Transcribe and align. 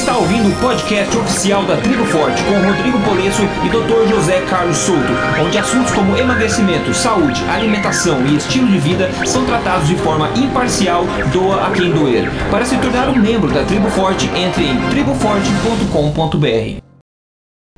está 0.00 0.16
ouvindo 0.16 0.48
o 0.48 0.60
podcast 0.60 1.14
oficial 1.14 1.62
da 1.64 1.76
Tribo 1.76 2.06
Forte 2.06 2.42
com 2.44 2.54
Rodrigo 2.54 2.98
Polesso 3.00 3.42
e 3.42 3.68
Dr. 3.68 4.08
José 4.08 4.40
Carlos 4.46 4.78
Souto, 4.78 5.12
onde 5.44 5.58
assuntos 5.58 5.92
como 5.92 6.16
emagrecimento, 6.16 6.94
saúde, 6.94 7.44
alimentação 7.44 8.26
e 8.26 8.36
estilo 8.36 8.66
de 8.66 8.78
vida 8.78 9.10
são 9.26 9.44
tratados 9.44 9.88
de 9.88 9.96
forma 9.96 10.30
imparcial, 10.30 11.04
doa 11.30 11.66
a 11.66 11.70
quem 11.72 11.92
doer. 11.92 12.30
Para 12.50 12.64
se 12.64 12.78
tornar 12.78 13.10
um 13.10 13.16
membro 13.16 13.52
da 13.52 13.62
Tribo 13.64 13.90
Forte, 13.90 14.26
entre 14.34 14.64
em 14.64 14.80
triboforte.com.br. 14.88 16.82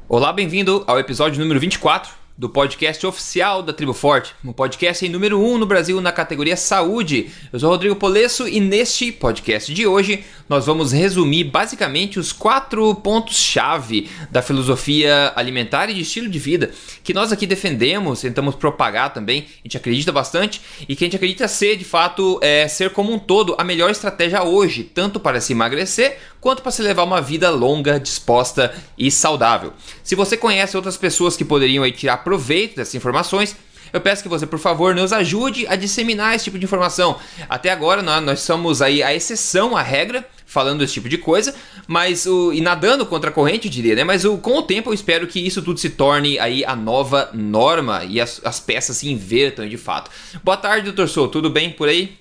Olá, 0.09 0.33
bem-vindo 0.33 0.85
ao 0.87 1.01
episódio 1.01 1.41
número 1.41 1.59
24 1.59 2.22
do 2.37 2.49
podcast 2.49 3.07
oficial 3.07 3.63
da 3.63 3.73
Tribo 3.73 3.93
Forte, 3.93 4.35
um 4.45 4.53
podcast 4.53 5.05
em 5.05 5.09
número 5.09 5.39
1 5.39 5.53
um 5.53 5.59
no 5.59 5.67
Brasil 5.67 6.01
na 6.01 6.11
categoria 6.11 6.57
Saúde. 6.57 7.31
Eu 7.53 7.61
sou 7.61 7.69
Rodrigo 7.69 7.95
Polesso 7.95 8.49
e 8.49 8.59
neste 8.59 9.13
podcast 9.13 9.73
de 9.73 9.87
hoje 9.87 10.25
nós 10.49 10.67
vamos 10.67 10.93
resumir 10.93 11.45
basicamente 11.45 12.19
os 12.19 12.33
quatro 12.33 12.95
pontos-chave 12.95 14.09
da 14.31 14.41
filosofia 14.41 15.33
alimentar 15.37 15.91
e 15.91 15.95
de 15.95 16.01
estilo 16.01 16.29
de 16.29 16.39
vida 16.39 16.71
que 17.05 17.13
nós 17.13 17.33
aqui 17.33 17.47
defendemos, 17.47 18.21
tentamos 18.21 18.55
propagar 18.55 19.13
também, 19.13 19.47
a 19.61 19.69
gente 19.69 19.77
acredita 19.77 20.11
bastante 20.11 20.61
e 20.89 20.97
que 20.97 21.05
a 21.05 21.07
gente 21.07 21.17
acredita 21.17 21.47
ser 21.47 21.77
de 21.77 21.85
fato 21.85 22.39
é, 22.43 22.67
ser 22.67 22.91
como 22.91 23.13
um 23.13 23.19
todo 23.19 23.55
a 23.59 23.65
melhor 23.65 23.91
estratégia 23.91 24.43
hoje, 24.43 24.85
tanto 24.85 25.21
para 25.21 25.41
se 25.41 25.53
emagrecer 25.53 26.19
quanto 26.41 26.63
para 26.63 26.73
se 26.73 26.83
levar 26.83 27.05
uma 27.05 27.21
vida 27.21 27.51
longa, 27.51 28.01
disposta 28.01 28.75
e 28.99 29.11
saudável. 29.11 29.73
Se 30.03 30.15
você 30.15 30.37
conhece 30.37 30.77
outras 30.77 30.97
pessoas 30.97 31.37
que 31.37 31.45
poderiam 31.45 31.85
aí 31.85 31.93
tirar 31.93 32.22
proveito 32.23 32.77
dessas 32.77 32.95
informações, 32.95 33.57
eu 33.93 34.01
peço 34.01 34.23
que 34.23 34.29
você, 34.29 34.47
por 34.47 34.59
favor, 34.59 34.95
nos 34.95 35.13
ajude 35.13 35.67
a 35.67 35.77
disseminar 35.77 36.35
esse 36.35 36.45
tipo 36.45 36.59
de 36.59 36.65
informação. 36.65 37.19
Até 37.49 37.71
agora, 37.71 38.03
nós 38.03 38.41
somos 38.41 38.81
aí 38.81 39.03
a 39.03 39.15
exceção 39.15 39.77
à 39.77 39.83
regra, 39.83 40.27
falando 40.47 40.83
esse 40.83 40.95
tipo 40.95 41.09
de 41.09 41.19
coisa, 41.19 41.55
mas 41.93 42.25
o, 42.25 42.55
e 42.55 42.61
nadando 42.63 43.05
contra 43.05 43.29
a 43.29 43.33
corrente, 43.33 43.67
eu 43.67 43.71
diria, 43.71 43.95
né? 43.95 44.03
Mas 44.03 44.25
o, 44.25 44.39
com 44.39 44.57
o 44.57 44.63
tempo 44.63 44.89
eu 44.89 44.95
espero 44.95 45.27
que 45.27 45.39
isso 45.39 45.61
tudo 45.61 45.79
se 45.79 45.91
torne 45.91 46.39
aí 46.39 46.65
a 46.65 46.75
nova 46.75 47.29
norma 47.35 48.03
e 48.05 48.19
as, 48.19 48.41
as 48.47 48.59
peças 48.59 48.97
se 48.97 49.13
invertam 49.13 49.69
de 49.69 49.77
fato. 49.77 50.11
Boa 50.43 50.57
tarde, 50.57 50.87
doutor 50.87 51.07
Sou, 51.07 51.29
tudo 51.29 51.51
bem 51.51 51.69
por 51.69 51.91
aí? 51.91 52.17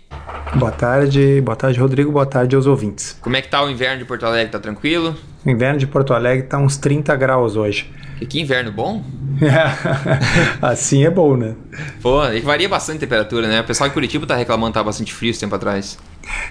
Boa 0.56 0.74
tarde, 0.74 1.40
boa 1.40 1.56
tarde, 1.56 1.80
Rodrigo, 1.80 2.12
boa 2.12 2.26
tarde 2.26 2.54
aos 2.54 2.68
ouvintes. 2.68 3.18
Como 3.22 3.38
é 3.38 3.42
que 3.42 3.48
tá 3.48 3.64
o 3.64 3.70
inverno 3.70 4.00
de 4.00 4.06
Porto 4.06 4.26
Alegre? 4.26 4.52
Tá 4.52 4.60
tranquilo? 4.60 5.16
O 5.46 5.50
inverno 5.50 5.80
de 5.80 5.88
Porto 5.88 6.14
Alegre 6.14 6.48
tá 6.48 6.58
uns 6.58 6.76
30 6.76 7.16
graus 7.16 7.56
hoje. 7.56 7.90
E 8.20 8.26
que 8.26 8.42
inverno 8.42 8.74
bom? 8.74 9.02
assim 10.62 11.06
é 11.06 11.10
bom, 11.10 11.38
né? 11.38 11.56
Pô, 12.02 12.20
varia 12.44 12.68
bastante 12.68 12.98
a 12.98 13.00
temperatura, 13.00 13.48
né? 13.48 13.62
O 13.62 13.64
pessoal 13.64 13.90
em 13.90 13.94
Curitiba 13.94 14.28
tá 14.28 14.36
reclamando 14.36 14.74
que 14.74 14.80
tá 14.80 14.84
bastante 14.84 15.14
frio 15.14 15.32
esse 15.32 15.40
tempo 15.40 15.56
atrás. 15.56 15.98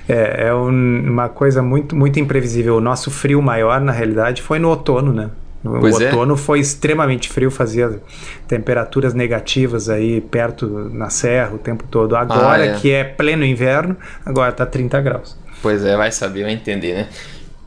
É, 0.09 0.49
é 0.49 0.55
um, 0.55 1.11
uma 1.11 1.29
coisa 1.29 1.63
muito, 1.63 1.95
muito 1.95 2.19
imprevisível. 2.19 2.77
O 2.77 2.81
nosso 2.81 3.11
frio 3.11 3.41
maior, 3.41 3.81
na 3.81 3.93
realidade, 3.93 4.43
foi 4.43 4.59
no 4.59 4.69
outono, 4.69 5.13
né? 5.13 5.31
O 5.65 5.79
pois 5.79 6.01
é. 6.01 6.07
outono 6.07 6.35
é. 6.35 6.37
foi 6.37 6.61
extremamente 6.61 7.29
frio, 7.29 7.51
fazia 7.51 8.01
temperaturas 8.49 9.13
negativas 9.13 9.91
aí 9.91 10.21
perto 10.21 10.67
na 10.93 11.11
serra 11.11 11.55
o 11.55 11.59
tempo 11.59 11.85
todo. 11.91 12.17
Agora 12.17 12.63
ah, 12.63 12.67
é. 12.67 12.75
que 12.75 12.91
é 12.91 13.05
pleno 13.05 13.45
inverno, 13.45 13.97
agora 14.25 14.53
tá 14.53 14.65
30 14.65 15.01
graus. 15.01 15.37
Pois 15.63 15.85
é, 15.85 15.97
vai 15.97 16.11
saber, 16.11 16.45
vai 16.45 16.53
entender, 16.53 16.95
né? 16.95 17.09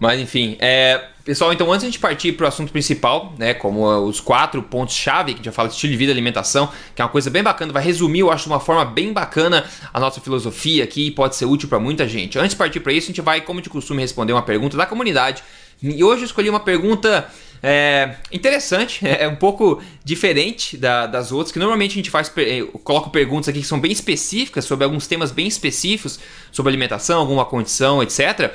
Mas 0.04 0.20
enfim, 0.20 0.58
é, 0.60 1.02
pessoal, 1.24 1.54
então 1.54 1.72
antes 1.72 1.80
de 1.80 1.86
a 1.86 1.92
gente 1.92 2.00
partir 2.00 2.34
para 2.34 2.44
o 2.44 2.48
assunto 2.50 2.74
principal, 2.74 3.34
né, 3.38 3.54
como 3.54 3.88
os 4.06 4.20
quatro 4.20 4.62
pontos-chave, 4.62 5.32
que 5.32 5.36
a 5.36 5.38
gente 5.38 5.46
já 5.46 5.52
fala 5.54 5.70
de 5.70 5.76
estilo 5.76 5.94
de 5.94 5.98
vida 5.98 6.12
alimentação, 6.12 6.70
que 6.94 7.02
é 7.02 7.06
uma 7.06 7.10
coisa 7.10 7.30
bem 7.30 7.42
bacana, 7.42 7.72
vai 7.72 7.82
resumir, 7.82 8.20
eu 8.20 8.30
acho, 8.30 8.44
de 8.44 8.50
uma 8.50 8.60
forma 8.60 8.84
bem 8.84 9.14
bacana 9.14 9.64
a 9.94 10.02
nossa 10.02 10.20
filosofia 10.20 10.84
aqui 10.84 11.08
e 11.08 11.12
pode 11.12 11.38
ser 11.38 11.46
útil 11.46 11.70
para 11.70 11.80
muita 11.80 12.06
gente. 12.06 12.38
Antes 12.38 12.50
de 12.50 12.58
partir 12.58 12.82
para 12.82 12.92
isso, 12.92 13.06
a 13.06 13.12
gente 13.12 13.22
vai, 13.22 13.40
como 13.40 13.62
de 13.62 13.70
costume, 13.70 14.02
responder 14.02 14.34
uma 14.34 14.42
pergunta 14.42 14.76
da 14.76 14.86
comunidade. 14.86 15.42
E 15.82 16.04
hoje 16.04 16.24
eu 16.24 16.26
escolhi 16.26 16.50
uma 16.50 16.60
pergunta 16.60 17.26
é, 17.64 18.18
interessante, 18.30 19.00
é 19.08 19.26
um 19.26 19.38
pouco 19.38 19.82
diferente 20.04 20.76
da, 20.76 21.08
das 21.08 21.32
outras, 21.32 21.54
que 21.54 21.60
normalmente 21.60 21.92
a 21.92 21.96
gente 21.96 22.10
faz, 22.10 22.30
eu 22.36 22.68
coloco 22.84 23.10
perguntas 23.10 23.48
aqui 23.48 23.62
que 23.62 23.66
são 23.66 23.80
bem 23.80 23.94
específicas, 23.94 24.66
sobre 24.66 24.84
alguns 24.84 25.08
temas 25.08 25.32
bem 25.32 25.48
específicos, 25.48 26.20
sobre 26.52 26.72
alimentação, 26.72 27.22
alguma 27.22 27.46
condição, 27.46 28.04
etc. 28.04 28.52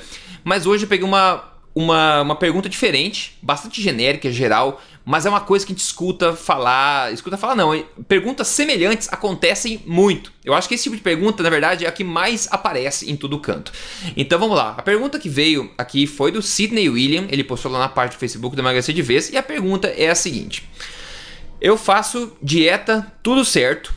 Mas 0.48 0.64
hoje 0.64 0.86
eu 0.86 0.88
peguei 0.88 1.04
uma, 1.04 1.44
uma, 1.74 2.22
uma 2.22 2.34
pergunta 2.34 2.70
diferente, 2.70 3.36
bastante 3.42 3.82
genérica, 3.82 4.32
geral, 4.32 4.80
mas 5.04 5.26
é 5.26 5.28
uma 5.28 5.42
coisa 5.42 5.66
que 5.66 5.72
a 5.72 5.74
gente 5.74 5.84
escuta 5.84 6.32
falar. 6.32 7.12
Escuta 7.12 7.36
falar, 7.36 7.54
não. 7.54 7.84
Perguntas 8.08 8.48
semelhantes 8.48 9.12
acontecem 9.12 9.82
muito. 9.84 10.32
Eu 10.42 10.54
acho 10.54 10.66
que 10.66 10.74
esse 10.74 10.84
tipo 10.84 10.96
de 10.96 11.02
pergunta, 11.02 11.42
na 11.42 11.50
verdade, 11.50 11.84
é 11.84 11.88
a 11.88 11.92
que 11.92 12.02
mais 12.02 12.48
aparece 12.50 13.10
em 13.10 13.14
todo 13.14 13.38
canto. 13.38 13.72
Então 14.16 14.38
vamos 14.38 14.56
lá. 14.56 14.70
A 14.78 14.80
pergunta 14.80 15.18
que 15.18 15.28
veio 15.28 15.70
aqui 15.76 16.06
foi 16.06 16.32
do 16.32 16.40
Sidney 16.40 16.88
William. 16.88 17.26
Ele 17.28 17.44
postou 17.44 17.70
lá 17.70 17.80
na 17.80 17.88
parte 17.90 18.16
do 18.16 18.18
Facebook 18.18 18.56
do 18.56 18.62
Emagrecer 18.62 18.94
de 18.94 19.02
Vez. 19.02 19.28
E 19.28 19.36
a 19.36 19.42
pergunta 19.42 19.88
é 19.88 20.08
a 20.08 20.14
seguinte: 20.14 20.66
Eu 21.60 21.76
faço 21.76 22.32
dieta 22.42 23.12
tudo 23.22 23.44
certo, 23.44 23.94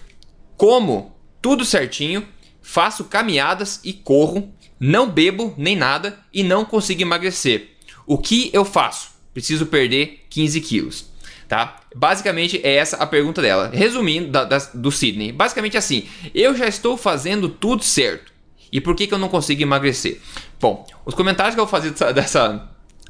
como 0.57 1.15
tudo 1.41 1.63
certinho, 1.63 2.27
faço 2.61 3.05
caminhadas 3.05 3.79
e 3.85 3.93
corro 3.93 4.53
não 4.83 5.07
bebo 5.07 5.53
nem 5.55 5.75
nada 5.75 6.17
e 6.33 6.41
não 6.41 6.65
consigo 6.65 7.03
emagrecer. 7.03 7.69
O 8.07 8.17
que 8.17 8.49
eu 8.51 8.65
faço? 8.65 9.11
Preciso 9.31 9.67
perder 9.67 10.25
15 10.27 10.59
quilos. 10.61 11.05
Tá? 11.47 11.81
Basicamente 11.95 12.59
é 12.63 12.77
essa 12.77 12.97
a 12.97 13.05
pergunta 13.05 13.43
dela. 13.43 13.69
Resumindo, 13.71 14.29
da, 14.29 14.43
da, 14.43 14.57
do 14.73 14.91
Sidney. 14.91 15.31
Basicamente 15.31 15.77
assim: 15.77 16.05
eu 16.33 16.55
já 16.55 16.67
estou 16.67 16.97
fazendo 16.97 17.47
tudo 17.47 17.83
certo. 17.83 18.31
E 18.71 18.81
por 18.81 18.95
que, 18.95 19.05
que 19.05 19.13
eu 19.13 19.19
não 19.19 19.29
consigo 19.29 19.61
emagrecer? 19.61 20.19
Bom, 20.59 20.87
os 21.05 21.13
comentários 21.13 21.53
que 21.53 21.61
eu 21.61 21.65
vou 21.65 21.71
fazer 21.71 21.91
dessa, 21.91 22.11
dessa 22.11 22.69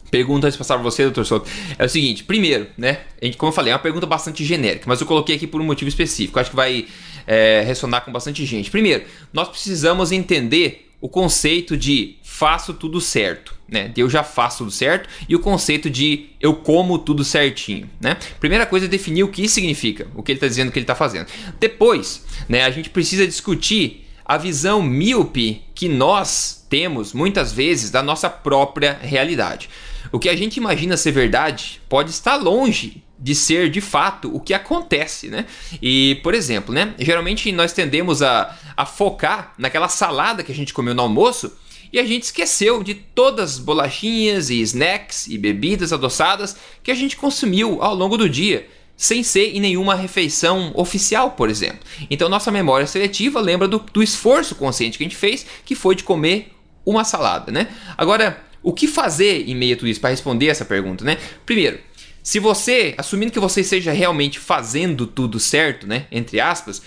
pergunta 0.10 0.48
antes 0.48 0.56
de 0.56 0.58
passar 0.58 0.74
para 0.74 0.84
você, 0.84 1.04
doutor 1.04 1.26
Souto, 1.26 1.50
é 1.78 1.86
o 1.86 1.90
seguinte: 1.90 2.26
primeiro, 2.26 2.68
né? 2.78 3.02
Como 3.38 3.52
eu 3.52 3.56
falei, 3.56 3.72
é 3.72 3.76
uma 3.76 3.82
pergunta 3.82 4.06
bastante 4.06 4.44
genérica, 4.44 4.86
mas 4.88 5.00
eu 5.00 5.08
coloquei 5.08 5.38
aqui 5.38 5.48
por 5.48 5.62
um 5.62 5.64
motivo 5.64 5.88
específico. 5.88 6.38
Acho 6.38 6.50
que 6.50 6.56
vai 6.56 6.88
é, 7.26 7.64
ressonar 7.66 8.04
com 8.04 8.12
bastante 8.12 8.46
gente. 8.46 8.70
Primeiro, 8.70 9.06
nós 9.32 9.48
precisamos 9.48 10.12
entender 10.12 10.91
o 11.02 11.10
conceito 11.10 11.76
de 11.76 12.16
faço 12.22 12.76
tudo 12.76 13.02
certo, 13.02 13.54
né? 13.68 13.92
Eu 13.98 14.10
já 14.10 14.24
faço 14.24 14.60
tudo 14.60 14.72
certo 14.72 15.10
e 15.28 15.36
o 15.36 15.40
conceito 15.40 15.90
de 15.90 16.28
eu 16.40 16.54
como 16.54 17.00
tudo 17.00 17.26
certinho, 17.26 17.90
né? 18.00 18.16
Primeira 18.40 18.66
coisa 18.68 18.86
é 18.86 18.90
definir 18.90 19.24
o 19.24 19.28
que 19.28 19.44
isso 19.44 19.56
significa, 19.56 20.08
o 20.16 20.22
que 20.22 20.32
ele 20.32 20.38
está 20.38 20.48
dizendo 20.48 20.72
que 20.72 20.78
ele 20.78 20.84
está 20.84 20.96
fazendo. 20.96 21.28
Depois, 21.60 22.24
né? 22.48 22.64
A 22.64 22.70
gente 22.70 22.90
precisa 22.92 23.26
discutir 23.26 24.08
a 24.24 24.38
visão 24.38 24.82
míope 24.82 25.64
que 25.74 25.90
nós 25.90 26.66
temos 26.70 27.12
muitas 27.12 27.52
vezes 27.52 27.90
da 27.90 28.04
nossa 28.04 28.30
própria 28.30 28.98
realidade. 29.02 29.70
O 30.12 30.20
que 30.20 30.30
a 30.30 30.36
gente 30.36 30.58
imagina 30.58 30.98
ser 30.98 31.12
verdade 31.12 31.82
pode 31.88 32.12
estar 32.12 32.36
longe 32.36 33.04
de 33.18 33.36
ser 33.36 33.70
de 33.70 33.80
fato 33.80 34.36
o 34.36 34.40
que 34.40 34.54
acontece, 34.54 35.28
né? 35.28 35.46
E, 35.82 36.20
por 36.24 36.34
exemplo, 36.34 36.74
né? 36.74 36.94
Geralmente 36.98 37.52
nós 37.52 37.72
tendemos 37.72 38.22
a, 38.22 38.58
a 38.76 38.86
focar 38.86 39.54
naquela 39.58 39.88
salada 39.88 40.44
que 40.44 40.52
a 40.52 40.56
gente 40.56 40.74
comeu 40.74 40.96
no 40.96 41.04
almoço 41.04 41.56
e 41.94 42.00
a 42.00 42.06
gente 42.06 42.24
esqueceu 42.24 42.82
de 42.84 42.96
todas 42.96 43.54
as 43.54 43.60
bolachinhas 43.60 44.50
e 44.50 44.62
snacks 44.62 45.28
e 45.28 45.38
bebidas 45.38 45.94
adoçadas 45.94 46.56
que 46.82 46.90
a 46.90 46.96
gente 46.96 47.16
consumiu 47.16 47.82
ao 47.82 47.94
longo 47.94 48.18
do 48.18 48.30
dia, 48.30 48.68
sem 48.98 49.24
ser 49.24 49.56
em 49.56 49.60
nenhuma 49.60 49.94
refeição 49.94 50.72
oficial, 50.74 51.32
por 51.32 51.50
exemplo. 51.50 51.80
Então 52.10 52.28
nossa 52.28 52.50
memória 52.50 52.88
seletiva 52.88 53.40
lembra 53.40 53.68
do, 53.68 53.80
do 53.80 54.02
esforço 54.02 54.56
consciente 54.56 54.98
que 54.98 55.04
a 55.04 55.08
gente 55.08 55.18
fez, 55.18 55.46
que 55.64 55.76
foi 55.76 55.96
de 55.96 56.04
comer 56.04 56.54
uma 56.86 57.04
salada, 57.04 57.52
né? 57.52 57.68
Agora, 57.98 58.42
o 58.64 58.74
que 58.74 58.88
fazer 58.88 59.50
em 59.50 59.56
meio 59.56 59.76
a 59.76 59.78
tudo 59.78 59.88
isso 59.88 60.00
para 60.00 60.10
responder 60.10 60.48
essa 60.48 60.66
pergunta, 60.66 61.04
né? 61.04 61.18
Primeiro, 61.46 61.80
se 62.24 62.40
você, 62.40 62.94
assumindo 62.98 63.32
que 63.32 63.40
você 63.40 63.62
esteja 63.62 63.92
realmente 63.92 64.40
fazendo 64.40 65.08
tudo 65.08 65.40
certo, 65.40 65.88
né, 65.88 66.06
entre 66.12 66.40
aspas, 66.40 66.82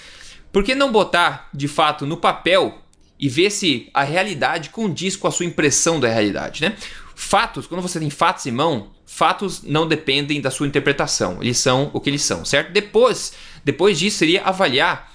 por 0.52 0.62
que 0.62 0.74
não 0.74 0.92
botar 0.92 1.48
de 1.52 1.66
fato 1.66 2.06
no 2.06 2.16
papel 2.16 2.78
e 3.18 3.28
ver 3.28 3.50
se 3.50 3.90
a 3.92 4.04
realidade 4.04 4.70
condiz 4.70 5.16
com 5.16 5.26
a 5.26 5.30
sua 5.30 5.46
impressão 5.46 5.98
da 5.98 6.08
realidade, 6.08 6.62
né? 6.62 6.76
Fatos, 7.16 7.66
quando 7.66 7.82
você 7.82 7.98
tem 7.98 8.10
fatos 8.10 8.46
em 8.46 8.52
mão, 8.52 8.90
fatos 9.06 9.62
não 9.62 9.86
dependem 9.86 10.40
da 10.40 10.50
sua 10.50 10.66
interpretação, 10.66 11.38
eles 11.40 11.58
são 11.58 11.90
o 11.92 12.00
que 12.00 12.10
eles 12.10 12.22
são, 12.22 12.44
certo? 12.44 12.72
Depois, 12.72 13.32
depois 13.64 13.98
disso 13.98 14.18
seria 14.18 14.42
avaliar 14.42 15.12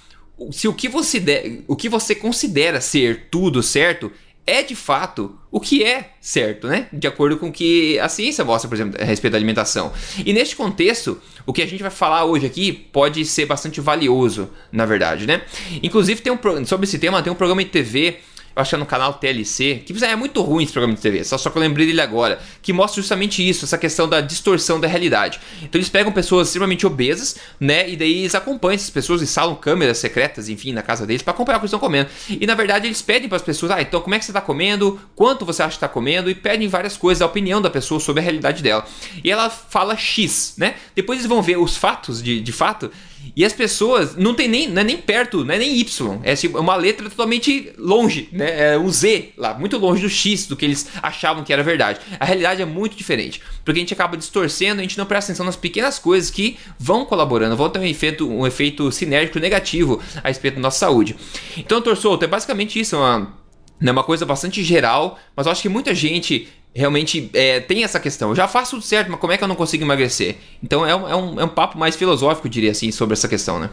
se 0.51 0.68
o 0.68 0.74
que 0.74 0.88
você, 0.88 1.19
de, 1.19 1.63
o 1.68 1.75
que 1.75 1.89
você 1.89 2.16
considera 2.16 2.80
ser 2.80 3.28
tudo 3.30 3.62
certo 3.62 4.12
é 4.45 4.63
de 4.63 4.75
fato 4.75 5.38
o 5.51 5.60
que 5.60 5.84
é 5.84 6.12
certo, 6.22 6.68
né? 6.68 6.88
De 6.94 7.07
acordo 7.07 7.38
com 7.38 7.48
o 7.48 7.51
que 7.51 7.98
a 8.00 8.07
ciência 8.07 8.46
mostra, 8.46 8.69
por 8.69 8.75
exemplo, 8.75 9.01
a 9.01 9.06
respeito 9.06 9.31
da 9.31 9.38
alimentação. 9.38 9.92
E 10.24 10.31
neste 10.31 10.56
contexto, 10.56 11.19
o 11.46 11.51
que 11.51 11.62
a 11.62 11.66
gente 11.66 11.81
vai 11.81 11.92
falar 11.92 12.25
hoje 12.25 12.46
aqui 12.46 12.72
pode 12.72 13.25
ser 13.25 13.46
bastante 13.46 13.81
valioso, 13.81 14.50
na 14.72 14.86
verdade, 14.86 15.25
né? 15.25 15.42
Inclusive, 15.81 16.22
tem 16.22 16.31
um, 16.31 16.66
sobre 16.66 16.86
esse 16.86 17.00
tema, 17.00 17.24
tem 17.24 17.34
um 17.34 17.36
programa 17.36 17.63
de 17.63 17.69
TV 17.69 18.19
acho 18.60 18.70
que 18.70 18.76
é 18.76 18.78
no 18.78 18.86
canal 18.86 19.14
TLC, 19.14 19.84
que 19.86 19.94
é 20.04 20.16
muito 20.16 20.42
ruim 20.42 20.64
esse 20.64 20.74
programa 20.74 20.96
de 20.96 21.02
TV, 21.02 21.24
só, 21.24 21.38
só 21.38 21.50
que 21.50 21.58
eu 21.58 21.62
lembrei 21.62 21.88
dele 21.88 22.02
agora, 22.02 22.40
que 22.62 22.74
mostra 22.74 23.02
justamente 23.02 23.48
isso, 23.48 23.66
essa 23.66 23.78
questão 23.78 24.08
da 24.08 24.22
distorção 24.22 24.80
da 24.80 24.88
realidade. 24.88 25.40
Então 25.62 25.80
eles 25.80 25.90
pegam 25.90 26.12
pessoas 26.12 26.48
extremamente 26.48 26.86
obesas, 26.86 27.38
né, 27.60 27.90
e 27.90 27.96
daí 27.96 28.20
eles 28.20 28.36
acompanham 28.36 28.76
essas 28.76 28.90
pessoas, 28.90 29.22
instalam 29.22 29.56
câmeras 29.56 29.98
secretas, 29.98 30.50
enfim, 30.50 30.74
na 30.74 30.82
casa 30.82 31.06
deles 31.06 31.22
para 31.22 31.34
acompanhar 31.34 31.58
o 31.58 31.60
que 31.60 31.66
eles 31.66 31.74
estão 31.74 31.80
comendo. 31.80 32.10
E 32.30 32.46
na 32.46 32.56
verdade 32.56 32.88
eles 32.88 33.02
pedem 33.02 33.28
para 33.28 33.38
as 33.38 33.42
pessoas, 33.42 33.72
ah, 33.72 33.82
então 33.82 34.02
como 34.02 34.16
é 34.16 34.20
que 34.20 34.26
você 34.26 34.32
está 34.32 34.42
comendo, 34.42 35.00
quanto 35.16 35.46
você 35.46 35.62
acha 35.62 35.72
que 35.72 35.78
está 35.78 35.88
comendo, 35.88 36.30
e 36.30 36.36
pedem 36.36 36.68
várias 36.68 36.98
coisas, 36.98 37.22
a 37.22 37.26
opinião 37.26 37.62
da 37.62 37.70
pessoa 37.70 38.00
sobre 38.00 38.22
a 38.22 38.24
realidade 38.24 38.62
dela. 38.64 38.86
E 39.24 39.32
ela 39.32 39.50
fala 39.50 39.96
X, 39.96 40.56
né? 40.58 40.76
Depois 40.96 41.20
eles 41.20 41.30
vão 41.30 41.42
ver 41.42 41.58
os 41.58 41.78
fatos 41.78 42.22
de, 42.22 42.40
de 42.40 42.52
fato 42.52 42.92
e 43.36 43.46
as 43.46 43.54
pessoas 43.54 44.16
não 44.16 44.34
tem 44.34 44.48
nem, 44.48 44.68
não 44.68 44.81
é 44.81 44.84
nem 44.84 44.98
perto, 44.98 45.44
não 45.44 45.54
é 45.54 45.58
nem 45.58 45.78
Y, 45.78 46.20
é 46.24 46.36
tipo, 46.36 46.60
uma 46.60 46.76
letra 46.76 47.10
totalmente 47.10 47.72
longe, 47.78 48.30
né? 48.31 48.74
É 48.74 48.78
um 48.78 48.90
Z 48.90 49.30
lá, 49.38 49.54
muito 49.54 49.78
longe 49.78 50.02
do 50.02 50.10
X 50.10 50.48
do 50.48 50.56
que 50.56 50.66
eles 50.66 50.88
achavam 51.02 51.44
que 51.44 51.54
era 51.54 51.64
verdade. 51.64 52.00
A 52.20 52.26
realidade 52.26 52.62
é 52.62 52.66
muito 52.66 52.96
diferente, 52.96 53.42
porque 53.64 53.80
a 53.80 53.81
gente 53.81 53.94
acaba 53.94 54.18
distorcendo, 54.18 54.80
a 54.80 54.84
gente 54.84 54.98
não 54.98 55.06
presta 55.06 55.31
atenção 55.31 55.46
nas 55.46 55.56
pequenas 55.56 56.00
coisas 56.00 56.30
que 56.30 56.58
vão 56.78 57.06
colaborando, 57.06 57.56
vão 57.56 57.70
ter 57.70 57.80
um 57.80 57.86
efeito, 57.86 58.30
um 58.30 58.46
efeito 58.46 58.92
sinérgico 58.92 59.40
negativo 59.40 60.02
a 60.24 60.28
respeito 60.28 60.56
da 60.56 60.62
nossa 60.62 60.80
saúde. 60.80 61.16
Então, 61.58 61.82
Torçoto, 61.82 62.25
é 62.25 62.28
basicamente 62.28 62.80
isso, 62.80 62.98
uma, 62.98 63.34
é 63.82 63.92
uma 63.92 64.04
coisa 64.04 64.25
bastante 64.25 64.64
geral, 64.64 65.20
mas 65.36 65.46
eu 65.46 65.52
acho 65.52 65.62
que 65.62 65.70
muita 65.70 65.96
gente 65.96 66.48
realmente 66.74 67.30
é, 67.33 67.60
tem 67.60 67.83
essa 67.83 68.00
questão. 68.00 68.30
Eu 68.30 68.36
já 68.36 68.48
faço 68.48 68.71
tudo 68.71 68.83
certo, 68.83 69.10
mas 69.12 69.19
como 69.19 69.33
é 69.33 69.38
que 69.38 69.44
eu 69.44 69.48
não 69.48 69.56
consigo 69.56 69.83
emagrecer? 69.83 70.38
Então 70.63 70.86
é 70.86 70.95
um, 70.95 71.07
é 71.10 71.16
um, 71.16 71.39
é 71.42 71.45
um 71.45 71.50
papo 71.50 71.77
mais 71.77 71.95
filosófico, 71.95 72.48
diria 72.48 72.71
assim, 72.71 72.92
sobre 72.92 73.13
essa 73.13 73.27
questão, 73.27 73.60
né? 73.60 73.69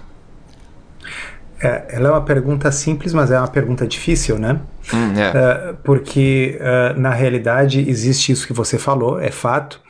É, 1.60 1.96
ela 1.96 2.08
é 2.08 2.10
uma 2.12 2.22
pergunta 2.22 2.70
simples, 2.70 3.14
mas 3.14 3.30
é 3.30 3.38
uma 3.38 3.48
pergunta 3.48 3.86
difícil, 3.86 4.38
né? 4.38 4.60
Hum, 4.92 5.14
é. 5.18 5.30
uh, 5.30 5.76
porque 5.82 6.58
uh, 6.60 6.98
na 7.00 7.10
realidade 7.10 7.88
existe 7.88 8.30
isso 8.30 8.46
que 8.46 8.52
você 8.52 8.78
falou, 8.78 9.18
é 9.20 9.30
fato. 9.30 9.80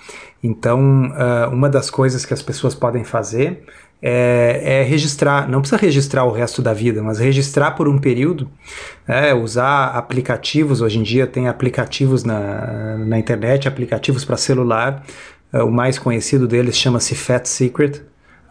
Então, 0.42 1.10
uh, 1.10 1.52
uma 1.52 1.68
das 1.68 1.90
coisas 1.90 2.24
que 2.24 2.32
as 2.32 2.40
pessoas 2.40 2.74
podem 2.74 3.02
fazer 3.02 3.64
é, 4.02 4.60
é, 4.62 4.82
registrar, 4.82 5.48
não 5.48 5.60
precisa 5.60 5.80
registrar 5.80 6.24
o 6.24 6.30
resto 6.30 6.60
da 6.60 6.72
vida, 6.72 7.02
mas 7.02 7.18
registrar 7.18 7.72
por 7.72 7.88
um 7.88 7.98
período, 7.98 8.48
é, 9.06 9.34
usar 9.34 9.88
aplicativos, 9.88 10.80
hoje 10.80 10.98
em 10.98 11.02
dia 11.02 11.26
tem 11.26 11.48
aplicativos 11.48 12.22
na, 12.22 12.96
na 12.98 13.18
internet, 13.18 13.66
aplicativos 13.66 14.24
para 14.24 14.36
celular, 14.36 15.04
é, 15.52 15.62
o 15.62 15.70
mais 15.70 15.98
conhecido 15.98 16.46
deles 16.46 16.76
chama-se 16.76 17.14
Fat 17.14 17.46
Secret, 17.46 18.02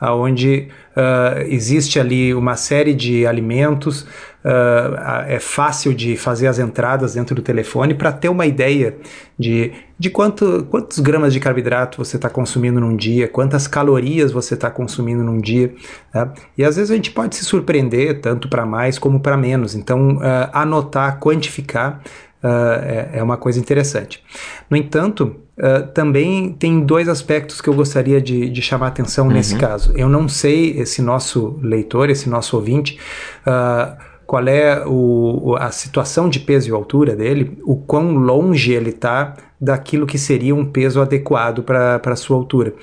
onde 0.02 0.68
uh, 0.96 1.42
existe 1.48 2.00
ali 2.00 2.34
uma 2.34 2.56
série 2.56 2.94
de 2.94 3.26
alimentos, 3.26 4.06
uh, 4.46 5.26
é 5.28 5.40
fácil 5.40 5.94
de 5.94 6.16
fazer 6.16 6.48
as 6.48 6.60
entradas 6.60 7.16
dentro 7.16 7.34
do 7.34 7.42
telefone 7.42 7.96
para 7.96 8.12
ter 8.12 8.30
uma 8.30 8.46
ideia 8.46 8.96
de, 9.38 9.72
de 9.98 10.10
quanto, 10.10 10.68
quantos 10.70 11.00
gramas 11.00 11.34
de 11.34 11.40
carboidrato 11.40 11.98
você 11.98 12.16
está 12.16 12.30
consumindo 12.30 12.80
num 12.80 12.96
dia, 12.96 13.28
quantas 13.28 13.68
calorias 13.68 14.32
você 14.32 14.54
está 14.54 14.70
consumindo 14.70 15.24
num 15.24 15.40
dia. 15.40 15.74
Tá? 16.14 16.32
E 16.56 16.64
às 16.64 16.76
vezes 16.76 16.92
a 16.92 16.96
gente 16.96 17.12
pode 17.12 17.36
se 17.36 17.44
surpreender 17.44 18.22
tanto 18.22 18.48
para 18.48 18.66
mais 18.66 19.00
como 19.00 19.20
para 19.20 19.36
menos. 19.36 19.74
Então, 19.74 20.18
uh, 20.18 20.50
anotar, 20.54 21.20
quantificar 21.20 22.02
Uh, 22.44 22.78
é, 22.84 23.10
é, 23.14 23.24
uma 23.24 23.38
coisa 23.38 23.60
interessante. 23.60 24.24
No 24.70 24.78
entanto, 24.78 25.36
uh, 25.58 25.88
também 25.96 26.54
tem 26.54 26.80
dois 26.80 27.10
aspectos 27.10 27.60
que 27.60 27.68
eu 27.68 27.74
gostaria 27.74 28.22
de, 28.22 28.52
de 28.52 28.62
chamar 28.62 28.86
a 28.86 28.90
atenção 28.90 29.26
uhum. 29.26 29.34
nesse 29.34 29.58
caso. 29.58 29.92
Eu 29.98 30.08
não 30.08 30.30
sei, 30.30 30.80
esse 30.80 31.02
nosso 31.02 31.58
leitor, 31.60 32.08
esse 32.08 32.30
nosso 32.30 32.56
ouvinte, 32.56 33.00
uh, 33.48 33.98
qual 34.25 34.48
é 34.48 34.83
o, 34.86 35.56
a 35.60 35.72
situação 35.72 36.27
de 36.27 36.39
peso 36.39 36.69
e 36.69 36.72
altura 36.72 37.16
dele, 37.16 37.57
o 37.63 37.75
quão 37.75 38.16
longe 38.16 38.72
ele 38.72 38.89
está 38.89 39.36
daquilo 39.60 40.06
que 40.06 40.18
seria 40.18 40.54
um 40.54 40.66
peso 40.66 41.01
adequado 41.01 41.63
para 41.63 42.01
a 42.04 42.16
sua 42.16 42.36
altura. 42.36 42.74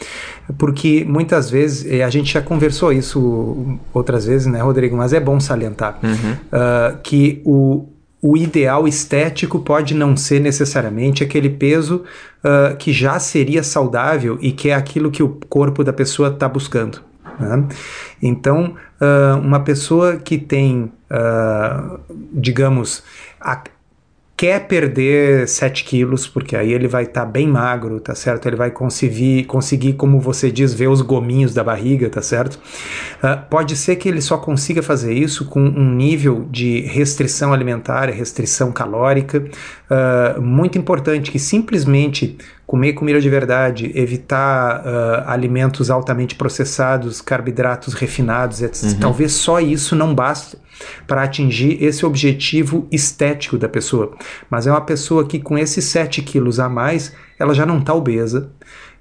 Porque 0.56 1.04
muitas 1.06 1.50
vezes, 1.50 2.00
a 2.00 2.08
gente 2.08 2.32
já 2.32 2.40
conversou 2.40 2.92
isso 2.92 3.78
outras 3.92 4.26
vezes, 4.26 4.46
né, 4.46 4.60
Rodrigo? 4.60 4.96
Mas 4.96 5.12
é 5.12 5.20
bom 5.20 5.38
salientar 5.38 5.98
uhum. 6.02 6.32
uh, 6.32 6.98
que 7.02 7.42
o, 7.44 7.86
o 8.20 8.36
ideal 8.36 8.88
estético 8.88 9.58
pode 9.58 9.94
não 9.94 10.16
ser 10.16 10.40
necessariamente 10.40 11.22
aquele 11.22 11.50
peso 11.50 12.04
uh, 12.42 12.76
que 12.76 12.92
já 12.92 13.18
seria 13.18 13.62
saudável 13.62 14.38
e 14.40 14.52
que 14.52 14.70
é 14.70 14.74
aquilo 14.74 15.10
que 15.10 15.22
o 15.22 15.38
corpo 15.48 15.84
da 15.84 15.92
pessoa 15.92 16.28
está 16.28 16.48
buscando. 16.48 17.11
Né? 17.42 17.68
Então, 18.22 18.74
uh, 19.00 19.38
uma 19.38 19.60
pessoa 19.60 20.16
que 20.16 20.38
tem, 20.38 20.92
uh, 21.10 22.00
digamos, 22.32 23.02
a, 23.40 23.62
quer 24.42 24.66
perder 24.66 25.46
7 25.46 25.84
quilos, 25.84 26.26
porque 26.26 26.56
aí 26.56 26.72
ele 26.72 26.88
vai 26.88 27.04
estar 27.04 27.20
tá 27.20 27.26
bem 27.26 27.46
magro, 27.46 28.00
tá 28.00 28.12
certo? 28.12 28.48
Ele 28.48 28.56
vai 28.56 28.72
conseguir, 28.72 29.44
conseguir, 29.44 29.92
como 29.92 30.18
você 30.18 30.50
diz, 30.50 30.74
ver 30.74 30.88
os 30.88 31.00
gominhos 31.00 31.54
da 31.54 31.62
barriga, 31.62 32.10
tá 32.10 32.20
certo? 32.20 32.56
Uh, 33.22 33.40
pode 33.48 33.76
ser 33.76 33.94
que 33.94 34.08
ele 34.08 34.20
só 34.20 34.36
consiga 34.36 34.82
fazer 34.82 35.12
isso 35.12 35.44
com 35.44 35.60
um 35.60 35.94
nível 35.94 36.44
de 36.50 36.80
restrição 36.80 37.52
alimentar, 37.52 38.10
restrição 38.10 38.72
calórica, 38.72 39.44
uh, 39.88 40.42
muito 40.42 40.76
importante, 40.76 41.30
que 41.30 41.38
simplesmente 41.38 42.36
comer 42.66 42.94
comida 42.94 43.20
de 43.20 43.28
verdade, 43.28 43.92
evitar 43.94 44.80
uh, 44.80 45.28
alimentos 45.28 45.90
altamente 45.90 46.34
processados, 46.34 47.20
carboidratos 47.20 47.94
refinados, 47.94 48.62
etc. 48.62 48.84
Uhum. 48.84 48.98
Talvez 48.98 49.32
só 49.32 49.60
isso 49.60 49.94
não 49.94 50.14
baste 50.14 50.56
para 51.06 51.22
atingir 51.22 51.82
esse 51.82 52.04
objetivo 52.04 52.86
estético 52.90 53.58
da 53.58 53.68
pessoa. 53.68 54.16
Mas 54.48 54.66
é 54.66 54.70
uma 54.70 54.80
pessoa 54.80 55.26
que 55.26 55.38
com 55.38 55.58
esses 55.58 55.84
7 55.84 56.22
quilos 56.22 56.58
a 56.58 56.68
mais, 56.68 57.12
ela 57.38 57.54
já 57.54 57.66
não 57.66 57.78
está 57.78 57.94
obesa, 57.94 58.50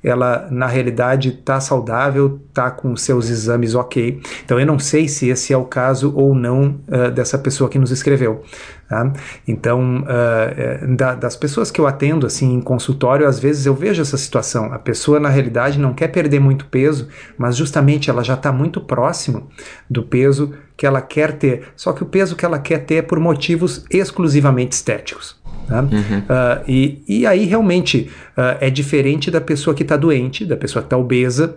ela 0.03 0.47
na 0.49 0.67
realidade 0.67 1.29
está 1.29 1.59
saudável, 1.59 2.39
está 2.49 2.71
com 2.71 2.95
seus 2.95 3.29
exames 3.29 3.75
ok. 3.75 4.21
Então 4.43 4.59
eu 4.59 4.65
não 4.65 4.79
sei 4.79 5.07
se 5.07 5.29
esse 5.29 5.53
é 5.53 5.57
o 5.57 5.65
caso 5.65 6.13
ou 6.15 6.33
não 6.33 6.79
uh, 6.87 7.11
dessa 7.11 7.37
pessoa 7.37 7.69
que 7.69 7.77
nos 7.77 7.91
escreveu. 7.91 8.43
Tá? 8.89 9.13
Então, 9.47 10.03
uh, 10.03 10.95
da, 10.95 11.15
das 11.15 11.35
pessoas 11.35 11.71
que 11.71 11.79
eu 11.79 11.87
atendo 11.87 12.27
assim 12.27 12.53
em 12.53 12.59
consultório, 12.59 13.25
às 13.25 13.39
vezes 13.39 13.65
eu 13.65 13.73
vejo 13.73 14.01
essa 14.01 14.17
situação. 14.17 14.73
A 14.73 14.79
pessoa 14.79 15.19
na 15.19 15.29
realidade 15.29 15.79
não 15.79 15.93
quer 15.93 16.09
perder 16.09 16.41
muito 16.41 16.65
peso, 16.65 17.07
mas 17.37 17.55
justamente 17.55 18.09
ela 18.09 18.21
já 18.21 18.33
está 18.33 18.51
muito 18.51 18.81
próximo 18.81 19.47
do 19.89 20.03
peso 20.03 20.53
que 20.81 20.85
ela 20.87 20.99
quer 20.99 21.33
ter. 21.33 21.65
Só 21.75 21.93
que 21.93 22.01
o 22.01 22.07
peso 22.07 22.35
que 22.35 22.43
ela 22.43 22.57
quer 22.57 22.79
ter 22.79 22.95
é 22.95 23.01
por 23.03 23.19
motivos 23.19 23.85
exclusivamente 23.87 24.71
estéticos. 24.71 25.39
Tá? 25.67 25.79
Uhum. 25.83 25.87
Uh, 25.87 26.63
e, 26.67 27.03
e 27.07 27.27
aí 27.27 27.45
realmente 27.45 28.09
uh, 28.35 28.57
é 28.59 28.67
diferente 28.67 29.29
da 29.29 29.39
pessoa 29.39 29.75
que 29.75 29.83
está 29.83 29.95
doente, 29.95 30.43
da 30.43 30.57
pessoa 30.57 30.81
que 30.81 30.87
está 30.87 30.97
obesa, 30.97 31.55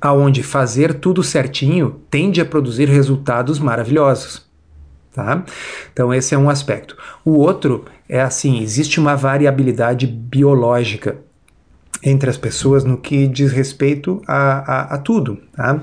aonde 0.00 0.42
fazer 0.42 0.94
tudo 0.94 1.22
certinho 1.22 2.00
tende 2.10 2.40
a 2.40 2.44
produzir 2.44 2.88
resultados 2.88 3.60
maravilhosos. 3.60 4.44
Tá? 5.14 5.44
Então 5.92 6.12
esse 6.12 6.34
é 6.34 6.38
um 6.38 6.50
aspecto. 6.50 6.96
O 7.24 7.34
outro 7.34 7.84
é 8.08 8.20
assim, 8.20 8.60
existe 8.60 8.98
uma 8.98 9.14
variabilidade 9.14 10.04
biológica 10.04 11.16
entre 12.02 12.28
as 12.28 12.36
pessoas 12.36 12.82
no 12.82 12.96
que 12.96 13.28
diz 13.28 13.52
respeito 13.52 14.20
a, 14.26 14.94
a, 14.94 14.94
a 14.96 14.98
tudo. 14.98 15.38
Tá? 15.54 15.80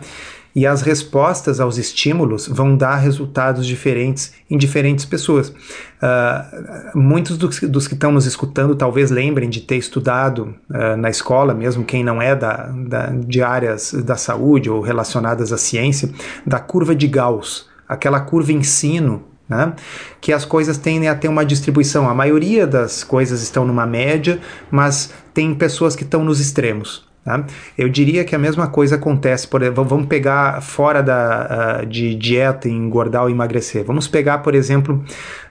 E 0.55 0.65
as 0.65 0.81
respostas 0.81 1.59
aos 1.59 1.77
estímulos 1.77 2.47
vão 2.47 2.77
dar 2.77 2.95
resultados 2.95 3.67
diferentes 3.67 4.33
em 4.49 4.57
diferentes 4.57 5.03
pessoas. 5.03 5.49
Uh, 5.49 6.97
muitos 6.97 7.37
dos, 7.37 7.59
dos, 7.59 7.87
que 7.87 7.93
estão 7.93 8.11
nos 8.11 8.25
escutando 8.25 8.75
talvez 8.75 9.11
lembrem 9.11 9.49
de 9.49 9.59
ter 9.61 9.75
estudado 9.75 10.55
uh, 10.69 10.95
na 10.97 11.09
escola, 11.09 11.53
mesmo 11.53 11.83
quem 11.83 12.03
não 12.03 12.21
é 12.21 12.33
da, 12.35 12.67
da, 12.67 13.07
de 13.07 13.41
áreas 13.41 13.93
da 13.93 14.15
saúde 14.15 14.69
ou 14.69 14.81
relacionadas 14.81 15.51
à 15.51 15.57
ciência, 15.57 16.09
da 16.45 16.59
curva 16.59 16.95
de 16.95 17.07
Gauss, 17.07 17.67
aquela 17.87 18.21
curva 18.21 18.53
ensino 18.53 19.23
né? 19.47 19.73
que 20.19 20.33
as 20.33 20.45
coisas 20.45 20.77
tendem 20.77 21.09
a 21.09 21.15
ter 21.15 21.27
uma 21.27 21.45
distribuição. 21.45 22.09
A 22.09 22.13
maioria 22.13 22.65
das 22.65 23.03
coisas 23.03 23.41
estão 23.41 23.65
numa 23.65 23.85
média, 23.85 24.39
mas 24.71 25.13
tem 25.33 25.53
pessoas 25.53 25.95
que 25.95 26.03
estão 26.03 26.23
nos 26.23 26.39
extremos. 26.39 27.05
Tá? 27.25 27.43
Eu 27.75 27.89
diria 27.89 28.23
que 28.23 28.35
a 28.35 28.37
mesma 28.37 28.67
coisa 28.67 28.97
acontece, 28.97 29.47
por 29.47 29.67
vamos 29.83 30.05
pegar 30.05 30.61
fora 30.61 31.01
da, 31.01 31.81
uh, 31.81 31.85
de 31.87 32.13
dieta, 32.13 32.69
engordar 32.69 33.23
ou 33.23 33.29
emagrecer. 33.31 33.83
Vamos 33.83 34.07
pegar, 34.07 34.37
por 34.37 34.53
exemplo, 34.53 35.03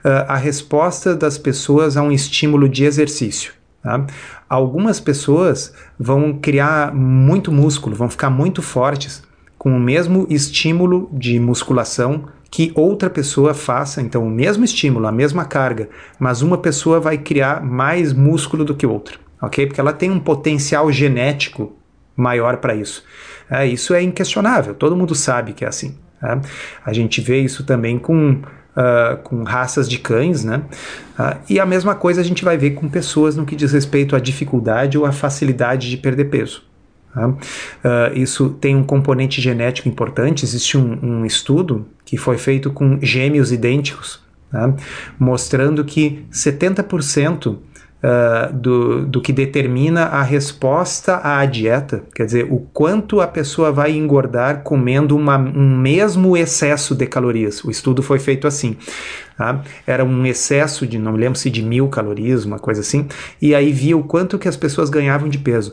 uh, 0.05 0.09
a 0.29 0.37
resposta 0.37 1.17
das 1.17 1.37
pessoas 1.37 1.97
a 1.97 2.03
um 2.03 2.13
estímulo 2.13 2.69
de 2.69 2.85
exercício. 2.85 3.53
Tá? 3.83 4.07
Algumas 4.49 5.01
pessoas 5.01 5.75
vão 5.99 6.35
criar 6.35 6.95
muito 6.95 7.51
músculo, 7.51 7.97
vão 7.97 8.09
ficar 8.09 8.31
muito 8.31 8.63
fortes 8.63 9.25
com 9.59 9.77
o 9.77 9.81
mesmo 9.81 10.29
estímulo 10.31 11.11
de 11.13 11.41
musculação 11.41 12.27
que 12.53 12.71
outra 12.77 13.11
pessoa 13.11 13.53
faça, 13.53 14.01
então 14.01 14.25
o 14.25 14.31
mesmo 14.31 14.65
estímulo, 14.65 15.09
a 15.09 15.13
mesma 15.13 15.45
carga, 15.45 15.89
mas 16.21 16.41
uma 16.41 16.57
pessoa 16.57 17.01
vai 17.01 17.19
criar 17.19 17.65
mais 17.65 18.13
músculo 18.13 18.65
do 18.65 18.77
que 18.77 18.87
outra 18.87 19.24
ok? 19.45 19.67
Porque 19.67 19.81
ela 19.81 19.93
tem 19.93 20.11
um 20.11 20.21
potencial 20.21 20.91
genético 20.91 21.77
maior 22.17 22.59
para 22.59 22.75
isso. 22.75 23.05
É, 23.51 23.67
isso 23.67 23.95
é 23.95 24.03
inquestionável, 24.03 24.75
todo 24.75 24.97
mundo 24.97 25.15
sabe 25.15 25.53
que 25.53 25.65
é 25.65 25.69
assim. 25.69 25.97
Tá? 26.21 26.41
A 26.85 26.93
gente 26.93 27.21
vê 27.21 27.41
isso 27.41 27.65
também 27.65 27.99
com 27.99 28.41
uh, 28.75 29.17
com 29.23 29.43
raças 29.43 29.89
de 29.89 29.99
cães, 29.99 30.45
né? 30.45 30.63
Uh, 31.19 31.39
e 31.49 31.61
a 31.61 31.67
mesma 31.67 31.95
coisa 31.95 32.21
a 32.21 32.25
gente 32.25 32.45
vai 32.45 32.57
ver 32.57 32.71
com 32.71 32.89
pessoas 32.89 33.37
no 33.37 33.47
que 33.47 33.57
diz 33.57 33.73
respeito 33.73 34.15
à 34.15 34.21
dificuldade 34.21 34.99
ou 34.99 35.07
à 35.07 35.13
facilidade 35.13 35.91
de 35.91 35.97
perder 35.97 36.27
peso. 36.27 36.63
Uh, 37.17 37.39
isso 38.15 38.51
tem 38.61 38.75
um 38.75 38.83
componente 38.83 39.41
genético 39.41 39.89
importante. 39.89 40.45
Existe 40.45 40.77
um, 40.77 40.99
um 41.03 41.25
estudo 41.25 41.87
que 42.05 42.17
foi 42.17 42.37
feito 42.39 42.73
com 42.73 42.99
gêmeos 43.01 43.53
idênticos, 43.53 44.21
tá? 44.51 44.75
mostrando 45.17 45.85
que 45.85 46.25
70% 46.33 47.57
uh, 48.05 48.53
do, 48.53 49.07
do 49.07 49.21
que 49.21 49.33
determina 49.33 50.05
a 50.05 50.23
resposta 50.23 51.21
à 51.25 51.45
dieta, 51.47 52.03
quer 52.15 52.27
dizer, 52.27 52.47
o 52.51 52.59
quanto 52.73 53.21
a 53.21 53.27
pessoa 53.27 53.73
vai 53.73 53.93
engordar 53.93 54.63
comendo 54.63 55.17
uma, 55.17 55.39
um 55.39 55.77
mesmo 55.79 56.37
excesso 56.37 56.95
de 56.95 57.07
calorias. 57.07 57.65
O 57.65 57.71
estudo 57.71 58.03
foi 58.03 58.19
feito 58.19 58.47
assim. 58.47 58.77
Tá? 59.37 59.63
Era 59.87 60.05
um 60.05 60.25
excesso 60.27 60.87
de, 60.87 60.99
não 60.99 61.13
me 61.13 61.19
lembro 61.19 61.39
se 61.39 61.51
de 61.51 61.63
mil 61.63 61.89
calorias, 61.89 62.45
uma 62.45 62.59
coisa 62.59 62.81
assim, 62.81 63.09
e 63.43 63.55
aí 63.55 63.73
via 63.73 63.97
o 63.97 64.05
quanto 64.05 64.39
que 64.39 64.49
as 64.49 64.57
pessoas 64.57 64.89
ganhavam 64.89 65.29
de 65.29 65.39
peso. 65.39 65.73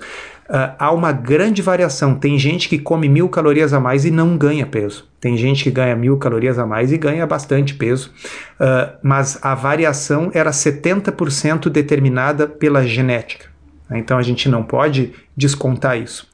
Uh, 0.49 0.75
há 0.77 0.91
uma 0.91 1.13
grande 1.13 1.61
variação. 1.61 2.15
Tem 2.15 2.37
gente 2.37 2.67
que 2.67 2.77
come 2.77 3.07
mil 3.07 3.29
calorias 3.29 3.71
a 3.71 3.79
mais 3.79 4.03
e 4.03 4.11
não 4.11 4.35
ganha 4.35 4.65
peso. 4.65 5.07
Tem 5.19 5.37
gente 5.37 5.63
que 5.63 5.71
ganha 5.71 5.95
mil 5.95 6.17
calorias 6.17 6.59
a 6.59 6.65
mais 6.65 6.91
e 6.91 6.97
ganha 6.97 7.25
bastante 7.25 7.73
peso. 7.73 8.11
Uh, 8.59 8.91
mas 9.01 9.39
a 9.41 9.55
variação 9.55 10.29
era 10.33 10.51
70% 10.51 11.69
determinada 11.69 12.47
pela 12.47 12.85
genética. 12.85 13.45
Então 13.89 14.17
a 14.17 14.21
gente 14.21 14.49
não 14.49 14.63
pode 14.63 15.13
descontar 15.37 15.97
isso. 15.97 16.27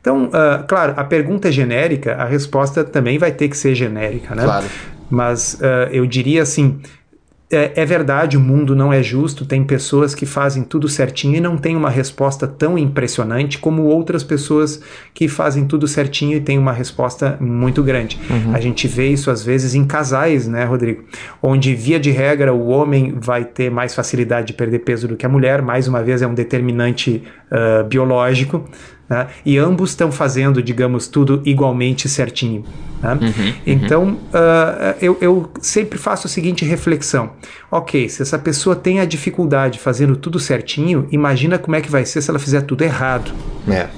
Então, 0.00 0.28
uh, 0.28 0.66
claro, 0.66 0.94
a 0.96 1.04
pergunta 1.04 1.48
é 1.48 1.52
genérica, 1.52 2.14
a 2.14 2.24
resposta 2.24 2.82
também 2.82 3.18
vai 3.18 3.30
ter 3.30 3.48
que 3.48 3.56
ser 3.56 3.74
genérica, 3.74 4.34
né? 4.34 4.44
Claro. 4.44 4.66
Mas 5.10 5.58
eu 5.90 6.06
diria 6.06 6.42
assim: 6.42 6.80
é, 7.52 7.72
é, 7.82 7.84
verdade, 7.84 8.36
o 8.36 8.40
mundo 8.40 8.76
não 8.76 8.92
é 8.92 9.02
justo, 9.02 9.44
tem 9.44 9.64
pessoas 9.64 10.14
que 10.14 10.24
fazem 10.24 10.62
tudo 10.62 10.88
certinho 10.88 11.34
e 11.34 11.40
não 11.40 11.56
tem 11.56 11.74
uma 11.74 11.90
resposta 11.90 12.46
tão 12.46 12.78
impressionante 12.78 13.58
como 13.58 13.82
outras 13.82 14.22
pessoas 14.22 14.80
que 15.12 15.26
fazem 15.26 15.66
tudo 15.66 15.88
certinho 15.88 16.36
e 16.36 16.40
têm 16.40 16.56
uma 16.56 16.72
resposta 16.72 17.36
muito 17.40 17.82
grande. 17.82 18.20
Uhum. 18.30 18.54
A 18.54 18.60
gente 18.60 18.86
vê 18.86 19.08
isso 19.08 19.32
às 19.32 19.42
vezes 19.42 19.74
em 19.74 19.84
casais, 19.84 20.46
né, 20.46 20.64
Rodrigo? 20.64 21.02
Onde, 21.42 21.74
via 21.74 21.98
de 21.98 22.12
regra, 22.12 22.54
o 22.54 22.68
homem 22.68 23.16
vai 23.20 23.44
ter 23.44 23.68
mais 23.68 23.96
facilidade 23.96 24.46
de 24.48 24.52
perder 24.52 24.78
peso 24.80 25.08
do 25.08 25.16
que 25.16 25.26
a 25.26 25.28
mulher, 25.28 25.60
mais 25.60 25.88
uma 25.88 26.04
vez 26.04 26.22
é 26.22 26.28
um 26.28 26.34
determinante 26.34 27.24
uh, 27.50 27.82
biológico. 27.84 28.64
Né? 29.10 29.26
E 29.44 29.58
ambos 29.58 29.90
estão 29.90 30.12
fazendo, 30.12 30.62
digamos, 30.62 31.08
tudo 31.08 31.42
igualmente 31.44 32.08
certinho. 32.08 32.64
Né? 33.02 33.12
Uhum, 33.14 33.26
uhum. 33.26 33.54
Então, 33.66 34.12
uh, 34.12 34.96
eu, 35.02 35.18
eu, 35.20 35.50
sempre 35.60 35.98
faço 35.98 36.28
a 36.28 36.30
seguinte 36.30 36.64
reflexão: 36.64 37.32
ok, 37.68 38.08
se 38.08 38.22
essa 38.22 38.38
pessoa 38.38 38.76
tem 38.76 39.00
a 39.00 39.04
dificuldade 39.04 39.80
fazendo 39.80 40.16
tudo 40.16 40.38
certinho, 40.38 41.08
imagina 41.10 41.58
como 41.58 41.74
é 41.74 41.80
que 41.80 41.90
vai 41.90 42.04
ser 42.04 42.22
se 42.22 42.30
ela 42.30 42.38
fizer 42.38 42.60
tudo 42.60 42.82
errado. 42.82 43.32
É. 43.68 43.88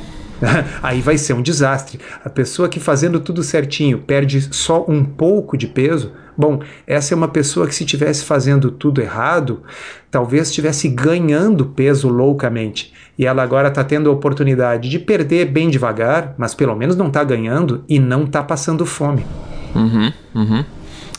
Aí 0.83 1.03
vai 1.03 1.19
ser 1.19 1.35
um 1.35 1.43
desastre. 1.43 2.01
A 2.25 2.31
pessoa 2.31 2.69
que 2.69 2.81
fazendo 2.81 3.21
tudo 3.21 3.43
certinho 3.43 3.99
perde 3.99 4.49
só 4.55 4.85
um 4.89 5.05
pouco 5.05 5.59
de 5.59 5.67
peso, 5.67 6.13
bom, 6.37 6.61
essa 6.87 7.15
é 7.15 7.17
uma 7.17 7.29
pessoa 7.29 7.67
que 7.67 7.75
se 7.75 7.85
estivesse 7.85 8.25
fazendo 8.25 8.71
tudo 8.71 9.01
errado, 9.01 9.63
talvez 10.11 10.49
estivesse 10.49 10.89
ganhando 10.89 11.67
peso 11.67 12.09
loucamente. 12.09 12.93
E 13.19 13.27
ela 13.27 13.43
agora 13.43 13.69
está 13.69 13.85
tendo 13.85 14.09
a 14.11 14.13
oportunidade 14.13 14.89
de 14.89 14.99
perder 14.99 15.47
bem 15.47 15.69
devagar, 15.69 16.35
mas 16.39 16.55
pelo 16.55 16.75
menos 16.75 16.97
não 16.97 17.09
está 17.09 17.23
ganhando 17.23 17.85
e 17.89 17.99
não 17.99 18.25
está 18.25 18.43
passando 18.43 18.87
fome. 18.87 19.25
Uhum, 19.75 20.13
uhum. 20.35 20.65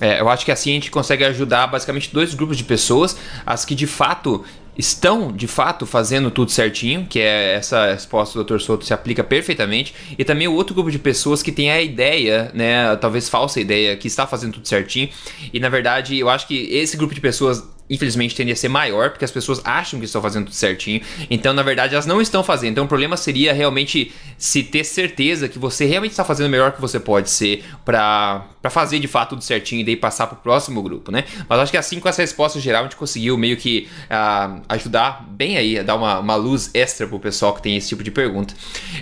É, 0.01 0.19
eu 0.19 0.27
acho 0.27 0.43
que 0.43 0.51
assim 0.51 0.71
a 0.71 0.73
gente 0.73 0.91
consegue 0.91 1.23
ajudar 1.23 1.67
basicamente 1.67 2.13
dois 2.13 2.33
grupos 2.33 2.57
de 2.57 2.63
pessoas, 2.63 3.17
as 3.45 3.63
que 3.63 3.73
de 3.75 3.87
fato 3.87 4.43
estão 4.77 5.31
de 5.31 5.47
fato 5.47 5.85
fazendo 5.85 6.31
tudo 6.31 6.51
certinho, 6.51 7.05
que 7.05 7.19
é 7.19 7.53
essa 7.53 7.91
resposta 7.91 8.37
do 8.37 8.45
Dr. 8.45 8.59
Souto 8.59 8.85
se 8.85 8.93
aplica 8.93 9.23
perfeitamente, 9.23 9.93
e 10.17 10.23
também 10.23 10.47
o 10.47 10.53
outro 10.53 10.73
grupo 10.73 10.89
de 10.89 10.99
pessoas 10.99 11.43
que 11.43 11.51
tem 11.51 11.71
a 11.71 11.81
ideia, 11.81 12.51
né, 12.53 12.95
talvez 12.97 13.29
falsa 13.29 13.59
ideia, 13.59 13.95
que 13.95 14.07
está 14.07 14.25
fazendo 14.25 14.53
tudo 14.53 14.67
certinho, 14.67 15.09
e 15.53 15.59
na 15.59 15.69
verdade 15.69 16.17
eu 16.17 16.29
acho 16.29 16.47
que 16.47 16.55
esse 16.75 16.97
grupo 16.97 17.13
de 17.13 17.21
pessoas 17.21 17.63
infelizmente 17.89 18.35
tende 18.35 18.51
a 18.51 18.55
ser 18.55 18.69
maior, 18.69 19.09
porque 19.09 19.25
as 19.25 19.31
pessoas 19.31 19.61
acham 19.63 19.99
que 19.99 20.05
estão 20.05 20.21
fazendo 20.21 20.45
tudo 20.45 20.55
certinho. 20.55 21.01
Então, 21.29 21.53
na 21.53 21.61
verdade, 21.61 21.93
elas 21.93 22.05
não 22.05 22.21
estão 22.21 22.43
fazendo. 22.43 22.71
Então, 22.71 22.85
o 22.85 22.87
problema 22.87 23.17
seria 23.17 23.53
realmente 23.53 24.11
se 24.37 24.63
ter 24.63 24.83
certeza 24.83 25.47
que 25.49 25.59
você 25.59 25.85
realmente 25.85 26.11
está 26.11 26.23
fazendo 26.23 26.47
o 26.47 26.49
melhor 26.49 26.71
que 26.71 26.81
você 26.81 26.99
pode 26.99 27.29
ser 27.29 27.63
para 27.83 28.45
fazer 28.69 28.99
de 28.99 29.07
fato 29.07 29.31
tudo 29.31 29.43
certinho 29.43 29.81
e 29.81 29.83
daí 29.83 29.95
passar 29.95 30.27
para 30.27 30.37
o 30.37 30.41
próximo 30.41 30.81
grupo, 30.81 31.11
né? 31.11 31.25
Mas 31.47 31.59
acho 31.59 31.71
que 31.71 31.77
assim, 31.77 31.99
com 31.99 32.07
essa 32.07 32.21
resposta 32.21 32.59
geral, 32.59 32.81
a 32.81 32.83
gente 32.85 32.95
conseguiu 32.95 33.37
meio 33.37 33.57
que 33.57 33.87
uh, 34.05 34.61
ajudar 34.69 35.25
bem 35.29 35.57
aí, 35.57 35.79
a 35.79 35.83
dar 35.83 35.95
uma, 35.95 36.19
uma 36.19 36.35
luz 36.35 36.69
extra 36.73 37.05
pro 37.07 37.19
pessoal 37.19 37.53
que 37.53 37.61
tem 37.61 37.75
esse 37.75 37.89
tipo 37.89 38.03
de 38.03 38.11
pergunta. 38.11 38.53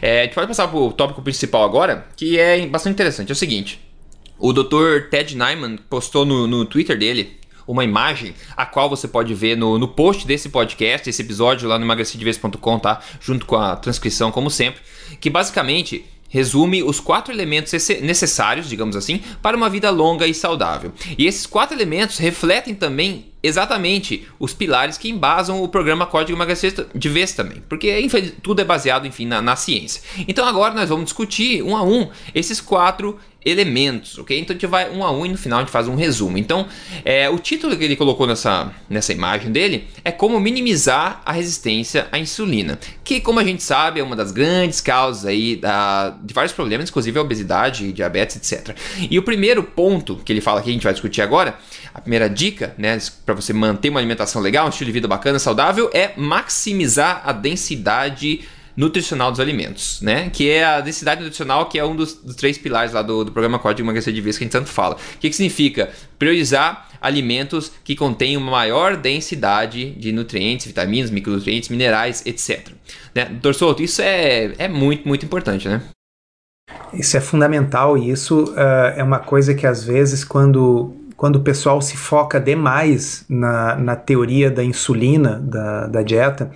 É, 0.02 0.22
a 0.22 0.24
gente 0.24 0.34
pode 0.34 0.48
passar 0.48 0.68
para 0.68 0.78
o 0.78 0.92
tópico 0.92 1.22
principal 1.22 1.64
agora, 1.64 2.08
que 2.16 2.40
é 2.40 2.66
bastante 2.66 2.94
interessante. 2.94 3.30
É 3.30 3.34
o 3.34 3.36
seguinte. 3.36 3.80
O 4.40 4.52
Dr. 4.52 5.10
Ted 5.12 5.36
Nyman 5.36 5.78
postou 5.88 6.26
no, 6.26 6.48
no 6.48 6.66
Twitter 6.66 6.98
dele 6.98 7.41
uma 7.68 7.84
imagem, 7.84 8.34
a 8.56 8.66
qual 8.66 8.90
você 8.90 9.08
pode 9.08 9.34
ver 9.34 9.56
no, 9.58 9.78
no 9.78 9.88
post 9.88 10.26
desse 10.26 10.50
podcast, 10.50 11.10
esse 11.10 11.22
episódio 11.22 11.68
lá 11.68 11.78
no 11.78 11.86
emagrecideves.com, 11.86 12.80
tá? 12.80 13.02
Junto 13.20 13.46
com 13.46 13.56
a 13.56 13.76
transcrição, 13.76 14.32
como 14.32 14.50
sempre, 14.50 14.82
que 15.20 15.30
basicamente 15.30 16.06
resume 16.32 16.82
os 16.82 17.00
quatro 17.00 17.34
elementos 17.34 17.74
necessários, 18.02 18.70
digamos 18.70 18.96
assim, 18.96 19.22
para 19.42 19.58
uma 19.58 19.70
vida 19.70 19.90
longa 19.90 20.26
e 20.26 20.34
saudável. 20.34 20.94
E 21.18 21.28
esses 21.28 21.46
quatro 21.46 21.76
elementos 21.76 22.18
refletem 22.18 22.74
também 22.74 23.26
exatamente 23.44 24.28
os 24.40 24.54
pilares 24.54 24.98
que 24.98 25.10
embasam 25.10 25.62
o 25.64 25.68
programa 25.68 26.06
Código 26.06 26.38
Emagrecer 26.38 26.88
de 26.94 27.10
vez 27.10 27.34
também, 27.34 27.62
porque 27.68 28.08
tudo 28.42 28.62
é 28.62 28.66
baseado, 28.66 29.08
enfim, 29.08 29.26
na, 29.26 29.42
na 29.42 29.56
ciência. 29.56 30.02
Então 30.28 30.46
agora 30.46 30.74
nós 30.74 30.90
vamos 30.90 31.06
discutir 31.06 31.64
um 31.64 31.76
a 31.76 31.84
um 31.84 32.10
esses 32.34 32.62
quatro 32.62 33.20
elementos, 33.44 34.18
ok? 34.20 34.40
Então 34.40 34.54
a 34.54 34.56
gente 34.56 34.68
vai 34.68 34.90
um 34.92 35.04
a 35.04 35.12
um 35.12 35.26
e 35.26 35.30
no 35.30 35.38
final 35.38 35.60
a 35.60 35.62
gente 35.64 35.72
faz 35.72 35.88
um 35.88 35.96
resumo. 35.96 36.38
Então, 36.38 36.68
é, 37.04 37.30
o 37.30 37.40
título 37.40 37.76
que 37.76 37.84
ele 37.84 37.96
colocou 37.96 38.28
nessa, 38.28 38.72
nessa 38.90 39.12
imagem 39.12 39.52
dele 39.52 39.88
é 40.06 40.12
como 40.12 40.40
minimizar 40.40 41.22
a 41.26 41.32
resistência 41.32 42.08
à 42.12 42.20
insulina, 42.20 42.80
que 43.04 43.20
como 43.20 43.40
a 43.40 43.44
gente 43.44 43.64
sabe 43.64 44.00
é 44.00 44.04
uma 44.04 44.16
das 44.16 44.32
grandes 44.32 44.80
causas 44.80 45.26
aí 45.26 45.56
da, 45.56 46.12
de 46.22 46.34
vários 46.34 46.54
problemas, 46.54 46.90
inclusive 46.90 47.18
a 47.18 47.22
obesidade, 47.22 47.92
diabetes, 47.92 48.36
etc. 48.36 48.76
E 49.10 49.18
o 49.18 49.24
primeiro 49.24 49.64
ponto 49.64 50.18
que 50.18 50.32
ele 50.32 50.42
fala 50.42 50.62
que 50.62 50.70
a 50.70 50.74
gente 50.74 50.84
vai 50.84 50.94
discutir 50.94 51.22
agora, 51.22 51.58
a 51.94 52.02
primeira 52.02 52.30
dica, 52.30 52.74
né, 52.78 52.98
para 53.26 53.36
você 53.36 53.54
manter 53.54 53.90
uma 53.90 54.00
alimentação 54.00 54.42
legal, 54.42 54.66
um 54.66 54.70
estilo 54.70 54.88
de 54.88 54.94
vida 54.94 55.08
bacana, 55.08 55.40
saudável, 55.40 55.90
é 55.94 56.14
maximizar 56.16 57.22
a 57.26 57.32
densidade 57.32 58.42
nutricional 58.76 59.32
dos 59.32 59.40
alimentos, 59.40 60.02
né? 60.02 60.30
Que 60.30 60.50
é 60.50 60.64
a 60.64 60.80
densidade 60.80 61.22
nutricional, 61.22 61.68
que 61.68 61.78
é 61.78 61.86
um 61.86 61.96
dos, 61.96 62.14
dos 62.14 62.36
três 62.36 62.58
pilares 62.58 62.94
lá 62.94 63.02
do, 63.02 63.26
do 63.26 63.32
programa 63.32 63.60
Código 63.60 63.86
Emagrecer 63.86 64.14
de 64.14 64.22
Vez 64.22 64.38
que 64.38 64.44
a 64.44 64.46
gente 64.46 64.54
tanto 64.54 64.70
fala. 64.70 64.96
O 64.96 65.18
que, 65.20 65.30
que 65.30 65.36
significa? 65.36 65.92
Priorizar 66.18 66.90
alimentos 67.02 67.72
que 67.84 67.96
contêm 67.96 68.38
uma 68.38 68.52
maior 68.52 68.96
densidade 68.96 69.92
de 69.92 70.12
nutrientes, 70.12 70.68
vitaminas, 70.68 71.10
micronutrientes, 71.10 71.70
minerais, 71.70 72.24
etc. 72.26 72.70
Né? 73.14 73.26
Doutor 73.26 73.56
Souto, 73.56 73.84
isso 73.84 74.02
é, 74.02 74.54
é 74.58 74.68
muito, 74.68 75.08
muito 75.08 75.26
importante, 75.26 75.68
né? 75.68 75.82
Isso 76.94 77.18
é 77.18 77.22
fundamental 77.22 77.98
e 77.98 78.12
isso 78.12 78.46
uh, 78.54 78.94
é 78.96 79.04
uma 79.04 79.20
coisa 79.20 79.54
que 79.54 79.66
às 79.66 79.84
vezes 79.84 80.24
quando 80.24 80.96
quando 81.22 81.36
o 81.36 81.42
pessoal 81.42 81.80
se 81.84 81.96
foca 81.96 82.40
demais 82.40 83.24
na, 83.30 83.76
na 83.76 83.96
teoria 83.96 84.50
da 84.50 84.64
insulina, 84.64 85.40
da, 85.40 85.86
da 85.86 86.02
dieta, 86.02 86.50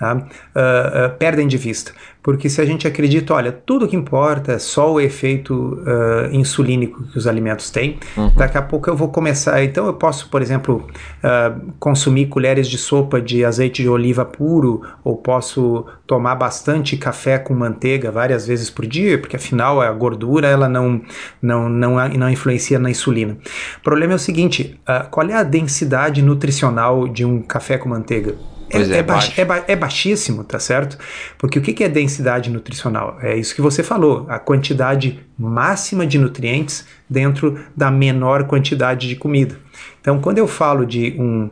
tá? 0.00 0.16
uh, 0.16 0.18
uh, 0.18 1.16
perdem 1.16 1.46
de 1.46 1.56
vista. 1.56 1.92
Porque 2.22 2.48
se 2.48 2.60
a 2.60 2.64
gente 2.66 2.86
acredita, 2.86 3.32
olha, 3.32 3.50
tudo 3.50 3.88
que 3.88 3.96
importa 3.96 4.52
é 4.52 4.58
só 4.58 4.92
o 4.92 5.00
efeito 5.00 5.54
uh, 5.54 6.34
insulínico 6.34 7.02
que 7.04 7.16
os 7.16 7.26
alimentos 7.26 7.70
têm, 7.70 7.98
uhum. 8.16 8.30
daqui 8.36 8.58
a 8.58 8.62
pouco 8.62 8.90
eu 8.90 8.96
vou 8.96 9.08
começar. 9.08 9.62
Então 9.64 9.86
eu 9.86 9.94
posso, 9.94 10.28
por 10.28 10.42
exemplo, 10.42 10.86
uh, 11.24 11.72
consumir 11.78 12.26
colheres 12.26 12.68
de 12.68 12.76
sopa 12.76 13.20
de 13.20 13.44
azeite 13.44 13.82
de 13.82 13.88
oliva 13.88 14.24
puro, 14.24 14.82
ou 15.02 15.16
posso 15.16 15.86
tomar 16.06 16.34
bastante 16.34 16.96
café 16.96 17.38
com 17.38 17.54
manteiga 17.54 18.10
várias 18.10 18.46
vezes 18.46 18.68
por 18.68 18.86
dia, 18.86 19.18
porque 19.18 19.36
afinal 19.36 19.80
a 19.80 19.90
gordura 19.90 20.46
ela 20.46 20.68
não, 20.68 21.00
não, 21.40 21.68
não, 21.68 22.08
não 22.08 22.28
influencia 22.28 22.78
na 22.78 22.90
insulina. 22.90 23.38
O 23.78 23.82
problema 23.82 24.12
é 24.12 24.16
o 24.16 24.18
seguinte: 24.18 24.78
uh, 24.82 25.08
qual 25.10 25.28
é 25.28 25.34
a 25.34 25.42
densidade 25.42 26.20
nutricional 26.20 27.08
de 27.08 27.24
um 27.24 27.40
café 27.40 27.78
com 27.78 27.88
manteiga? 27.88 28.34
É, 28.70 28.78
é, 28.78 28.98
é, 28.98 29.02
baix, 29.02 29.38
é, 29.38 29.44
ba 29.44 29.64
é, 29.66 29.76
baixíssimo, 29.76 30.44
tá 30.44 30.58
certo? 30.58 30.96
Porque 31.36 31.58
o 31.58 31.62
que, 31.62 31.72
que 31.72 31.84
é 31.84 31.88
densidade 31.88 32.50
nutricional? 32.50 33.18
É 33.20 33.36
isso 33.36 33.54
que 33.54 33.60
você 33.60 33.82
falou, 33.82 34.26
a 34.28 34.38
quantidade 34.38 35.20
máxima 35.38 36.06
de 36.06 36.18
nutrientes 36.18 36.86
dentro 37.08 37.58
da 37.76 37.90
menor 37.90 38.44
quantidade 38.44 39.08
de 39.08 39.16
comida. 39.16 39.58
Então, 40.00 40.20
quando 40.20 40.38
eu 40.38 40.46
falo 40.46 40.86
de 40.86 41.16
um, 41.18 41.50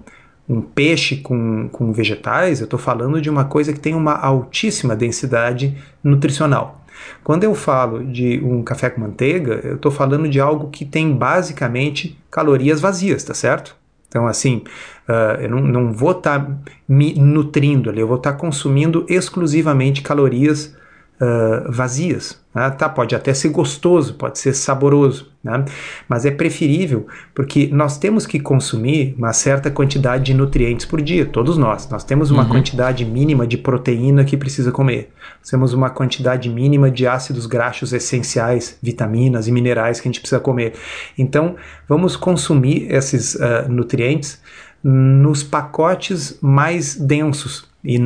um 0.49 0.61
peixe 0.61 1.17
com, 1.17 1.69
com 1.69 1.93
vegetais, 1.93 2.61
eu 2.61 2.65
estou 2.65 2.79
falando 2.79 3.21
de 3.21 3.29
uma 3.29 3.45
coisa 3.45 3.73
que 3.73 3.81
tem 3.81 3.95
uma 3.95 4.15
altíssima 4.15 4.95
densidade 4.95 5.77
nutricional. 6.03 6.85
Quando 7.23 7.45
eu 7.45 7.55
falo 7.55 8.05
de 8.05 8.41
um 8.43 8.63
café 8.63 8.91
com 8.91 9.01
manteiga, 9.01 9.61
eu 9.65 9.77
estou 9.77 9.91
falando 9.91 10.29
de 10.29 10.41
algo 10.41 10.69
que 10.71 10.85
tem 10.85 11.13
basicamente 11.13 12.19
calorias 12.31 12.81
vazias, 12.81 13.23
tá 13.23 13.35
certo? 13.35 13.77
Então, 14.09 14.27
assim, 14.27 14.62
uh, 15.09 15.41
eu 15.41 15.50
não, 15.50 15.61
não 15.61 15.93
vou 15.93 16.12
estar 16.12 16.41
tá 16.41 16.57
me 16.88 17.15
nutrindo 17.15 17.91
ali, 17.91 18.00
eu 18.00 18.09
vou 18.09 18.17
estar 18.17 18.33
tá 18.33 18.38
consumindo 18.38 19.05
exclusivamente 19.09 20.03
calorias 20.03 20.75
uh, 21.21 21.71
vazias. 21.71 22.41
Né? 22.55 22.71
Tá, 22.71 22.89
pode 22.89 23.15
até 23.15 23.33
ser 23.35 23.51
gostoso, 23.51 24.15
pode 24.15 24.39
ser 24.39 24.53
saboroso, 24.53 25.31
né? 25.43 25.65
mas 26.09 26.25
é 26.25 26.31
preferível 26.31 27.07
porque 27.35 27.69
nós 27.73 27.99
temos 27.99 28.27
que 28.27 28.41
consumir 28.41 29.15
uma 29.17 29.33
certa 29.33 29.71
quantidade 29.71 30.25
de 30.25 30.35
nutrientes 30.35 30.87
por 30.87 31.01
dia, 31.01 31.27
todos 31.27 31.57
nós. 31.57 31.89
Nós 31.89 32.05
temos 32.05 32.31
uma 32.31 32.43
uhum. 32.43 32.49
quantidade 32.49 33.05
mínima 33.05 33.47
de 33.47 33.59
proteína 33.59 34.25
que 34.25 34.37
precisa 34.37 34.73
comer, 34.73 35.11
nós 35.41 35.51
temos 35.51 35.73
uma 35.73 35.91
quantidade 35.91 36.49
mínima 36.49 36.91
de 36.91 37.07
ácidos 37.07 37.47
graxos 37.47 37.93
essenciais, 37.93 38.79
vitaminas 38.83 39.47
e 39.47 39.53
minerais 39.53 40.01
que 40.01 40.09
a 40.09 40.11
gente 40.11 40.21
precisa 40.21 40.41
comer. 40.41 40.73
Então, 41.17 41.57
vamos 41.89 42.17
consumir 42.17 42.93
esses 42.93 43.35
uh, 43.35 43.69
nutrientes 43.69 44.41
nos 44.83 45.43
pacotes 45.43 46.39
mais 46.41 46.95
densos, 46.95 47.68
e 47.85 47.99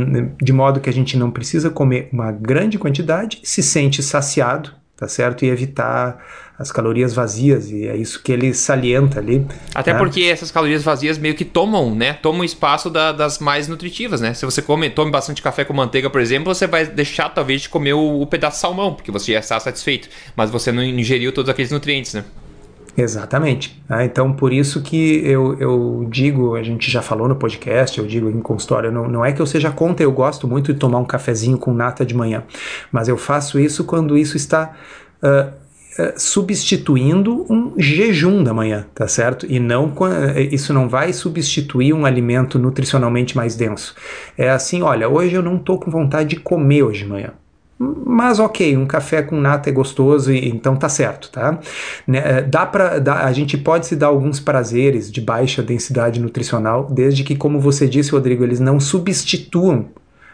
de 0.43 0.53
modo 0.53 0.81
que 0.81 0.91
a 0.91 0.93
gente 0.93 1.17
não 1.17 1.31
precisa 1.31 1.71
comer 1.71 2.09
uma 2.13 2.31
grande 2.31 2.79
quantidade, 2.79 3.41
se 3.43 3.63
sente 3.63 4.03
saciado, 4.03 4.71
tá 4.97 5.09
certo? 5.09 5.45
E 5.45 5.49
evitar 5.49 6.23
as 6.59 6.71
calorias 6.71 7.13
vazias, 7.13 7.71
e 7.71 7.89
é 7.89 7.97
isso 7.97 8.23
que 8.23 8.31
ele 8.31 8.55
salienta 8.55 9.19
ali. 9.19 9.45
Até 9.75 9.93
né? 9.93 9.99
porque 9.99 10.23
essas 10.23 10.51
calorias 10.51 10.83
vazias 10.85 11.19
meio 11.19 11.35
que 11.35 11.45
tomam, 11.45 11.93
né? 11.95 12.13
Tomam 12.13 12.45
espaço 12.45 12.89
da, 12.89 13.11
das 13.11 13.39
mais 13.39 13.67
nutritivas, 13.67 14.21
né? 14.21 14.33
Se 14.33 14.45
você 14.45 14.63
come, 14.63 14.89
tome 14.91 15.11
bastante 15.11 15.43
café 15.43 15.65
com 15.65 15.73
manteiga, 15.73 16.09
por 16.09 16.21
exemplo, 16.21 16.55
você 16.55 16.67
vai 16.67 16.87
deixar 16.87 17.29
talvez 17.31 17.63
de 17.63 17.69
comer 17.69 17.95
o, 17.95 18.21
o 18.21 18.27
pedaço 18.27 18.59
de 18.59 18.61
salmão, 18.61 18.95
porque 18.95 19.11
você 19.11 19.33
já 19.33 19.41
está 19.41 19.59
satisfeito, 19.59 20.09
mas 20.37 20.51
você 20.51 20.71
não 20.71 20.83
ingeriu 20.83 21.33
todos 21.33 21.49
aqueles 21.51 21.73
nutrientes, 21.73 22.15
né? 22.15 22.25
Exatamente. 22.97 23.83
Ah, 23.89 24.05
então, 24.05 24.33
por 24.33 24.53
isso 24.53 24.83
que 24.83 25.23
eu, 25.25 25.59
eu 25.59 26.07
digo, 26.11 26.55
a 26.55 26.63
gente 26.63 26.91
já 26.91 27.01
falou 27.01 27.27
no 27.27 27.37
podcast, 27.37 27.99
eu 27.99 28.07
digo 28.07 28.29
em 28.29 28.41
consultório, 28.41 28.93
não, 28.93 29.09
não 29.09 29.25
é 29.25 29.33
que 29.33 29.41
eu 29.41 29.47
seja 29.47 29.71
contra, 29.71 30.05
eu 30.05 30.13
gosto 30.13 30.47
muito 30.47 30.73
de 30.75 30.79
tomar 30.79 30.99
um 30.99 31.05
cafezinho 31.05 31.57
com 31.57 31.73
nata 31.73 32.05
de 32.05 32.15
manhã, 32.15 32.45
mas 32.91 33.09
eu 33.09 33.17
faço 33.17 33.59
isso 33.59 33.85
quando 33.85 34.17
isso 34.17 34.37
está 34.37 34.75
uh, 35.23 35.63
substituindo 36.17 37.47
um 37.51 37.75
jejum 37.79 38.43
da 38.43 38.53
manhã, 38.53 38.87
tá 38.95 39.09
certo? 39.09 39.47
E 39.49 39.59
não 39.59 39.93
isso 40.51 40.73
não 40.75 40.89
vai 40.89 41.13
substituir 41.13 41.93
um 41.93 42.05
alimento 42.05 42.59
nutricionalmente 42.59 43.37
mais 43.37 43.57
denso. 43.57 43.95
É 44.37 44.51
assim, 44.51 44.83
olha, 44.83 45.09
hoje 45.09 45.35
eu 45.35 45.43
não 45.43 45.57
estou 45.57 45.79
com 45.79 45.91
vontade 45.91 46.31
de 46.31 46.37
comer 46.37 46.83
hoje 46.83 47.05
de 47.05 47.09
manhã. 47.09 47.33
Mas 47.79 48.39
ok, 48.39 48.77
um 48.77 48.87
café 48.87 49.23
com 49.23 49.41
nata 49.41 49.69
é 49.69 49.73
gostoso 49.73 50.33
e 50.33 50.49
então 50.49 50.77
tá 50.77 50.89
certo, 50.89 51.31
tá? 51.31 51.59
Né, 52.07 52.23
é, 52.25 52.43
dá 52.43 52.65
para 52.65 53.03
a 53.25 53.33
gente 53.33 53.59
pode 53.59 53.87
se 53.87 53.97
dar 53.97 54.09
alguns 54.09 54.39
prazeres 54.39 55.11
de 55.11 55.21
baixa 55.21 55.63
densidade 55.63 56.21
nutricional, 56.21 56.87
desde 56.91 57.25
que, 57.25 57.35
como 57.35 57.59
você 57.59 57.89
disse, 57.89 58.13
Rodrigo, 58.13 58.45
eles 58.45 58.61
não 58.61 58.79
substituam 58.79 59.87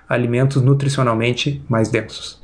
alimentos 0.09 0.61
nutricionalmente 0.61 1.63
mais 1.69 1.89
densos. 1.89 2.39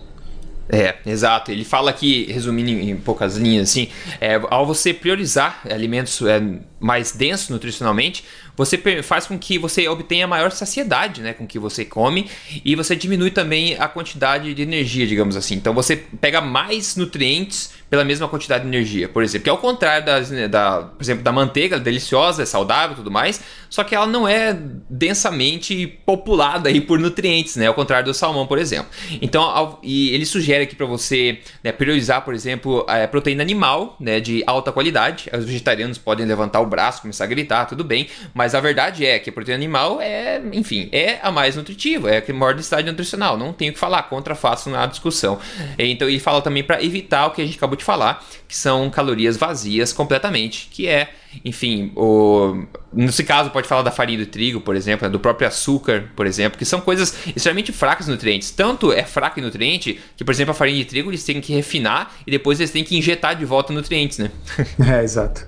É, 0.68 0.94
exato. 1.04 1.50
Ele 1.50 1.64
fala 1.64 1.90
aqui, 1.90 2.26
resumindo 2.30 2.70
em 2.70 2.96
poucas 2.96 3.36
linhas, 3.36 3.70
assim, 3.70 3.88
é, 4.20 4.40
ao 4.50 4.66
você 4.66 4.94
priorizar 4.94 5.60
alimentos 5.70 6.22
é, 6.22 6.42
mais 6.84 7.12
densos 7.12 7.48
nutricionalmente, 7.48 8.22
você 8.54 8.78
faz 9.02 9.26
com 9.26 9.38
que 9.38 9.58
você 9.58 9.88
obtenha 9.88 10.26
maior 10.26 10.50
saciedade 10.50 11.22
né, 11.22 11.32
com 11.32 11.44
o 11.44 11.46
que 11.46 11.58
você 11.58 11.84
come 11.84 12.28
e 12.62 12.76
você 12.76 12.94
diminui 12.94 13.30
também 13.30 13.74
a 13.78 13.88
quantidade 13.88 14.52
de 14.52 14.62
energia, 14.62 15.06
digamos 15.06 15.34
assim. 15.34 15.54
Então 15.54 15.72
você 15.72 15.96
pega 15.96 16.42
mais 16.42 16.94
nutrientes 16.94 17.72
pela 17.88 18.04
mesma 18.04 18.28
quantidade 18.28 18.64
de 18.64 18.68
energia, 18.68 19.08
por 19.08 19.22
exemplo. 19.22 19.44
Que 19.44 19.50
é 19.50 19.52
o 19.52 19.58
contrário 19.58 20.04
da, 20.04 20.20
da, 20.48 20.82
por 20.82 21.02
exemplo, 21.02 21.22
da 21.22 21.32
manteiga, 21.32 21.78
deliciosa, 21.78 22.42
é 22.42 22.46
saudável 22.46 22.96
tudo 22.96 23.10
mais, 23.10 23.40
só 23.70 23.82
que 23.82 23.94
ela 23.94 24.06
não 24.06 24.26
é 24.26 24.56
densamente 24.90 25.86
populada 26.04 26.68
aí 26.68 26.80
por 26.80 26.98
nutrientes, 26.98 27.56
né? 27.56 27.66
Ao 27.66 27.74
contrário 27.74 28.06
do 28.06 28.14
salmão, 28.14 28.46
por 28.46 28.58
exemplo. 28.58 28.88
Então, 29.22 29.42
ao, 29.42 29.80
e 29.82 30.10
ele 30.10 30.26
sugere 30.26 30.64
aqui 30.64 30.74
para 30.74 30.86
você 30.86 31.40
né, 31.62 31.72
priorizar, 31.72 32.22
por 32.22 32.34
exemplo, 32.34 32.84
a 32.88 33.06
proteína 33.08 33.42
animal, 33.42 33.96
né, 33.98 34.20
de 34.20 34.42
alta 34.46 34.70
qualidade. 34.70 35.30
Os 35.32 35.44
vegetarianos 35.44 35.96
podem 35.96 36.26
levantar 36.26 36.60
o 36.60 36.66
braço, 36.74 37.02
começar 37.02 37.24
a 37.24 37.26
gritar, 37.26 37.66
tudo 37.66 37.84
bem, 37.84 38.08
mas 38.34 38.54
a 38.54 38.60
verdade 38.60 39.06
é 39.06 39.18
que 39.18 39.30
a 39.30 39.32
proteína 39.32 39.56
animal 39.56 40.00
é, 40.00 40.42
enfim, 40.52 40.88
é 40.90 41.20
a 41.22 41.30
mais 41.30 41.54
nutritiva, 41.54 42.10
é 42.10 42.18
a 42.18 42.20
que 42.20 42.32
maior 42.32 42.54
densidade 42.54 42.86
nutricional. 42.86 43.38
Não 43.38 43.52
tenho 43.52 43.70
o 43.70 43.74
que 43.74 43.80
falar 43.80 44.02
contra, 44.04 44.34
faço 44.34 44.68
na 44.68 44.86
discussão. 44.86 45.38
Então, 45.78 46.08
ele 46.08 46.18
fala 46.18 46.42
também 46.42 46.64
para 46.64 46.82
evitar 46.82 47.26
o 47.26 47.30
que 47.30 47.40
a 47.40 47.44
gente 47.44 47.56
acabou 47.56 47.76
de 47.76 47.84
falar, 47.84 48.24
que 48.48 48.56
são 48.56 48.90
calorias 48.90 49.36
vazias 49.36 49.92
completamente, 49.92 50.68
que 50.70 50.88
é, 50.88 51.10
enfim, 51.44 51.92
o 51.94 52.66
nesse 52.92 53.24
caso 53.24 53.50
pode 53.50 53.66
falar 53.66 53.82
da 53.82 53.90
farinha 53.90 54.18
do 54.18 54.26
trigo, 54.26 54.60
por 54.60 54.76
exemplo, 54.76 55.08
do 55.10 55.18
próprio 55.18 55.48
açúcar, 55.48 56.10
por 56.14 56.26
exemplo, 56.26 56.58
que 56.58 56.64
são 56.64 56.80
coisas 56.80 57.14
extremamente 57.34 57.72
fracas 57.72 58.08
em 58.08 58.12
nutrientes. 58.12 58.50
Tanto 58.50 58.92
é 58.92 59.02
fraca 59.02 59.40
em 59.40 59.42
nutriente 59.42 60.00
que, 60.16 60.24
por 60.24 60.32
exemplo, 60.32 60.52
a 60.52 60.54
farinha 60.54 60.78
de 60.78 60.84
trigo 60.84 61.10
eles 61.10 61.24
têm 61.24 61.40
que 61.40 61.52
refinar 61.52 62.14
e 62.26 62.30
depois 62.30 62.60
eles 62.60 62.70
têm 62.70 62.84
que 62.84 62.96
injetar 62.96 63.36
de 63.36 63.44
volta 63.44 63.72
nutrientes, 63.72 64.18
né? 64.18 64.30
É, 64.84 65.02
exato. 65.02 65.46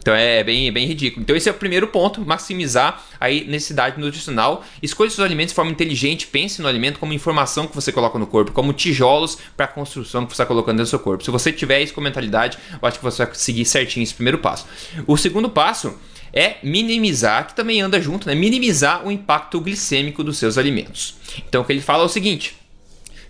Então 0.00 0.14
é 0.14 0.42
bem, 0.42 0.72
bem 0.72 0.86
ridículo. 0.86 1.22
Então 1.22 1.36
esse 1.36 1.48
é 1.48 1.52
o 1.52 1.54
primeiro 1.54 1.86
ponto, 1.88 2.22
maximizar 2.22 3.04
a 3.20 3.28
necessidade 3.28 4.00
nutricional. 4.00 4.64
Escolha 4.82 5.10
seus 5.10 5.24
alimentos 5.24 5.52
de 5.52 5.56
forma 5.56 5.70
inteligente, 5.70 6.26
pense 6.26 6.60
no 6.62 6.68
alimento 6.68 6.98
como 6.98 7.12
informação 7.12 7.66
que 7.66 7.74
você 7.74 7.92
coloca 7.92 8.18
no 8.18 8.26
corpo, 8.26 8.52
como 8.52 8.72
tijolos 8.72 9.38
para 9.56 9.66
a 9.66 9.68
construção 9.68 10.24
que 10.24 10.30
você 10.30 10.42
está 10.42 10.46
colocando 10.46 10.78
no 10.78 10.86
seu 10.86 10.98
corpo. 10.98 11.22
Se 11.22 11.30
você 11.30 11.52
tiver 11.52 11.80
isso 11.80 11.92
com 11.92 12.00
mentalidade, 12.00 12.58
eu 12.72 12.88
acho 12.88 12.98
que 12.98 13.04
você 13.04 13.24
vai 13.24 13.34
seguir 13.34 13.64
certinho 13.64 14.02
esse 14.02 14.14
primeiro 14.14 14.38
passo. 14.38 14.66
O 15.06 15.16
segundo 15.16 15.50
passo 15.50 15.94
é 16.32 16.56
minimizar, 16.62 17.48
que 17.48 17.54
também 17.54 17.80
anda 17.80 18.00
junto, 18.00 18.26
né? 18.26 18.34
Minimizar 18.34 19.06
o 19.06 19.10
impacto 19.10 19.60
glicêmico 19.60 20.24
dos 20.24 20.38
seus 20.38 20.56
alimentos. 20.56 21.16
Então 21.48 21.62
o 21.62 21.64
que 21.64 21.72
ele 21.72 21.80
fala 21.80 22.04
é 22.04 22.06
o 22.06 22.08
seguinte: 22.08 22.56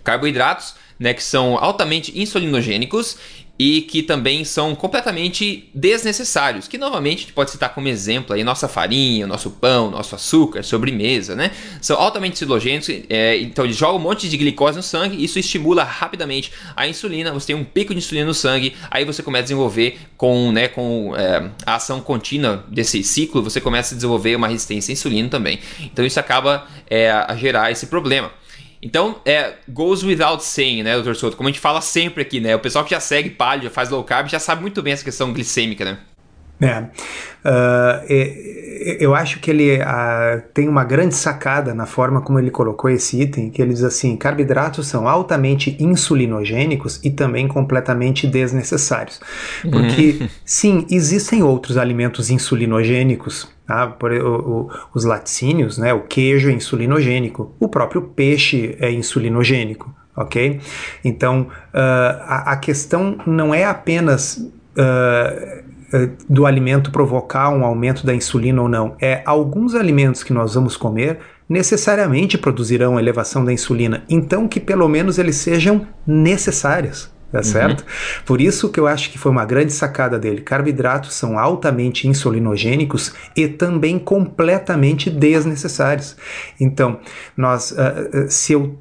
carboidratos, 0.05 0.75
né, 0.99 1.15
que 1.15 1.23
são 1.23 1.57
altamente 1.57 2.13
insulinogênicos 2.15 3.17
e 3.63 3.83
que 3.83 4.03
também 4.03 4.43
são 4.43 4.75
completamente 4.75 5.69
desnecessários, 5.75 6.67
que 6.67 6.79
novamente 6.79 7.19
a 7.19 7.21
gente 7.21 7.33
pode 7.35 7.51
citar 7.51 7.75
como 7.75 7.89
exemplo 7.89 8.35
aí 8.35 8.43
nossa 8.43 8.67
farinha, 8.67 9.27
nosso 9.27 9.51
pão, 9.51 9.91
nosso 9.91 10.15
açúcar, 10.15 10.63
sobremesa, 10.63 11.37
né? 11.37 11.51
São 11.79 12.01
altamente 12.01 12.39
silogênicos, 12.39 12.89
é, 13.11 13.37
então 13.37 13.67
eles 13.67 13.77
jogam 13.77 13.97
um 13.97 14.03
monte 14.03 14.31
de 14.31 14.37
glicose 14.39 14.79
no 14.79 14.83
sangue, 14.83 15.23
isso 15.23 15.39
estimula 15.39 15.85
rapidamente 15.85 16.51
a 16.75 16.89
insulina, 16.89 17.35
você 17.35 17.49
tem 17.49 17.57
um 17.57 17.63
pico 17.63 17.93
de 17.93 17.99
insulina 17.99 18.29
no 18.29 18.33
sangue, 18.33 18.75
aí 18.91 19.05
você 19.05 19.23
começa 19.23 19.43
a 19.43 19.49
desenvolver 19.49 19.99
com, 20.17 20.51
né, 20.53 20.67
com 20.67 21.15
é, 21.15 21.51
a 21.67 21.75
ação 21.75 22.01
contínua 22.01 22.65
desse 22.67 23.05
ciclo, 23.05 23.43
você 23.43 23.61
começa 23.61 23.95
a 23.95 23.97
desenvolver 23.97 24.37
uma 24.37 24.49
resistência 24.49 24.91
à 24.91 24.95
insulina 24.95 25.29
também. 25.29 25.59
Então 25.81 26.03
isso 26.07 26.19
acaba 26.19 26.67
é, 26.89 27.11
a 27.11 27.37
gerar 27.37 27.71
esse 27.71 27.89
problema. 27.89 28.33
Então, 28.83 29.21
é, 29.27 29.55
goes 29.69 30.03
without 30.03 30.43
saying, 30.43 30.83
né, 30.83 30.95
doutor 30.95 31.15
Souto? 31.15 31.37
Como 31.37 31.49
a 31.49 31.53
gente 31.53 31.61
fala 31.61 31.81
sempre 31.81 32.23
aqui, 32.23 32.41
né? 32.41 32.57
O 32.57 32.61
pessoal 32.61 32.85
que 32.85 32.93
já 32.93 33.01
segue 33.01 33.31
palio, 33.31 33.65
já 33.65 33.71
faz 33.71 33.91
low 33.91 34.03
carb, 34.03 34.29
já 34.29 34.39
sabe 34.39 34.63
muito 34.63 34.83
bem 34.83 34.93
essa 34.93 35.05
questão 35.05 35.33
glicêmica, 35.33 35.85
né? 35.85 35.99
É. 36.61 36.81
Uh, 36.81 38.61
eu 38.99 39.15
acho 39.15 39.41
que 39.41 39.51
ele 39.51 39.77
uh, 39.77 40.43
tem 40.55 40.67
uma 40.69 40.85
grande 40.85 41.15
sacada 41.15 41.75
na 41.75 41.85
forma 41.85 42.23
como 42.23 42.39
ele 42.39 42.51
colocou 42.51 42.89
esse 42.89 43.21
item, 43.21 43.51
que 43.51 43.61
ele 43.61 43.73
diz 43.73 43.85
assim: 43.85 44.17
carboidratos 44.17 44.87
são 44.87 45.07
altamente 45.07 45.77
insulinogênicos 45.79 46.99
e 47.05 47.11
também 47.11 47.47
completamente 47.47 48.27
desnecessários. 48.27 49.21
Porque, 49.71 50.19
uhum. 50.21 50.29
sim, 50.45 50.87
existem 50.91 51.43
outros 51.43 51.77
alimentos 51.77 52.31
insulinogênicos, 52.31 53.49
tá? 53.67 53.87
Por, 53.87 54.13
o, 54.13 54.37
o, 54.39 54.71
os 54.95 55.05
laticínios, 55.05 55.77
né? 55.77 55.93
o 55.93 56.01
queijo 56.01 56.49
é 56.49 56.53
insulinogênico, 56.53 57.55
o 57.61 57.69
próprio 57.69 58.03
peixe 58.03 58.77
é 58.81 58.91
insulinogênico. 58.91 59.95
Ok? 60.17 60.61
Então, 61.05 61.43
uh, 61.43 61.79
a, 62.27 62.53
a, 62.53 62.57
questão 62.57 63.17
não 63.27 63.55
é 63.55 63.65
apenas 63.65 64.37
do 66.29 66.47
alimento 66.47 66.91
provocar 66.91 67.51
um 67.51 67.65
aumento 67.65 68.07
da 68.07 68.15
insulina 68.15 68.63
ou 68.63 68.69
não. 68.69 68.95
É 69.01 69.23
alguns 69.25 69.75
alimentos 69.75 70.23
que 70.23 70.33
nós 70.33 70.55
vamos 70.55 70.77
comer 70.77 71.19
necessariamente 71.49 72.39
produzirão 72.39 72.99
elevação 72.99 73.45
da 73.45 73.53
insulina, 73.53 74.05
então 74.09 74.47
que 74.47 74.61
pelo 74.61 74.89
menos 74.89 75.19
eles 75.19 75.37
sejam 75.37 75.87
necessários. 76.07 77.11
Tá 77.33 77.39
uhum. 77.39 77.45
certo? 77.45 77.85
Por 78.27 78.41
isso 78.41 78.71
que 78.71 78.81
eu 78.81 78.89
acho 78.89 79.09
que 79.11 79.17
foi 79.17 79.31
uma 79.31 79.45
grande 79.45 79.73
sacada 79.73 80.19
dele. 80.19 80.41
Carboidratos 80.41 81.15
são 81.15 81.39
altamente 81.39 82.09
insulinogênicos 82.09 83.15
e 83.37 83.47
também 83.47 84.01
completamente 84.01 85.09
desnecessários. 85.09 86.17
Então, 86.59 86.99
nós, 87.37 87.71
uh, 87.71 88.27
se 88.29 88.53
eu 88.53 88.77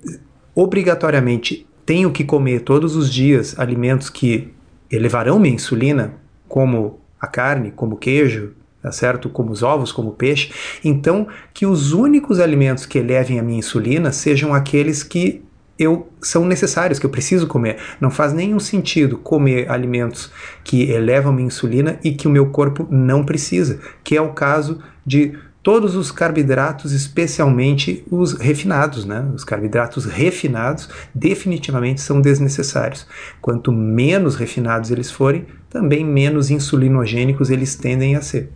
obrigatoriamente 0.56 1.68
tenho 1.86 2.12
que 2.12 2.24
comer 2.24 2.62
todos 2.62 2.96
os 2.96 3.14
dias 3.14 3.58
alimentos 3.60 4.10
que 4.10 4.52
elevarão 4.92 5.38
minha 5.38 5.54
insulina, 5.54 6.16
como 6.50 7.00
a 7.22 7.28
carne, 7.28 7.72
como 7.72 7.96
o 7.96 7.98
queijo, 7.98 8.52
tá 8.82 8.92
certo? 8.92 9.30
Como 9.30 9.52
os 9.52 9.64
ovos, 9.64 9.92
como 9.92 10.10
o 10.10 10.14
peixe. 10.14 10.52
Então, 10.84 11.28
que 11.54 11.66
os 11.66 11.94
únicos 11.94 12.40
alimentos 12.40 12.86
que 12.86 12.98
elevem 12.98 13.40
a 13.40 13.44
minha 13.44 13.60
insulina 13.60 14.12
sejam 14.12 14.54
aqueles 14.54 15.04
que 15.04 15.44
eu 15.78 16.10
são 16.22 16.46
necessários, 16.46 17.00
que 17.00 17.06
eu 17.06 17.10
preciso 17.10 17.48
comer. 17.48 17.78
Não 18.02 18.12
faz 18.12 18.34
nenhum 18.34 18.60
sentido 18.60 19.18
comer 19.18 19.72
alimentos 19.72 20.30
que 20.62 20.90
elevam 20.92 21.32
minha 21.32 21.48
insulina 21.48 21.98
e 22.04 22.12
que 22.12 22.28
o 22.28 22.32
meu 22.32 22.48
corpo 22.48 22.86
não 22.90 23.24
precisa, 23.24 23.80
que 24.04 24.18
é 24.18 24.22
o 24.22 24.34
caso 24.34 24.80
de 25.06 25.38
todos 25.64 25.96
os 25.96 26.12
carboidratos, 26.12 26.92
especialmente 26.92 28.04
os 28.10 28.34
refinados, 28.34 29.06
né? 29.06 29.30
Os 29.34 29.44
carboidratos 29.44 30.06
refinados 30.06 30.90
definitivamente 31.14 32.02
são 32.02 32.20
desnecessários. 32.20 33.06
Quanto 33.42 33.72
menos 33.72 34.36
refinados 34.36 34.92
eles 34.92 35.12
forem, 35.12 35.46
também 35.70 36.04
menos 36.04 36.50
insulinogênicos 36.50 37.50
eles 37.50 37.76
tendem 37.76 38.16
a 38.16 38.22
ser. 38.22 38.52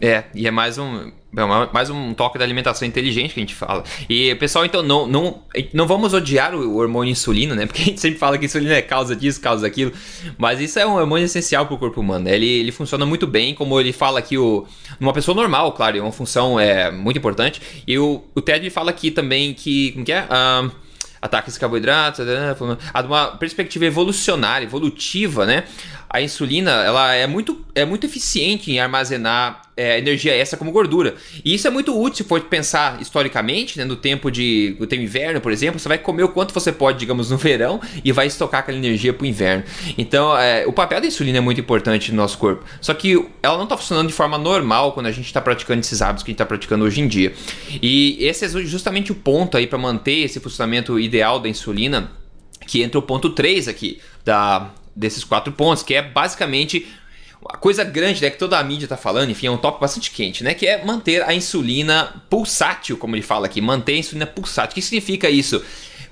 É, 0.00 0.24
e 0.34 0.46
é 0.46 0.50
mais 0.50 0.76
um 0.76 1.10
é 1.36 1.72
mais 1.72 1.90
um 1.90 2.14
toque 2.14 2.38
da 2.38 2.44
alimentação 2.44 2.86
inteligente 2.86 3.34
que 3.34 3.40
a 3.40 3.42
gente 3.42 3.54
fala. 3.54 3.82
E, 4.08 4.34
pessoal, 4.36 4.64
então, 4.64 4.82
não, 4.82 5.04
não, 5.06 5.42
não 5.72 5.86
vamos 5.86 6.14
odiar 6.14 6.54
o 6.54 6.76
hormônio 6.76 7.10
insulina, 7.10 7.56
né? 7.56 7.66
Porque 7.66 7.82
a 7.82 7.84
gente 7.86 8.00
sempre 8.00 8.18
fala 8.18 8.38
que 8.38 8.44
insulina 8.44 8.74
é 8.74 8.82
causa 8.82 9.16
disso, 9.16 9.40
causa 9.40 9.62
daquilo. 9.62 9.92
Mas 10.38 10.60
isso 10.60 10.78
é 10.78 10.86
um 10.86 10.94
hormônio 10.94 11.24
essencial 11.24 11.66
para 11.66 11.74
o 11.74 11.78
corpo 11.78 12.00
humano. 12.00 12.26
Né? 12.26 12.36
Ele, 12.36 12.46
ele 12.46 12.70
funciona 12.70 13.04
muito 13.04 13.26
bem, 13.26 13.52
como 13.52 13.80
ele 13.80 13.92
fala 13.92 14.20
aqui, 14.20 14.38
o, 14.38 14.64
numa 15.00 15.12
pessoa 15.12 15.34
normal, 15.34 15.72
claro, 15.72 15.98
é 15.98 16.00
uma 16.00 16.12
função 16.12 16.58
é, 16.58 16.90
muito 16.92 17.18
importante. 17.18 17.60
E 17.84 17.98
o, 17.98 18.22
o 18.32 18.40
Ted 18.40 18.70
fala 18.70 18.90
aqui 18.90 19.10
também 19.10 19.54
que. 19.54 19.90
Como 19.92 20.04
que 20.04 20.12
é? 20.12 20.22
Uh, 20.22 20.70
ataques 21.20 21.54
de 21.54 21.60
carboidratos, 21.60 22.24
né? 22.26 22.54
uma 23.06 23.28
perspectiva 23.28 23.86
evolucionária, 23.86 24.66
evolutiva, 24.66 25.46
né? 25.46 25.64
A 26.14 26.22
insulina 26.22 26.70
ela 26.70 27.12
é 27.12 27.26
muito, 27.26 27.66
é 27.74 27.84
muito 27.84 28.06
eficiente 28.06 28.70
em 28.70 28.78
armazenar 28.78 29.62
é, 29.76 29.98
energia 29.98 30.32
extra 30.32 30.56
como 30.56 30.70
gordura. 30.70 31.16
E 31.44 31.52
isso 31.52 31.66
é 31.66 31.70
muito 31.70 31.92
útil 32.00 32.18
se 32.18 32.22
for 32.22 32.40
pensar 32.42 33.02
historicamente, 33.02 33.76
né? 33.76 33.84
No 33.84 33.96
tempo 33.96 34.30
de 34.30 34.76
no 34.78 34.86
tempo 34.86 35.02
inverno, 35.02 35.40
por 35.40 35.50
exemplo, 35.50 35.80
você 35.80 35.88
vai 35.88 35.98
comer 35.98 36.22
o 36.22 36.28
quanto 36.28 36.54
você 36.54 36.70
pode, 36.70 37.00
digamos, 37.00 37.32
no 37.32 37.36
verão 37.36 37.80
e 38.04 38.12
vai 38.12 38.28
estocar 38.28 38.60
aquela 38.60 38.78
energia 38.78 39.12
para 39.12 39.24
o 39.24 39.26
inverno. 39.26 39.64
Então, 39.98 40.38
é, 40.38 40.64
o 40.64 40.72
papel 40.72 41.00
da 41.00 41.06
insulina 41.08 41.38
é 41.38 41.40
muito 41.40 41.60
importante 41.60 42.12
no 42.12 42.18
nosso 42.18 42.38
corpo. 42.38 42.64
Só 42.80 42.94
que 42.94 43.20
ela 43.42 43.56
não 43.56 43.64
está 43.64 43.76
funcionando 43.76 44.06
de 44.06 44.14
forma 44.14 44.38
normal 44.38 44.92
quando 44.92 45.06
a 45.06 45.10
gente 45.10 45.26
está 45.26 45.40
praticando 45.40 45.80
esses 45.80 46.00
hábitos 46.00 46.22
que 46.22 46.30
a 46.30 46.30
gente 46.30 46.36
está 46.36 46.46
praticando 46.46 46.84
hoje 46.84 47.00
em 47.00 47.08
dia. 47.08 47.34
E 47.82 48.18
esse 48.20 48.44
é 48.44 48.48
justamente 48.48 49.10
o 49.10 49.16
ponto 49.16 49.56
aí 49.56 49.66
para 49.66 49.78
manter 49.78 50.20
esse 50.20 50.38
funcionamento 50.38 50.96
ideal 50.96 51.40
da 51.40 51.48
insulina, 51.48 52.12
que 52.68 52.84
entra 52.84 53.00
o 53.00 53.02
ponto 53.02 53.30
3 53.30 53.66
aqui 53.66 53.98
da 54.24 54.70
desses 54.94 55.24
quatro 55.24 55.52
pontos, 55.52 55.82
que 55.82 55.94
é 55.94 56.02
basicamente 56.02 56.86
a 57.48 57.56
coisa 57.56 57.84
grande 57.84 58.22
né, 58.22 58.30
que 58.30 58.38
toda 58.38 58.58
a 58.58 58.64
mídia 58.64 58.86
está 58.86 58.96
falando, 58.96 59.30
enfim, 59.30 59.48
é 59.48 59.50
um 59.50 59.58
tópico 59.58 59.82
bastante 59.82 60.10
quente, 60.10 60.42
né? 60.42 60.54
Que 60.54 60.66
é 60.66 60.84
manter 60.84 61.22
a 61.22 61.34
insulina 61.34 62.22
pulsátil, 62.30 62.96
como 62.96 63.14
ele 63.14 63.22
fala 63.22 63.46
aqui, 63.46 63.60
manter 63.60 63.92
a 63.94 63.98
insulina 63.98 64.26
pulsátil. 64.26 64.72
O 64.72 64.74
que 64.74 64.82
significa 64.82 65.28
isso? 65.28 65.62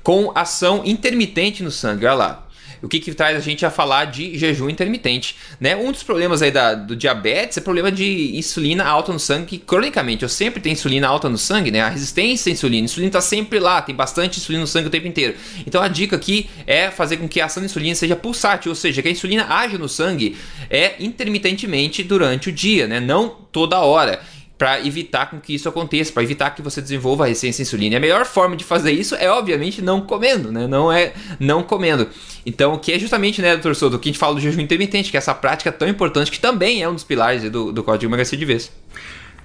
Com 0.02 0.32
ação 0.34 0.82
intermitente 0.84 1.62
no 1.62 1.70
sangue, 1.70 2.04
olha 2.04 2.14
lá 2.14 2.48
o 2.82 2.88
que, 2.88 2.98
que 2.98 3.14
traz 3.14 3.36
a 3.36 3.40
gente 3.40 3.64
a 3.64 3.70
falar 3.70 4.06
de 4.06 4.36
jejum 4.36 4.68
intermitente. 4.68 5.36
Né? 5.60 5.76
Um 5.76 5.92
dos 5.92 6.02
problemas 6.02 6.42
aí 6.42 6.50
da, 6.50 6.74
do 6.74 6.96
diabetes 6.96 7.56
é 7.56 7.60
problema 7.60 7.92
de 7.92 8.36
insulina 8.36 8.84
alta 8.84 9.12
no 9.12 9.20
sangue, 9.20 9.58
cronicamente. 9.58 10.24
Eu 10.24 10.28
sempre 10.28 10.60
tenho 10.60 10.72
insulina 10.72 11.06
alta 11.06 11.28
no 11.28 11.38
sangue, 11.38 11.70
né? 11.70 11.80
A 11.80 11.88
resistência 11.88 12.50
à 12.50 12.52
insulina. 12.52 12.84
A 12.84 12.86
insulina 12.86 13.08
está 13.08 13.20
sempre 13.20 13.58
lá, 13.58 13.80
tem 13.80 13.94
bastante 13.94 14.38
insulina 14.38 14.62
no 14.62 14.66
sangue 14.66 14.88
o 14.88 14.90
tempo 14.90 15.06
inteiro. 15.06 15.34
Então 15.66 15.80
a 15.80 15.88
dica 15.88 16.16
aqui 16.16 16.50
é 16.66 16.90
fazer 16.90 17.18
com 17.18 17.28
que 17.28 17.40
a 17.40 17.46
ação 17.46 17.62
da 17.62 17.66
insulina 17.66 17.94
seja 17.94 18.16
pulsátil, 18.16 18.70
ou 18.70 18.76
seja, 18.76 19.00
que 19.00 19.08
a 19.08 19.12
insulina 19.12 19.46
age 19.48 19.78
no 19.78 19.88
sangue 19.88 20.36
é 20.68 20.94
intermitentemente 20.98 22.02
durante 22.02 22.48
o 22.48 22.52
dia, 22.52 22.88
né? 22.88 22.98
Não 22.98 23.28
toda 23.52 23.78
hora 23.80 24.20
para 24.62 24.78
evitar 24.86 25.28
com 25.28 25.40
que 25.40 25.52
isso 25.52 25.68
aconteça, 25.68 26.12
para 26.12 26.22
evitar 26.22 26.50
que 26.50 26.62
você 26.62 26.80
desenvolva 26.80 27.24
a 27.24 27.26
resistência 27.26 27.62
à 27.62 27.64
insulina. 27.64 27.96
E 27.96 27.96
a 27.96 28.00
melhor 28.00 28.24
forma 28.24 28.54
de 28.54 28.62
fazer 28.62 28.92
isso 28.92 29.16
é, 29.16 29.28
obviamente, 29.28 29.82
não 29.82 30.02
comendo, 30.02 30.52
né? 30.52 30.68
Não 30.68 30.92
é 30.92 31.14
não 31.40 31.64
comendo. 31.64 32.06
Então, 32.46 32.78
que 32.78 32.92
é 32.92 32.96
justamente, 32.96 33.42
né, 33.42 33.54
doutor 33.54 33.74
Souto, 33.74 33.98
que 33.98 34.08
a 34.08 34.12
gente 34.12 34.20
fala 34.20 34.36
do 34.36 34.40
jejum 34.40 34.60
intermitente, 34.60 35.10
que 35.10 35.16
é 35.16 35.18
essa 35.18 35.34
prática 35.34 35.72
tão 35.72 35.88
importante, 35.88 36.30
que 36.30 36.38
também 36.38 36.80
é 36.80 36.88
um 36.88 36.94
dos 36.94 37.02
pilares 37.02 37.50
do, 37.50 37.72
do 37.72 37.82
Código 37.82 38.08
Emagrecer 38.08 38.38
de 38.38 38.44
Vez. 38.44 38.70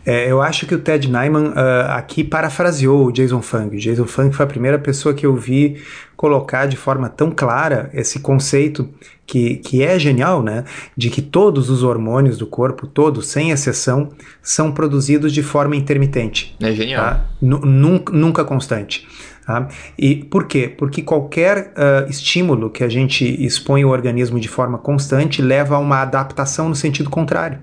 É, 0.08 0.32
eu 0.32 0.42
acho 0.42 0.66
que 0.66 0.74
o 0.74 0.80
Ted 0.80 1.06
Nyman 1.06 1.50
uh, 1.50 1.92
aqui 1.92 2.24
parafraseou 2.24 3.08
o 3.08 3.12
Jason 3.12 3.42
Fung. 3.42 3.76
O 3.76 3.78
Jason 3.78 4.06
Fung 4.06 4.32
foi 4.32 4.46
a 4.46 4.48
primeira 4.48 4.80
pessoa 4.80 5.14
que 5.14 5.26
eu 5.26 5.36
vi 5.36 5.84
colocar 6.16 6.66
de 6.66 6.78
forma 6.78 7.10
tão 7.10 7.30
clara 7.30 7.90
esse 7.94 8.22
conceito 8.22 8.90
que, 9.26 9.58
que 9.58 9.84
é 9.84 10.00
genial, 10.00 10.42
né? 10.42 10.64
De 10.96 11.10
que 11.10 11.22
todos 11.22 11.70
os 11.70 11.84
hormônios 11.84 12.38
do 12.38 12.48
corpo, 12.48 12.88
todos, 12.88 13.28
sem 13.28 13.52
exceção, 13.52 14.10
são 14.42 14.72
produzidos 14.72 15.34
de 15.34 15.44
forma 15.44 15.76
intermitente. 15.76 16.56
É 16.62 16.72
genial. 16.72 17.04
Tá? 17.04 17.26
Nunca, 17.42 18.14
nunca 18.14 18.46
constante. 18.46 19.06
Tá? 19.48 19.70
E 19.98 20.14
por 20.14 20.46
quê? 20.46 20.68
Porque 20.68 21.02
qualquer 21.02 21.72
uh, 21.72 22.10
estímulo 22.10 22.70
que 22.70 22.84
a 22.84 22.90
gente 22.90 23.24
expõe 23.42 23.86
o 23.86 23.88
organismo 23.88 24.42
de 24.42 24.50
forma 24.50 24.78
constante 24.78 25.42
leva 25.42 25.78
a 25.78 25.80
uma 25.80 26.02
adaptação 26.02 26.68
no 26.68 26.76
sentido 26.76 27.10
contrário. 27.10 27.58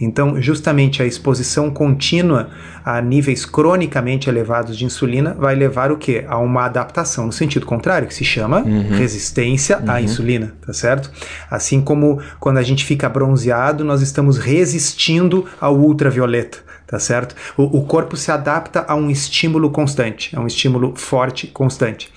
Então, 0.00 0.40
justamente 0.40 1.02
a 1.02 1.04
exposição 1.04 1.68
contínua 1.68 2.48
a 2.82 3.02
níveis 3.02 3.44
cronicamente 3.44 4.30
elevados 4.30 4.78
de 4.78 4.86
insulina 4.86 5.36
vai 5.38 5.54
levar 5.54 5.92
o 5.92 5.98
quê? 5.98 6.24
A 6.26 6.38
uma 6.38 6.64
adaptação 6.64 7.26
no 7.26 7.32
sentido 7.32 7.66
contrário, 7.66 8.08
que 8.08 8.14
se 8.14 8.24
chama 8.24 8.62
uhum. 8.62 8.96
resistência 8.96 9.76
uhum. 9.76 9.90
à 9.90 10.00
insulina, 10.00 10.54
tá 10.64 10.72
certo? 10.72 11.10
Assim 11.50 11.82
como 11.82 12.18
quando 12.40 12.56
a 12.56 12.62
gente 12.62 12.82
fica 12.82 13.10
bronzeado, 13.10 13.84
nós 13.84 14.00
estamos 14.00 14.38
resistindo 14.38 15.44
ao 15.60 15.76
ultravioleta 15.76 16.64
tá 16.86 16.98
certo? 16.98 17.34
O, 17.56 17.78
o, 17.78 17.84
corpo 17.84 18.16
se 18.16 18.30
adapta 18.30 18.84
a 18.86 18.94
um 18.94 19.10
estímulo 19.10 19.70
constante, 19.70 20.34
a 20.36 20.40
um 20.40 20.46
estímulo 20.46 20.94
forte, 20.94 21.48
constante. 21.48 22.10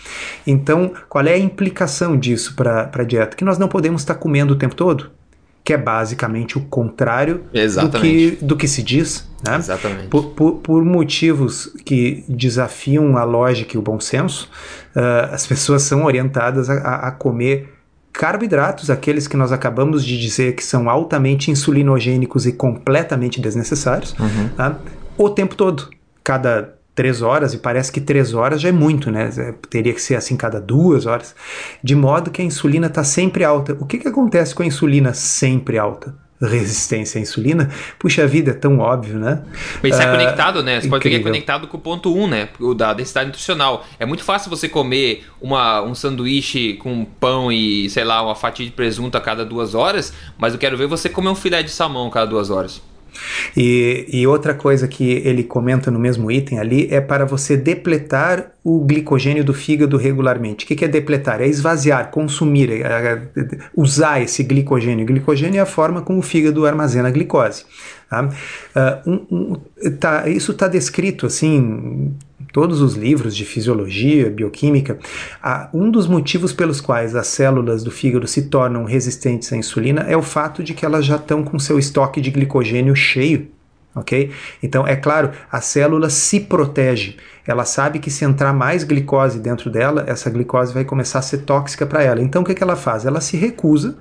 Então, 0.45 0.93
qual 1.07 1.25
é 1.25 1.33
a 1.33 1.39
implicação 1.39 2.17
disso 2.17 2.53
para 2.55 2.89
a 2.93 3.03
dieta? 3.03 3.35
Que 3.35 3.43
nós 3.43 3.57
não 3.57 3.67
podemos 3.67 4.01
estar 4.01 4.13
tá 4.13 4.19
comendo 4.19 4.53
o 4.53 4.55
tempo 4.55 4.75
todo, 4.75 5.11
que 5.63 5.73
é 5.73 5.77
basicamente 5.77 6.57
o 6.57 6.61
contrário 6.61 7.43
do 7.51 7.99
que, 7.99 8.37
do 8.41 8.55
que 8.55 8.67
se 8.67 8.83
diz. 8.83 9.27
Né? 9.45 9.55
Exatamente. 9.55 10.07
Por, 10.07 10.31
por, 10.31 10.53
por, 10.57 10.83
motivos 10.83 11.73
que 11.85 12.25
desafiam 12.27 13.17
a 13.17 13.23
lógica 13.23 13.75
e 13.75 13.79
o 13.79 13.81
bom 13.81 13.99
senso, 13.99 14.49
uh, 14.95 15.33
as 15.33 15.47
pessoas 15.47 15.83
são 15.83 16.03
orientadas 16.03 16.69
a, 16.69 17.07
a 17.07 17.11
comer 17.11 17.78
carboidratos, 18.19 18.89
aqueles 18.89 19.29
que 19.29 19.37
nós 19.37 19.53
acabamos 19.53 20.03
de 20.05 20.19
dizer 20.19 20.53
que 20.53 20.61
são 20.61 20.89
altamente 20.89 21.49
insulinogênicos 21.51 22.45
e 22.45 22.51
completamente 22.51 23.39
desnecessários, 23.39 24.13
uhum. 24.19 24.49
tá? 24.57 24.77
o 25.17 25.29
tempo 25.29 25.55
todo. 25.55 25.89
Cada 26.21 26.75
três 26.93 27.21
horas, 27.21 27.53
e 27.53 27.57
parece 27.57 27.89
que 27.89 28.01
três 28.01 28.33
horas 28.33 28.59
já 28.59 28.67
é 28.67 28.73
muito, 28.73 29.09
né? 29.09 29.29
É, 29.37 29.53
teria 29.69 29.93
que 29.93 30.01
ser 30.01 30.15
assim 30.15 30.35
cada 30.35 30.59
duas 30.59 31.05
horas. 31.05 31.33
De 31.81 31.95
modo 31.95 32.29
que 32.29 32.41
a 32.41 32.45
insulina 32.45 32.87
está 32.87 33.05
sempre 33.05 33.45
alta. 33.45 33.77
O 33.79 33.85
que, 33.85 33.97
que 33.97 34.09
acontece 34.09 34.53
com 34.53 34.63
a 34.63 34.65
insulina 34.65 35.13
sempre 35.13 35.77
alta? 35.77 36.13
Resistência 36.47 37.19
à 37.19 37.21
insulina, 37.21 37.69
puxa 37.97 38.25
vida, 38.25 38.51
é 38.51 38.53
tão 38.53 38.79
óbvio, 38.79 39.19
né? 39.19 39.41
Mas 39.83 39.93
isso 39.93 40.01
é 40.01 40.07
uh, 40.07 40.11
conectado, 40.11 40.63
né? 40.63 40.79
Você 40.79 40.87
incrível. 40.87 40.89
pode 40.89 41.03
ver 41.03 41.09
que 41.09 41.15
é 41.15 41.23
conectado 41.23 41.67
com 41.67 41.77
o 41.77 41.79
ponto 41.79 42.15
1, 42.15 42.21
um, 42.21 42.27
né? 42.27 42.49
O 42.59 42.73
da 42.73 42.93
densidade 42.93 43.27
nutricional. 43.27 43.85
É 43.99 44.05
muito 44.05 44.23
fácil 44.23 44.49
você 44.49 44.69
comer 44.69 45.25
uma, 45.41 45.81
um 45.81 45.93
sanduíche 45.93 46.75
com 46.75 47.05
pão 47.05 47.51
e, 47.51 47.89
sei 47.89 48.03
lá, 48.03 48.21
uma 48.21 48.35
fatia 48.35 48.65
de 48.65 48.71
presunto 48.71 49.17
a 49.17 49.21
cada 49.21 49.43
duas 49.45 49.75
horas, 49.75 50.13
mas 50.37 50.53
eu 50.53 50.59
quero 50.59 50.77
ver 50.77 50.87
você 50.87 51.09
comer 51.09 51.29
um 51.29 51.35
filé 51.35 51.61
de 51.61 51.71
salmão 51.71 52.07
a 52.07 52.11
cada 52.11 52.27
duas 52.27 52.49
horas. 52.49 52.81
E, 53.55 54.05
e, 54.09 54.27
outra 54.27 54.53
coisa 54.53 54.87
que 54.87 55.09
ele 55.25 55.43
comenta 55.43 55.89
no 55.89 55.99
mesmo 55.99 56.31
item 56.31 56.59
ali 56.59 56.87
é 56.91 57.01
para 57.01 57.25
você 57.25 57.57
depletar 57.57 58.51
o 58.63 58.85
glicogênio 58.85 59.43
do 59.43 59.53
fígado 59.53 59.97
regularmente. 59.97 60.65
O 60.65 60.67
que, 60.67 60.75
que 60.75 60.85
é 60.85 60.87
depletar? 60.87 61.41
É 61.41 61.47
esvaziar, 61.47 62.11
consumir, 62.11 62.71
é, 62.71 62.83
é, 62.83 63.21
usar 63.75 64.21
esse 64.21 64.43
glicogênio. 64.43 65.03
O 65.03 65.07
glicogênio 65.07 65.57
é 65.57 65.61
a 65.61 65.65
forma 65.65 66.01
como 66.01 66.19
o 66.19 66.23
fígado 66.23 66.65
armazena 66.65 67.07
a 67.07 67.11
glicose. 67.11 67.65
Tá? 68.09 68.23
Uh, 68.25 69.09
um, 69.09 69.25
um, 69.31 69.89
tá, 69.99 70.27
isso 70.27 70.51
está 70.51 70.67
descrito 70.67 71.25
assim 71.25 72.15
todos 72.51 72.81
os 72.81 72.95
livros 72.95 73.35
de 73.35 73.45
fisiologia, 73.45 74.29
bioquímica, 74.29 74.97
um 75.73 75.89
dos 75.89 76.07
motivos 76.07 76.53
pelos 76.53 76.81
quais 76.81 77.15
as 77.15 77.27
células 77.27 77.83
do 77.83 77.91
fígado 77.91 78.27
se 78.27 78.43
tornam 78.43 78.83
resistentes 78.83 79.51
à 79.53 79.57
insulina 79.57 80.01
é 80.01 80.17
o 80.17 80.21
fato 80.21 80.63
de 80.63 80.73
que 80.73 80.85
elas 80.85 81.05
já 81.05 81.15
estão 81.15 81.43
com 81.43 81.59
seu 81.59 81.77
estoque 81.77 82.21
de 82.21 82.31
glicogênio 82.31 82.95
cheio. 82.95 83.47
Ok? 83.95 84.31
Então, 84.61 84.87
é 84.87 84.95
claro, 84.95 85.31
a 85.51 85.59
célula 85.61 86.09
se 86.09 86.39
protege. 86.39 87.17
Ela 87.45 87.65
sabe 87.65 87.97
que 87.97 88.11
se 88.11 88.23
entrar 88.23 88.53
mais 88.53 88.83
glicose 88.83 89.39
dentro 89.39 89.69
dela, 89.69 90.05
essa 90.07 90.29
glicose 90.29 90.73
vai 90.73 90.85
começar 90.85 91.19
a 91.19 91.23
ser 91.23 91.39
tóxica 91.39 91.85
para 91.85 92.03
ela. 92.03 92.21
Então, 92.21 92.43
o 92.43 92.45
que, 92.45 92.53
que 92.53 92.63
ela 92.63 92.75
faz? 92.75 93.05
Ela 93.05 93.19
se 93.19 93.35
recusa 93.35 93.97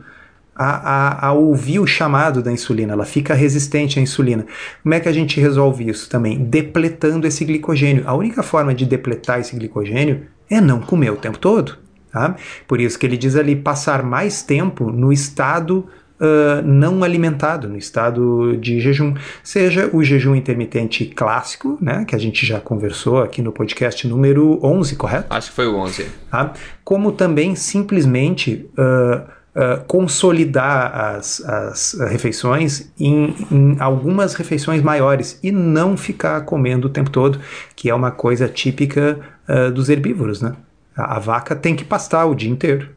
a, 0.58 1.26
a, 1.26 1.26
a, 1.28 1.32
ouvir 1.32 1.78
o 1.78 1.86
chamado 1.86 2.42
da 2.42 2.50
insulina, 2.50 2.92
ela 2.92 3.04
fica 3.04 3.32
resistente 3.32 4.00
à 4.00 4.02
insulina. 4.02 4.44
Como 4.82 4.92
é 4.92 4.98
que 4.98 5.08
a 5.08 5.12
gente 5.12 5.40
resolve 5.40 5.88
isso 5.88 6.10
também? 6.10 6.44
Depletando 6.44 7.26
esse 7.26 7.44
glicogênio. 7.44 8.02
A 8.06 8.14
única 8.14 8.42
forma 8.42 8.74
de 8.74 8.84
depletar 8.84 9.38
esse 9.38 9.54
glicogênio 9.54 10.22
é 10.50 10.60
não 10.60 10.80
comer 10.80 11.10
o 11.10 11.16
tempo 11.16 11.38
todo. 11.38 11.78
Tá? 12.10 12.34
Por 12.66 12.80
isso 12.80 12.98
que 12.98 13.06
ele 13.06 13.16
diz 13.16 13.36
ali 13.36 13.54
passar 13.54 14.02
mais 14.02 14.42
tempo 14.42 14.90
no 14.90 15.12
estado 15.12 15.86
uh, 16.18 16.62
não 16.64 17.04
alimentado, 17.04 17.68
no 17.68 17.76
estado 17.76 18.56
de 18.56 18.80
jejum. 18.80 19.14
Seja 19.44 19.88
o 19.92 20.02
jejum 20.02 20.34
intermitente 20.34 21.04
clássico, 21.04 21.78
né, 21.80 22.04
que 22.04 22.14
a 22.14 22.18
gente 22.18 22.44
já 22.44 22.60
conversou 22.60 23.22
aqui 23.22 23.40
no 23.40 23.52
podcast 23.52 24.06
número 24.08 24.58
11, 24.62 24.96
correto? 24.96 25.26
Acho 25.30 25.50
que 25.50 25.56
foi 25.56 25.66
o 25.66 25.76
11. 25.76 26.06
Tá? 26.30 26.52
Como 26.82 27.12
também 27.12 27.54
simplesmente. 27.54 28.68
Uh, 28.76 29.37
Uh, 29.56 29.82
consolidar 29.86 30.94
as, 30.94 31.40
as 31.40 31.96
refeições 32.10 32.92
em, 33.00 33.34
em, 33.50 33.76
algumas 33.80 34.34
refeições 34.34 34.82
maiores 34.82 35.40
e 35.42 35.50
não 35.50 35.96
ficar 35.96 36.42
comendo 36.42 36.86
o 36.86 36.90
tempo 36.90 37.10
todo, 37.10 37.40
que 37.74 37.90
é 37.90 37.94
uma 37.94 38.12
coisa 38.12 38.46
típica 38.46 39.18
uh, 39.48 39.72
dos 39.72 39.88
herbívoros, 39.88 40.40
né? 40.40 40.54
A, 40.94 41.16
a, 41.16 41.18
vaca 41.18 41.56
tem 41.56 41.74
que 41.74 41.82
pastar 41.82 42.26
o 42.26 42.34
dia 42.34 42.48
inteiro. 42.48 42.90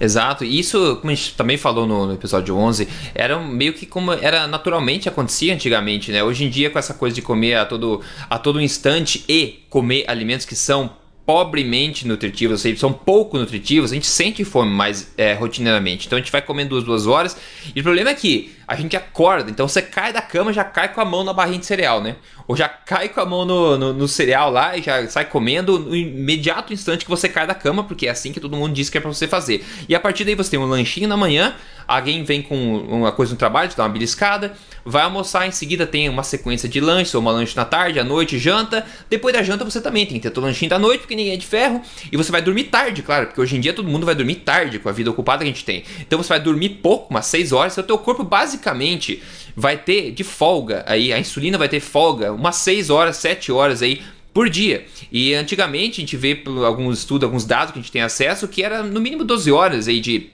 Exato, 0.00 0.44
e 0.44 0.58
isso, 0.58 0.96
como 0.96 1.12
a 1.12 1.14
gente 1.14 1.36
também 1.36 1.58
falou 1.58 1.86
no, 1.86 2.06
no, 2.06 2.14
episódio 2.14 2.56
11, 2.56 2.88
era 3.14 3.38
meio 3.38 3.74
que 3.74 3.84
como 3.84 4.12
era 4.12 4.46
naturalmente 4.46 5.08
acontecia 5.08 5.52
antigamente, 5.52 6.10
né? 6.10 6.24
Hoje 6.24 6.44
em 6.44 6.48
dia, 6.48 6.70
com 6.70 6.78
essa 6.78 6.94
coisa 6.94 7.14
de 7.14 7.20
comer 7.20 7.56
a 7.56 7.66
todo, 7.66 8.00
a 8.28 8.38
todo 8.38 8.60
instante 8.60 9.22
e 9.28 9.62
comer 9.68 10.06
alimentos 10.08 10.46
que 10.46 10.56
são 10.56 10.98
pobremente 11.30 12.08
nutritivos, 12.08 12.54
ou 12.54 12.58
seja, 12.58 12.80
são 12.80 12.92
pouco 12.92 13.38
nutritivos, 13.38 13.92
a 13.92 13.94
gente 13.94 14.08
sente 14.08 14.44
fome 14.44 14.72
mais 14.72 15.12
é, 15.16 15.32
rotineiramente. 15.32 16.08
Então 16.08 16.18
a 16.18 16.20
gente 16.20 16.32
vai 16.32 16.42
comendo 16.42 16.70
duas, 16.70 16.82
duas 16.82 17.06
horas. 17.06 17.36
E 17.72 17.78
o 17.78 17.84
problema 17.84 18.10
é 18.10 18.14
que 18.14 18.50
a 18.70 18.76
gente 18.76 18.96
acorda, 18.96 19.50
então 19.50 19.66
você 19.66 19.82
cai 19.82 20.12
da 20.12 20.22
cama, 20.22 20.52
já 20.52 20.62
cai 20.62 20.94
com 20.94 21.00
a 21.00 21.04
mão 21.04 21.24
na 21.24 21.32
barrinha 21.32 21.58
de 21.58 21.66
cereal, 21.66 22.00
né? 22.00 22.14
Ou 22.46 22.56
já 22.56 22.68
cai 22.68 23.08
com 23.08 23.20
a 23.20 23.26
mão 23.26 23.44
no, 23.44 23.76
no, 23.76 23.92
no, 23.92 24.06
cereal 24.06 24.48
lá 24.48 24.76
e 24.76 24.82
já 24.82 25.08
sai 25.08 25.24
comendo 25.24 25.76
no 25.76 25.96
imediato 25.96 26.72
instante 26.72 27.04
que 27.04 27.10
você 27.10 27.28
cai 27.28 27.48
da 27.48 27.54
cama, 27.54 27.82
porque 27.82 28.06
é 28.06 28.10
assim 28.10 28.32
que 28.32 28.38
todo 28.38 28.56
mundo 28.56 28.72
diz 28.72 28.88
que 28.88 28.96
é 28.96 29.00
pra 29.00 29.12
você 29.12 29.26
fazer. 29.26 29.66
E 29.88 29.94
a 29.94 29.98
partir 29.98 30.24
daí 30.24 30.36
você 30.36 30.52
tem 30.52 30.60
um 30.60 30.66
lanchinho 30.66 31.08
na 31.08 31.16
manhã, 31.16 31.56
alguém 31.84 32.22
vem 32.22 32.42
com 32.42 32.76
uma 32.78 33.10
coisa 33.10 33.32
no 33.32 33.38
trabalho, 33.38 33.68
te 33.68 33.76
dá 33.76 33.82
uma 33.82 33.88
beliscada, 33.88 34.52
vai 34.84 35.02
almoçar, 35.02 35.48
em 35.48 35.50
seguida 35.50 35.84
tem 35.84 36.08
uma 36.08 36.22
sequência 36.22 36.68
de 36.68 36.80
lanches, 36.80 37.12
ou 37.12 37.20
uma 37.20 37.32
lanche 37.32 37.56
na 37.56 37.64
tarde, 37.64 37.98
à 37.98 38.04
noite, 38.04 38.38
janta. 38.38 38.86
Depois 39.08 39.34
da 39.34 39.42
janta 39.42 39.64
você 39.64 39.80
também 39.80 40.06
tem 40.06 40.20
que 40.20 40.30
ter 40.30 40.38
o 40.38 40.42
lanchinho 40.42 40.70
da 40.70 40.78
noite, 40.78 41.00
porque 41.00 41.16
ninguém 41.16 41.32
é 41.32 41.36
de 41.36 41.46
ferro, 41.46 41.82
e 42.12 42.16
você 42.16 42.30
vai 42.30 42.40
dormir 42.40 42.64
tarde, 42.64 43.02
claro, 43.02 43.26
porque 43.26 43.40
hoje 43.40 43.56
em 43.56 43.60
dia 43.60 43.72
todo 43.72 43.88
mundo 43.88 44.06
vai 44.06 44.14
dormir 44.14 44.36
tarde 44.36 44.78
com 44.78 44.88
a 44.88 44.92
vida 44.92 45.10
ocupada 45.10 45.38
que 45.38 45.50
a 45.50 45.52
gente 45.52 45.64
tem. 45.64 45.82
Então 45.98 46.22
você 46.22 46.28
vai 46.28 46.38
dormir 46.38 46.68
pouco, 46.68 47.10
umas 47.10 47.26
6 47.26 47.50
horas, 47.50 47.72
seu 47.72 47.82
teu 47.82 47.98
corpo 47.98 48.22
basicamente 48.22 48.59
basicamente 48.60 49.22
vai 49.56 49.76
ter 49.76 50.12
de 50.12 50.22
folga 50.22 50.84
aí, 50.86 51.12
a 51.12 51.18
insulina 51.18 51.56
vai 51.56 51.68
ter 51.68 51.80
folga 51.80 52.32
umas 52.32 52.56
6 52.56 52.90
horas, 52.90 53.16
7 53.16 53.50
horas 53.50 53.82
aí 53.82 54.02
por 54.32 54.48
dia. 54.48 54.84
E 55.10 55.34
antigamente 55.34 56.00
a 56.00 56.02
gente 56.02 56.16
vê 56.16 56.40
alguns 56.64 56.98
estudos, 56.98 57.24
alguns 57.24 57.44
dados 57.44 57.72
que 57.72 57.78
a 57.78 57.82
gente 57.82 57.90
tem 57.90 58.02
acesso 58.02 58.46
que 58.46 58.62
era 58.62 58.82
no 58.82 59.00
mínimo 59.00 59.24
12 59.24 59.50
horas 59.50 59.88
aí 59.88 60.00
de 60.00 60.30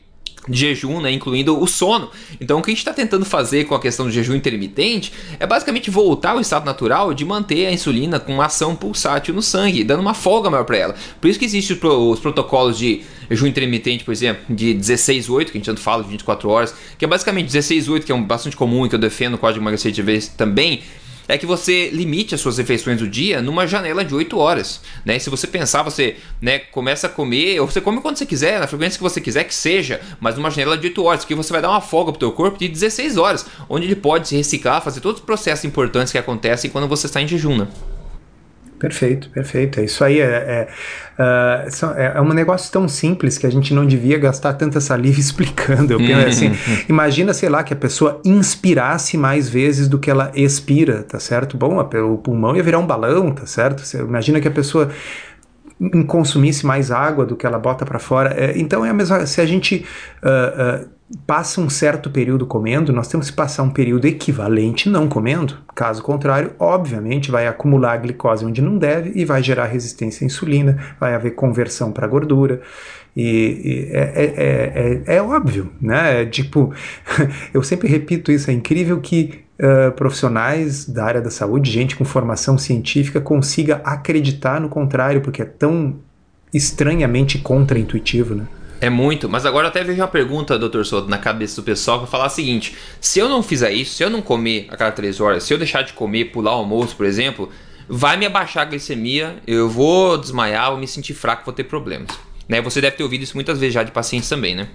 de 0.48 0.58
jejum, 0.58 1.00
né, 1.00 1.10
incluindo 1.12 1.60
o 1.60 1.66
sono. 1.66 2.10
Então, 2.40 2.58
o 2.58 2.62
que 2.62 2.70
a 2.70 2.72
gente 2.72 2.78
está 2.78 2.92
tentando 2.92 3.24
fazer 3.24 3.64
com 3.64 3.74
a 3.74 3.80
questão 3.80 4.06
do 4.06 4.12
jejum 4.12 4.34
intermitente 4.34 5.12
é 5.38 5.46
basicamente 5.46 5.90
voltar 5.90 6.32
ao 6.32 6.40
estado 6.40 6.64
natural 6.64 7.12
de 7.12 7.24
manter 7.24 7.66
a 7.66 7.72
insulina 7.72 8.18
com 8.20 8.40
ação 8.40 8.74
pulsátil 8.76 9.34
no 9.34 9.42
sangue, 9.42 9.84
dando 9.84 10.00
uma 10.00 10.14
folga 10.14 10.50
maior 10.50 10.64
para 10.64 10.76
ela. 10.76 10.94
Por 11.20 11.28
isso 11.28 11.38
que 11.38 11.44
existem 11.44 11.76
os 11.82 12.20
protocolos 12.20 12.78
de 12.78 13.02
jejum 13.28 13.46
intermitente, 13.46 14.04
por 14.04 14.12
exemplo, 14.12 14.42
de 14.48 14.74
16-8, 14.74 15.46
que 15.46 15.50
a 15.50 15.54
gente 15.54 15.66
tanto 15.66 15.80
fala 15.80 16.02
de 16.02 16.10
24 16.10 16.48
horas, 16.48 16.74
que 16.96 17.04
é 17.04 17.08
basicamente 17.08 17.50
16-8, 17.50 18.04
que 18.04 18.12
é 18.12 18.14
um 18.14 18.22
bastante 18.22 18.56
comum 18.56 18.86
e 18.86 18.88
que 18.88 18.94
eu 18.94 18.98
defendo 18.98 19.32
no 19.32 19.38
Código 19.38 19.62
Emagrecer 19.62 19.92
de 19.92 20.02
vez 20.02 20.28
também 20.28 20.82
é 21.28 21.36
que 21.38 21.46
você 21.46 21.88
limite 21.90 22.34
as 22.34 22.40
suas 22.40 22.58
refeições 22.58 22.98
do 22.98 23.08
dia 23.08 23.42
numa 23.42 23.66
janela 23.66 24.04
de 24.04 24.14
8 24.14 24.38
horas. 24.38 24.80
Né? 25.04 25.18
Se 25.18 25.30
você 25.30 25.46
pensar, 25.46 25.82
você 25.82 26.16
né, 26.40 26.58
começa 26.58 27.06
a 27.06 27.10
comer, 27.10 27.60
ou 27.60 27.66
você 27.66 27.80
come 27.80 28.00
quando 28.00 28.16
você 28.16 28.26
quiser, 28.26 28.60
na 28.60 28.66
frequência 28.66 28.98
que 28.98 29.02
você 29.02 29.20
quiser 29.20 29.44
que 29.44 29.54
seja, 29.54 30.00
mas 30.20 30.36
numa 30.36 30.50
janela 30.50 30.76
de 30.76 30.86
8 30.88 31.04
horas, 31.04 31.20
porque 31.20 31.34
você 31.34 31.52
vai 31.52 31.62
dar 31.62 31.70
uma 31.70 31.80
folga 31.80 32.12
pro 32.12 32.20
teu 32.20 32.32
corpo 32.32 32.58
de 32.58 32.68
16 32.68 33.16
horas, 33.16 33.46
onde 33.68 33.86
ele 33.86 33.96
pode 33.96 34.28
se 34.28 34.36
reciclar, 34.36 34.82
fazer 34.82 35.00
todos 35.00 35.20
os 35.20 35.26
processos 35.26 35.64
importantes 35.64 36.12
que 36.12 36.18
acontecem 36.18 36.70
quando 36.70 36.88
você 36.88 37.06
está 37.06 37.20
em 37.20 37.28
jejum. 37.28 37.56
Né? 37.56 37.66
Perfeito, 38.78 39.30
perfeito. 39.30 39.80
É 39.80 39.84
isso 39.84 40.04
aí. 40.04 40.20
É, 40.20 40.24
é, 40.24 40.68
é, 41.18 42.12
é, 42.16 42.20
um 42.20 42.32
negócio 42.32 42.70
tão 42.70 42.86
simples 42.86 43.38
que 43.38 43.46
a 43.46 43.50
gente 43.50 43.72
não 43.72 43.86
devia 43.86 44.18
gastar 44.18 44.52
tanta 44.54 44.80
saliva 44.80 45.18
explicando. 45.20 45.92
Eu 45.94 45.98
penso 45.98 46.26
assim, 46.28 46.52
imagina, 46.88 47.32
sei 47.32 47.48
lá, 47.48 47.62
que 47.62 47.72
a 47.72 47.76
pessoa 47.76 48.20
inspirasse 48.24 49.16
mais 49.16 49.48
vezes 49.48 49.88
do 49.88 49.98
que 49.98 50.10
ela 50.10 50.30
expira, 50.34 51.02
tá 51.02 51.18
certo? 51.18 51.56
Bom, 51.56 51.78
o 51.78 52.18
pulmão 52.18 52.54
ia 52.54 52.62
virar 52.62 52.78
um 52.78 52.86
balão, 52.86 53.32
tá 53.32 53.46
certo? 53.46 53.80
Você 53.80 53.98
imagina 53.98 54.40
que 54.40 54.48
a 54.48 54.50
pessoa 54.52 54.90
consumisse 56.06 56.64
mais 56.64 56.90
água 56.90 57.26
do 57.26 57.36
que 57.36 57.46
ela 57.46 57.58
bota 57.58 57.84
para 57.84 57.98
fora. 57.98 58.34
É, 58.36 58.58
então 58.58 58.84
é 58.84 58.90
a 58.90 58.94
mesma. 58.94 59.26
Se 59.26 59.40
a 59.40 59.46
gente 59.46 59.84
uh, 60.22 60.84
uh, 60.84 60.88
passa 61.26 61.60
um 61.60 61.68
certo 61.68 62.10
período 62.10 62.46
comendo, 62.46 62.92
nós 62.92 63.08
temos 63.08 63.30
que 63.30 63.36
passar 63.36 63.62
um 63.62 63.70
período 63.70 64.06
equivalente 64.06 64.88
não 64.88 65.08
comendo. 65.08 65.58
Caso 65.74 66.02
contrário, 66.02 66.52
obviamente 66.58 67.30
vai 67.30 67.46
acumular 67.46 67.98
glicose 67.98 68.44
onde 68.44 68.62
não 68.62 68.78
deve 68.78 69.12
e 69.14 69.24
vai 69.24 69.42
gerar 69.42 69.66
resistência 69.66 70.24
à 70.24 70.26
insulina, 70.26 70.78
vai 70.98 71.14
haver 71.14 71.32
conversão 71.32 71.92
para 71.92 72.06
gordura. 72.06 72.62
E, 73.14 73.22
e 73.22 73.90
é, 73.92 74.12
é, 74.14 75.04
é, 75.06 75.16
é, 75.16 75.22
óbvio, 75.22 75.72
né? 75.80 76.22
É 76.22 76.26
tipo, 76.26 76.74
eu 77.52 77.62
sempre 77.62 77.88
repito 77.88 78.30
isso, 78.30 78.50
é 78.50 78.54
incrível 78.54 79.00
que 79.00 79.45
uh, 79.60 79.92
profissionais 79.92 80.84
da 80.86 81.04
área 81.04 81.20
da 81.20 81.30
saúde, 81.30 81.70
gente 81.70 81.96
com 81.96 82.04
formação 82.04 82.56
científica, 82.58 83.20
consiga 83.20 83.80
acreditar 83.84 84.60
no 84.60 84.68
contrário, 84.68 85.20
porque 85.20 85.42
é 85.42 85.44
tão 85.44 85.96
estranhamente 86.52 87.38
contraintuitivo, 87.38 88.34
né? 88.34 88.46
É 88.78 88.90
muito, 88.90 89.28
mas 89.28 89.46
agora 89.46 89.68
até 89.68 89.82
vejo 89.82 90.00
uma 90.00 90.08
pergunta, 90.08 90.58
doutor 90.58 90.84
Soto, 90.84 91.08
na 91.08 91.16
cabeça 91.16 91.56
do 91.56 91.64
pessoal 91.64 92.04
que 92.04 92.10
falar 92.10 92.26
o 92.26 92.30
seguinte: 92.30 92.76
se 93.00 93.18
eu 93.18 93.28
não 93.28 93.42
fizer 93.42 93.72
isso, 93.72 93.94
se 93.94 94.02
eu 94.02 94.10
não 94.10 94.20
comer 94.20 94.66
a 94.70 94.76
cada 94.76 94.92
três 94.92 95.18
horas, 95.18 95.44
se 95.44 95.54
eu 95.54 95.58
deixar 95.58 95.82
de 95.82 95.94
comer, 95.94 96.26
pular 96.26 96.52
o 96.52 96.58
almoço, 96.58 96.94
por 96.94 97.06
exemplo, 97.06 97.50
vai 97.88 98.18
me 98.18 98.26
abaixar 98.26 98.64
a 98.64 98.66
glicemia, 98.66 99.36
eu 99.46 99.68
vou 99.68 100.18
desmaiar, 100.18 100.70
vou 100.70 100.78
me 100.78 100.86
sentir 100.86 101.14
fraco, 101.14 101.44
vou 101.46 101.54
ter 101.54 101.64
problemas. 101.64 102.10
Né? 102.46 102.60
Você 102.60 102.80
deve 102.80 102.96
ter 102.96 103.02
ouvido 103.02 103.22
isso 103.22 103.34
muitas 103.34 103.58
vezes 103.58 103.74
já 103.74 103.82
de 103.82 103.92
pacientes 103.92 104.28
também, 104.28 104.54
né? 104.54 104.68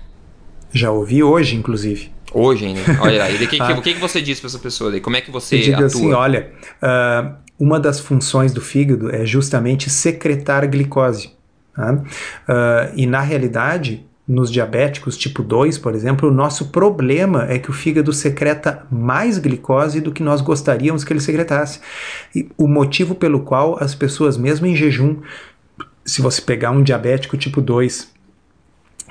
Já 0.74 0.92
ouvi 0.92 1.24
hoje, 1.24 1.56
inclusive. 1.56 2.12
Hoje 2.34 2.66
ainda. 2.66 2.82
Olha 3.02 3.24
aí. 3.24 3.36
O 3.44 3.48
que, 3.48 3.62
ah. 3.62 3.82
que, 3.82 3.94
que, 3.94 4.00
você 4.00 4.22
disse 4.22 4.42
para 4.42 4.48
essa 4.48 4.60
pessoa? 4.60 4.98
Como 5.00 5.16
é 5.16 5.22
que 5.22 5.32
você 5.32 5.56
eu 5.56 5.62
digo 5.62 5.84
assim, 5.84 5.98
atua? 5.98 6.12
assim, 6.12 6.14
olha, 6.14 6.52
uh, 6.82 7.36
uma 7.60 7.80
das 7.80 8.00
funções 8.00 8.54
do 8.54 8.62
fígado 8.62 9.14
é 9.14 9.26
justamente 9.26 9.90
secretar 9.90 10.68
glicose. 10.70 11.32
Tá? 11.76 11.94
Uh, 11.94 12.94
e 12.96 13.06
na 13.06 13.22
realidade, 13.22 14.06
nos 14.28 14.50
diabéticos 14.50 15.18
tipo 15.18 15.44
2, 15.44 15.78
por 15.78 15.94
exemplo, 15.94 16.30
o 16.30 16.34
nosso 16.34 16.70
problema 16.70 17.46
é 17.50 17.60
que 17.60 17.70
o 17.70 17.74
fígado 17.74 18.14
secreta 18.14 18.86
mais 18.90 19.38
glicose 19.38 20.00
do 20.00 20.12
que 20.12 20.24
nós 20.24 20.42
gostaríamos 20.42 21.04
que 21.04 21.12
ele 21.12 21.20
secretasse. 21.20 21.82
E 22.34 22.48
o 22.58 22.68
motivo 22.68 23.14
pelo 23.14 23.42
qual 23.42 23.78
as 23.82 23.94
pessoas, 23.94 24.38
mesmo 24.38 24.66
em 24.66 24.76
jejum, 24.76 25.18
se 26.06 26.22
você 26.22 26.42
pegar 26.42 26.72
um 26.72 26.82
diabético 26.82 27.38
tipo 27.38 27.62
2 27.62 28.11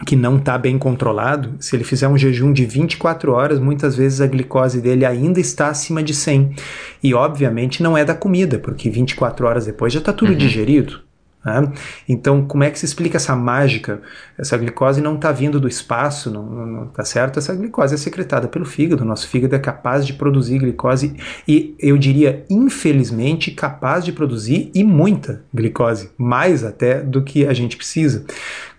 que 0.06 0.16
não 0.16 0.38
está 0.38 0.56
bem 0.56 0.78
controlado, 0.78 1.54
se 1.60 1.76
ele 1.76 1.84
fizer 1.84 2.08
um 2.08 2.16
jejum 2.16 2.52
de 2.52 2.64
24 2.64 3.32
horas, 3.32 3.58
muitas 3.58 3.96
vezes 3.96 4.20
a 4.20 4.26
glicose 4.26 4.80
dele 4.80 5.04
ainda 5.04 5.40
está 5.40 5.68
acima 5.68 6.02
de 6.02 6.14
100. 6.14 6.54
E 7.02 7.14
obviamente 7.14 7.82
não 7.82 7.96
é 7.96 8.04
da 8.04 8.14
comida, 8.14 8.58
porque 8.58 8.88
24 8.88 9.46
horas 9.46 9.66
depois 9.66 9.92
já 9.92 9.98
está 9.98 10.12
tudo 10.12 10.32
uhum. 10.32 10.38
digerido. 10.38 11.00
Né? 11.44 11.72
Então, 12.08 12.44
como 12.44 12.64
é 12.64 12.70
que 12.70 12.78
se 12.78 12.84
explica 12.84 13.16
essa 13.16 13.34
mágica? 13.34 14.02
Essa 14.36 14.58
glicose 14.58 15.00
não 15.00 15.14
está 15.14 15.32
vindo 15.32 15.58
do 15.58 15.66
espaço, 15.66 16.30
não 16.30 16.84
está 16.84 17.04
certo? 17.04 17.38
Essa 17.38 17.54
glicose 17.54 17.94
é 17.94 17.96
secretada 17.96 18.46
pelo 18.46 18.66
fígado. 18.66 19.04
Nosso 19.04 19.26
fígado 19.28 19.54
é 19.54 19.58
capaz 19.58 20.06
de 20.06 20.12
produzir 20.12 20.58
glicose 20.58 21.16
e, 21.48 21.74
eu 21.78 21.96
diria, 21.96 22.44
infelizmente, 22.50 23.50
capaz 23.50 24.04
de 24.04 24.12
produzir 24.12 24.70
e 24.74 24.84
muita 24.84 25.42
glicose, 25.52 26.10
mais 26.18 26.62
até 26.62 27.00
do 27.00 27.22
que 27.22 27.46
a 27.46 27.54
gente 27.54 27.76
precisa. 27.76 28.24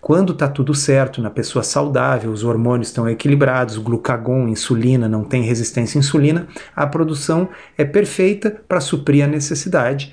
Quando 0.00 0.32
está 0.32 0.48
tudo 0.48 0.74
certo, 0.74 1.22
na 1.22 1.30
pessoa 1.30 1.62
saudável, 1.62 2.32
os 2.32 2.42
hormônios 2.42 2.88
estão 2.88 3.08
equilibrados, 3.08 3.78
glucagon, 3.78 4.48
insulina, 4.48 5.08
não 5.08 5.22
tem 5.22 5.42
resistência 5.42 5.96
à 5.96 6.00
insulina, 6.00 6.48
a 6.74 6.86
produção 6.86 7.48
é 7.78 7.84
perfeita 7.84 8.50
para 8.50 8.80
suprir 8.80 9.24
a 9.24 9.28
necessidade 9.28 10.12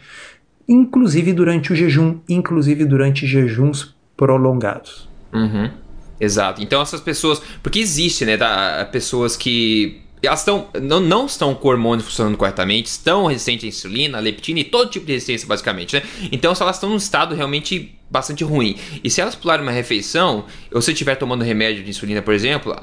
inclusive 0.70 1.34
durante 1.34 1.74
o 1.74 1.76
jejum, 1.76 2.20
inclusive 2.30 2.86
durante 2.86 3.26
jejuns 3.26 3.96
prolongados. 4.16 5.10
Uhum. 5.34 5.72
Exato. 6.22 6.62
Então 6.62 6.82
essas 6.82 7.02
pessoas, 7.02 7.42
porque 7.64 7.80
existe, 7.80 8.24
né, 8.24 8.38
tá, 8.38 8.88
pessoas 8.92 9.36
que 9.36 10.02
elas 10.22 10.40
estão 10.40 10.68
não, 10.82 11.00
não 11.00 11.26
estão 11.26 11.56
com 11.56 11.70
hormônios 11.70 12.06
funcionando 12.06 12.38
corretamente, 12.38 12.88
estão 12.88 13.26
resistentes 13.26 13.64
à 13.64 13.68
insulina, 13.68 14.18
à 14.18 14.22
leptina 14.22 14.60
e 14.60 14.66
todo 14.66 14.92
tipo 14.92 15.06
de 15.06 15.14
resistência 15.14 15.48
basicamente, 15.48 15.96
né? 15.96 16.04
Então 16.32 16.54
se 16.54 16.62
elas 16.62 16.76
estão 16.76 16.90
num 16.90 16.98
estado 16.98 17.34
realmente 17.34 17.98
bastante 18.10 18.44
ruim. 18.44 18.76
E 19.04 19.10
se 19.10 19.22
elas 19.22 19.34
pularem 19.36 19.64
uma 19.64 19.72
refeição, 19.72 20.46
ou 20.72 20.82
se 20.82 20.92
estiver 20.92 21.16
tomando 21.16 21.44
remédio 21.44 21.84
de 21.84 21.90
insulina, 21.90 22.22
por 22.22 22.34
exemplo, 22.34 22.76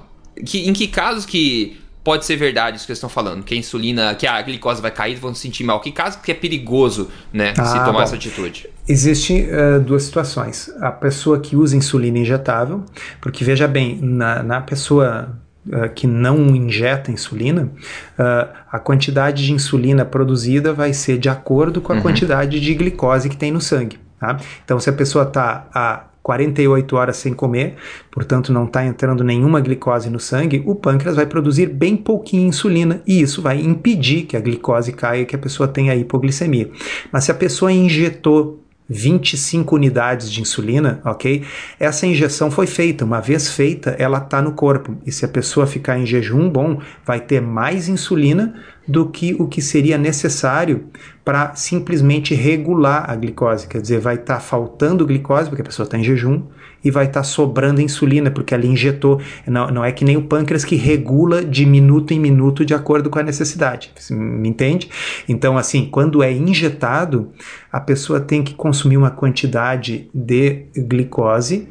que, 0.45 0.69
em 0.69 0.73
que 0.73 0.89
casos 0.89 1.27
que 1.27 1.77
pode 2.07 2.25
ser 2.25 2.37
verdade 2.37 2.77
isso 2.77 2.87
que 2.87 2.93
eles 2.93 2.99
estão 2.99 3.11
falando, 3.11 3.43
que 3.43 3.53
a 3.53 3.57
insulina, 3.57 4.15
que 4.15 4.29
a 4.29 4.41
glicose 4.41 4.81
vai 4.81 4.93
cair, 4.93 5.17
vão 5.17 5.35
se 5.35 5.41
sentir 5.41 5.65
mal. 5.65 5.81
Que 5.81 5.91
caso 5.91 6.21
que 6.21 6.31
é 6.31 6.35
perigoso, 6.35 7.11
né, 7.33 7.53
ah, 7.59 7.65
se 7.65 7.79
tomar 7.81 7.95
bom. 7.95 8.01
essa 8.03 8.15
atitude? 8.15 8.71
Existem 8.89 9.49
uh, 9.51 9.81
duas 9.81 10.05
situações. 10.05 10.71
A 10.81 10.93
pessoa 10.93 11.41
que 11.41 11.57
usa 11.57 11.77
insulina 11.77 12.17
injetável, 12.17 12.85
porque 13.21 13.43
veja 13.43 13.67
bem, 13.67 13.99
na, 14.01 14.41
na 14.41 14.61
pessoa 14.61 15.37
uh, 15.67 15.93
que 15.97 16.07
não 16.07 16.55
injeta 16.55 17.11
insulina, 17.11 17.73
uh, 18.17 18.55
a 18.71 18.79
quantidade 18.79 19.45
de 19.45 19.53
insulina 19.53 20.05
produzida 20.05 20.73
vai 20.73 20.93
ser 20.93 21.19
de 21.19 21.29
acordo 21.29 21.81
com 21.81 21.93
a 21.93 21.97
uhum. 21.97 22.03
quantidade 22.03 22.61
de 22.61 22.73
glicose 22.73 23.29
que 23.29 23.37
tem 23.37 23.51
no 23.51 23.61
sangue. 23.61 23.99
Tá? 24.21 24.39
Então, 24.65 24.79
se 24.79 24.89
a 24.89 24.93
pessoa 24.93 25.25
está 25.25 25.67
a 25.75 26.05
48 26.27 26.97
horas 26.97 27.17
sem 27.19 27.33
comer, 27.33 27.77
portanto 28.11 28.53
não 28.53 28.65
está 28.65 28.85
entrando 28.85 29.23
nenhuma 29.23 29.61
glicose 29.61 30.11
no 30.11 30.19
sangue, 30.19 30.61
o 30.67 30.75
pâncreas 30.75 31.15
vai 31.15 31.25
produzir 31.25 31.67
bem 31.67 31.97
pouquinho 31.97 32.49
insulina 32.49 33.01
e 33.07 33.21
isso 33.21 33.41
vai 33.41 33.61
impedir 33.61 34.23
que 34.23 34.37
a 34.37 34.41
glicose 34.41 34.93
caia 34.93 35.21
e 35.21 35.25
que 35.25 35.37
a 35.37 35.39
pessoa 35.39 35.69
tenha 35.69 35.95
hipoglicemia. 35.95 36.69
Mas 37.13 37.23
se 37.23 37.31
a 37.31 37.35
pessoa 37.35 37.71
injetou 37.71 38.61
25 38.89 39.77
unidades 39.77 40.29
de 40.31 40.41
insulina, 40.41 41.01
ok? 41.05 41.45
Essa 41.79 42.09
injeção 42.09 42.51
foi 42.51 42.67
feita, 42.67 43.05
uma 43.05 43.21
vez 43.21 43.49
feita, 43.51 43.91
ela 43.97 44.19
está 44.19 44.43
no 44.43 44.53
corpo. 44.53 44.97
E 45.07 45.13
se 45.13 45.25
a 45.25 45.29
pessoa 45.29 45.67
ficar 45.67 45.99
em 45.99 46.07
jejum, 46.07 46.49
bom, 46.49 46.81
vai 47.05 47.21
ter 47.21 47.41
mais 47.41 47.89
insulina 47.89 48.55
do 48.87 49.09
que 49.09 49.35
o 49.39 49.49
que 49.49 49.61
seria 49.61 49.99
necessário 49.99 50.89
para 51.27 51.57
simplesmente 51.57 52.37
regular 52.37 53.11
a 53.11 53.17
glicose. 53.17 53.67
Quer 53.67 53.81
dizer, 53.81 53.99
vai 53.99 54.15
estar 54.15 54.35
tá 54.35 54.41
faltando 54.41 55.05
glicose, 55.05 55.49
porque 55.49 55.61
a 55.61 55.65
pessoa 55.65 55.83
está 55.83 55.99
em 55.99 56.05
jejum, 56.05 56.43
e 56.85 56.89
vai 56.89 57.07
estar 57.07 57.23
tá 57.23 57.25
sobrando 57.25 57.81
insulina, 57.81 58.31
porque 58.31 58.55
ela 58.55 58.65
injetou. 58.65 59.21
Não, 59.45 59.67
não 59.67 59.85
é 59.85 59.91
que 59.91 60.05
nem 60.05 60.17
o 60.17 60.23
pâncreas 60.23 60.65
que 60.65 60.77
regula 60.77 61.45
de 61.45 61.67
minuto 61.67 62.15
em 62.15 62.21
minuto 62.21 62.65
de 62.65 62.75
acordo 62.75 63.11
com 63.11 63.19
a 63.19 63.25
necessidade. 63.25 63.91
Me 64.09 64.49
entende? 64.49 64.89
Então, 65.29 65.59
assim, 65.59 65.89
quando 65.91 66.23
é 66.23 66.31
injetado, 66.31 67.33
a 67.73 67.81
pessoa 67.81 68.21
tem 68.21 68.45
que 68.45 68.55
consumir 68.55 68.97
uma 68.97 69.11
quantidade 69.11 70.09
de 70.15 70.67
glicose 70.77 71.69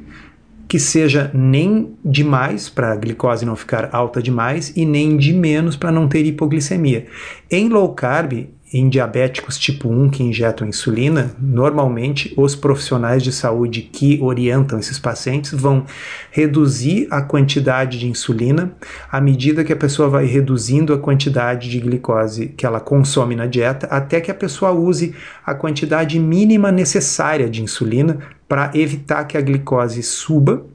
que 0.68 0.80
seja 0.80 1.32
nem 1.34 1.96
demais 2.04 2.68
para 2.68 2.92
a 2.92 2.96
glicose 2.98 3.46
não 3.46 3.56
ficar 3.56 3.90
alta 3.94 4.22
demais 4.22 4.74
e 4.76 4.86
nem 4.86 5.16
de 5.16 5.32
menos 5.32 5.78
para 5.78 5.94
não 5.94 6.10
ter 6.10 6.26
hipoglicemia. 6.26 7.06
Em 7.50 7.70
low 7.70 7.94
carb, 7.94 8.50
em 8.74 8.90
diabéticos 8.90 9.58
tipo 9.58 9.90
1 9.90 10.10
que 10.10 10.24
injetam 10.24 10.68
insulina, 10.68 11.36
normalmente 11.40 12.34
os 12.36 12.56
profissionais 12.56 13.22
de 13.22 13.32
saúde 13.32 13.82
que 13.82 14.20
orientam 14.22 14.80
esses 14.80 14.98
pacientes 14.98 15.54
vão 15.54 15.86
reduzir 16.32 17.08
a 17.12 17.22
quantidade 17.22 18.00
de 18.00 18.08
insulina 18.08 18.76
à 19.12 19.22
medida 19.22 19.64
que 19.64 19.72
a 19.72 19.76
pessoa 19.76 20.10
vai 20.10 20.26
reduzindo 20.26 20.94
a 20.94 20.98
quantidade 20.98 21.70
de 21.70 21.80
glicose 21.80 22.48
que 22.48 22.66
ela 22.66 22.80
consome 22.80 23.36
na 23.36 23.46
dieta, 23.46 23.88
até 23.88 24.20
que 24.20 24.32
a 24.32 24.36
pessoa 24.36 24.72
use 24.72 25.16
a 25.46 25.54
quantidade 25.54 26.20
mínima 26.20 26.72
necessária 26.72 27.50
de 27.50 27.62
insulina 27.62 28.18
para 28.48 28.72
evitar 28.74 29.26
que 29.26 29.38
a 29.38 29.42
glicose 29.42 30.02
suba, 30.02 30.66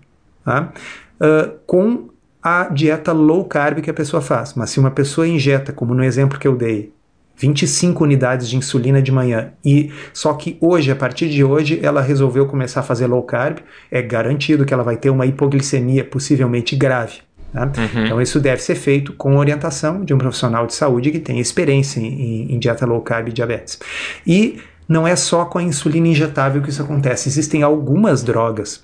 tá? 0.45 0.73
uh, 1.21 1.59
com 1.67 2.09
a 2.43 2.69
dieta 2.69 3.13
low 3.13 3.45
carb 3.45 3.81
que 3.81 3.91
a 3.91 3.95
pessoa 3.95 4.23
faz. 4.23 4.55
Mas 4.55 4.71
se 4.71 4.81
uma 4.81 4.91
pessoa 4.91 5.29
injeta, 5.29 5.73
como 5.73 5.95
no 5.95 6.03
exemplo 6.03 6.39
que 6.39 6.49
eu 6.49 6.57
dei, 6.57 6.93
25 7.41 8.05
unidades 8.05 8.49
de 8.49 8.57
insulina 8.57 9.01
de 9.01 9.11
manhã. 9.11 9.49
E 9.65 9.91
só 10.13 10.35
que 10.35 10.59
hoje, 10.61 10.93
a 10.93 10.97
partir 10.97 11.31
de 11.31 11.43
hoje, 11.43 11.81
ela 11.83 12.03
resolveu 12.03 12.47
começar 12.47 12.81
a 12.81 12.83
fazer 12.83 13.07
low 13.07 13.23
carb. 13.23 13.59
É 13.91 14.03
garantido 14.03 14.67
que 14.67 14.75
ela 14.75 14.83
vai 14.83 14.97
ter 14.97 15.09
uma 15.09 15.25
hipoglicemia 15.25 16.05
possivelmente 16.05 16.77
grave. 16.77 17.21
Tá? 17.53 17.65
Uhum. 17.65 18.05
Então, 18.05 18.21
isso 18.21 18.39
deve 18.39 18.63
ser 18.63 18.75
feito 18.75 19.15
com 19.15 19.37
orientação 19.37 20.05
de 20.05 20.13
um 20.13 20.19
profissional 20.19 20.67
de 20.67 20.75
saúde 20.75 21.11
que 21.11 21.19
tem 21.19 21.41
experiência 21.41 21.99
em, 21.99 22.53
em 22.53 22.59
dieta 22.59 22.85
low 22.85 23.01
carb 23.01 23.29
e 23.29 23.33
diabetes. 23.33 23.79
E 24.27 24.61
não 24.87 25.09
é 25.09 25.17
só 25.17 25.47
com 25.47 25.59
a 25.59 25.63
insulina 25.63 26.09
injetável 26.09 26.61
que 26.61 26.69
isso 26.69 26.83
acontece. 26.83 27.29
Existem 27.29 27.63
algumas 27.63 28.23
drogas 28.23 28.83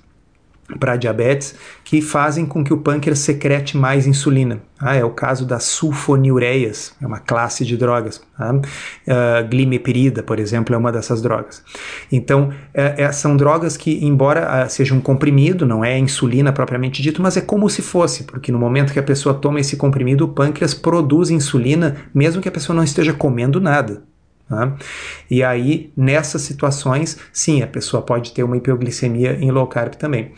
para 0.79 0.97
diabetes 0.97 1.55
que 1.83 2.01
fazem 2.01 2.45
com 2.45 2.63
que 2.63 2.73
o 2.73 2.77
pâncreas 2.77 3.19
secrete 3.19 3.77
mais 3.77 4.05
insulina. 4.05 4.59
Ah, 4.79 4.95
é 4.95 5.03
o 5.03 5.09
caso 5.09 5.45
das 5.45 5.63
sulfonilureias, 5.63 6.93
é 7.01 7.07
uma 7.07 7.19
classe 7.19 7.65
de 7.65 7.77
drogas. 7.77 8.21
Tá? 8.37 8.53
Uh, 8.53 9.47
glimepirida, 9.49 10.21
por 10.21 10.37
exemplo, 10.37 10.75
é 10.75 10.77
uma 10.77 10.91
dessas 10.91 11.21
drogas. 11.21 11.63
Então, 12.11 12.51
é, 12.73 13.03
é, 13.03 13.11
são 13.11 13.35
drogas 13.35 13.75
que, 13.75 14.05
embora 14.05 14.65
uh, 14.65 14.69
seja 14.69 14.93
um 14.93 15.01
comprimido, 15.01 15.65
não 15.65 15.83
é 15.83 15.97
insulina 15.97 16.51
propriamente 16.51 17.01
dito, 17.01 17.21
mas 17.21 17.37
é 17.37 17.41
como 17.41 17.69
se 17.69 17.81
fosse, 17.81 18.25
porque 18.25 18.51
no 18.51 18.59
momento 18.59 18.93
que 18.93 18.99
a 18.99 19.03
pessoa 19.03 19.33
toma 19.33 19.59
esse 19.59 19.77
comprimido, 19.77 20.25
o 20.25 20.29
pâncreas 20.29 20.73
produz 20.73 21.31
insulina, 21.31 21.95
mesmo 22.13 22.41
que 22.41 22.49
a 22.49 22.51
pessoa 22.51 22.75
não 22.75 22.83
esteja 22.83 23.13
comendo 23.13 23.59
nada. 23.59 24.03
Tá? 24.49 24.77
E 25.29 25.43
aí, 25.43 25.91
nessas 25.95 26.41
situações, 26.41 27.17
sim, 27.33 27.61
a 27.61 27.67
pessoa 27.67 28.01
pode 28.01 28.31
ter 28.31 28.43
uma 28.43 28.55
hipoglicemia 28.55 29.33
em 29.33 29.51
low 29.51 29.67
carb 29.67 29.95
também. 29.95 30.31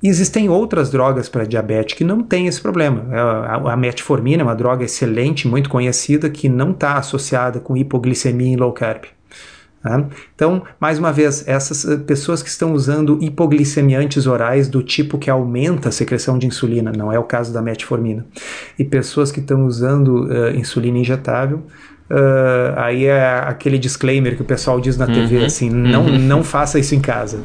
Existem 0.00 0.48
outras 0.48 0.90
drogas 0.90 1.28
para 1.28 1.44
diabetes 1.44 1.96
que 1.96 2.04
não 2.04 2.22
têm 2.22 2.46
esse 2.46 2.60
problema. 2.60 3.04
É, 3.10 3.70
a, 3.72 3.76
metformina 3.76 4.42
é 4.42 4.44
uma 4.44 4.54
droga 4.54 4.84
excelente, 4.84 5.48
muito 5.48 5.68
conhecida, 5.68 6.30
que 6.30 6.48
não 6.48 6.70
está 6.70 6.94
associada 6.94 7.58
com 7.58 7.76
hipoglicemia 7.76 8.52
em 8.52 8.56
low 8.56 8.72
carb. 8.72 9.06
Tá? 9.82 10.04
Então, 10.34 10.62
mais 10.78 10.98
uma 11.00 11.12
vez, 11.12 11.46
essas 11.46 11.84
eh, 11.84 11.96
pessoas 11.96 12.42
que 12.42 12.48
estão 12.48 12.72
usando 12.72 13.18
hipoglicemiantes 13.22 14.26
orais 14.26 14.68
do 14.68 14.82
tipo 14.82 15.18
que 15.18 15.30
aumenta 15.30 15.88
a 15.88 15.92
secreção 15.92 16.38
de 16.38 16.46
insulina, 16.46 16.92
não 16.92 17.12
é 17.12 17.18
o 17.18 17.24
caso 17.24 17.52
da 17.52 17.62
metformina, 17.62 18.26
e 18.78 18.84
pessoas 18.84 19.30
que 19.30 19.38
estão 19.38 19.66
usando 19.66 20.26
uh, 20.26 20.50
insulina 20.56 20.98
injetável, 20.98 21.62
Uh, 22.10 22.72
aí 22.76 23.04
é 23.04 23.42
aquele 23.44 23.78
disclaimer 23.78 24.34
que 24.34 24.40
o 24.40 24.44
pessoal 24.44 24.80
diz 24.80 24.96
na 24.96 25.04
uhum, 25.04 25.12
TV, 25.12 25.44
assim, 25.44 25.68
não, 25.68 26.06
uhum. 26.06 26.18
não 26.18 26.42
faça 26.42 26.78
isso 26.78 26.94
em 26.94 27.00
casa. 27.00 27.40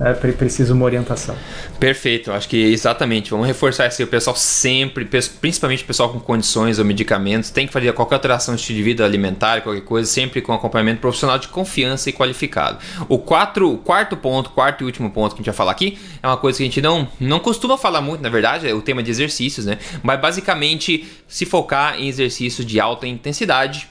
É, 0.00 0.12
precisa 0.12 0.74
uma 0.74 0.84
orientação. 0.84 1.36
Perfeito, 1.80 2.30
acho 2.30 2.48
que 2.48 2.56
exatamente. 2.56 3.30
Vamos 3.30 3.48
reforçar 3.48 3.88
isso. 3.88 4.00
O 4.02 4.06
pessoal 4.06 4.36
sempre, 4.36 5.04
principalmente 5.40 5.82
o 5.82 5.86
pessoal 5.86 6.08
com 6.10 6.20
condições 6.20 6.78
ou 6.78 6.84
medicamentos, 6.84 7.50
tem 7.50 7.66
que 7.66 7.72
fazer 7.72 7.92
qualquer 7.92 8.14
alteração 8.14 8.54
de 8.54 8.60
estilo 8.60 8.78
de 8.78 8.84
vida 8.84 9.04
alimentar, 9.04 9.60
qualquer 9.60 9.82
coisa, 9.82 10.08
sempre 10.08 10.40
com 10.40 10.52
acompanhamento 10.52 11.00
profissional 11.00 11.36
de 11.36 11.48
confiança 11.48 12.10
e 12.10 12.12
qualificado. 12.12 12.78
O, 13.08 13.18
quatro, 13.18 13.72
o 13.72 13.78
quarto 13.78 14.16
ponto, 14.16 14.50
quarto 14.50 14.82
e 14.82 14.84
último 14.84 15.10
ponto 15.10 15.34
que 15.34 15.40
a 15.40 15.42
gente 15.42 15.46
vai 15.46 15.54
falar 15.54 15.72
aqui, 15.72 15.98
é 16.22 16.26
uma 16.28 16.36
coisa 16.36 16.58
que 16.58 16.62
a 16.62 16.66
gente 16.66 16.80
não, 16.80 17.08
não 17.18 17.40
costuma 17.40 17.76
falar 17.76 18.00
muito, 18.00 18.20
na 18.20 18.28
verdade, 18.28 18.68
é 18.68 18.74
o 18.74 18.80
tema 18.80 19.02
de 19.02 19.10
exercícios, 19.10 19.66
né? 19.66 19.78
Mas 20.00 20.20
basicamente 20.20 21.08
se 21.26 21.44
focar 21.44 21.98
em 22.00 22.06
exercícios 22.06 22.64
de 22.64 22.78
alta 22.78 23.06
intensidade 23.06 23.88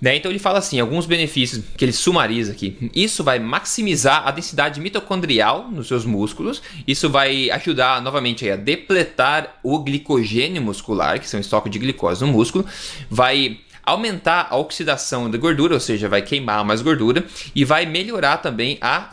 né? 0.00 0.16
Então 0.16 0.30
ele 0.30 0.38
fala 0.38 0.58
assim, 0.58 0.80
alguns 0.80 1.06
benefícios 1.06 1.62
que 1.76 1.84
ele 1.84 1.92
sumariza 1.92 2.52
aqui. 2.52 2.90
Isso 2.94 3.22
vai 3.22 3.38
maximizar 3.38 4.26
a 4.26 4.30
densidade 4.30 4.80
mitocondrial 4.80 5.68
nos 5.70 5.88
seus 5.88 6.04
músculos. 6.04 6.62
Isso 6.86 7.10
vai 7.10 7.50
ajudar 7.50 8.00
novamente 8.00 8.48
a 8.48 8.56
depletar 8.56 9.60
o 9.62 9.78
glicogênio 9.80 10.62
muscular, 10.62 11.20
que 11.20 11.28
são 11.28 11.38
estoque 11.38 11.68
de 11.68 11.78
glicose 11.78 12.24
no 12.24 12.32
músculo. 12.32 12.64
Vai 13.10 13.60
aumentar 13.84 14.48
a 14.50 14.56
oxidação 14.56 15.30
da 15.30 15.38
gordura, 15.38 15.74
ou 15.74 15.80
seja, 15.80 16.08
vai 16.08 16.22
queimar 16.22 16.64
mais 16.64 16.82
gordura 16.82 17.24
e 17.54 17.64
vai 17.64 17.86
melhorar 17.86 18.38
também 18.38 18.78
a, 18.80 19.08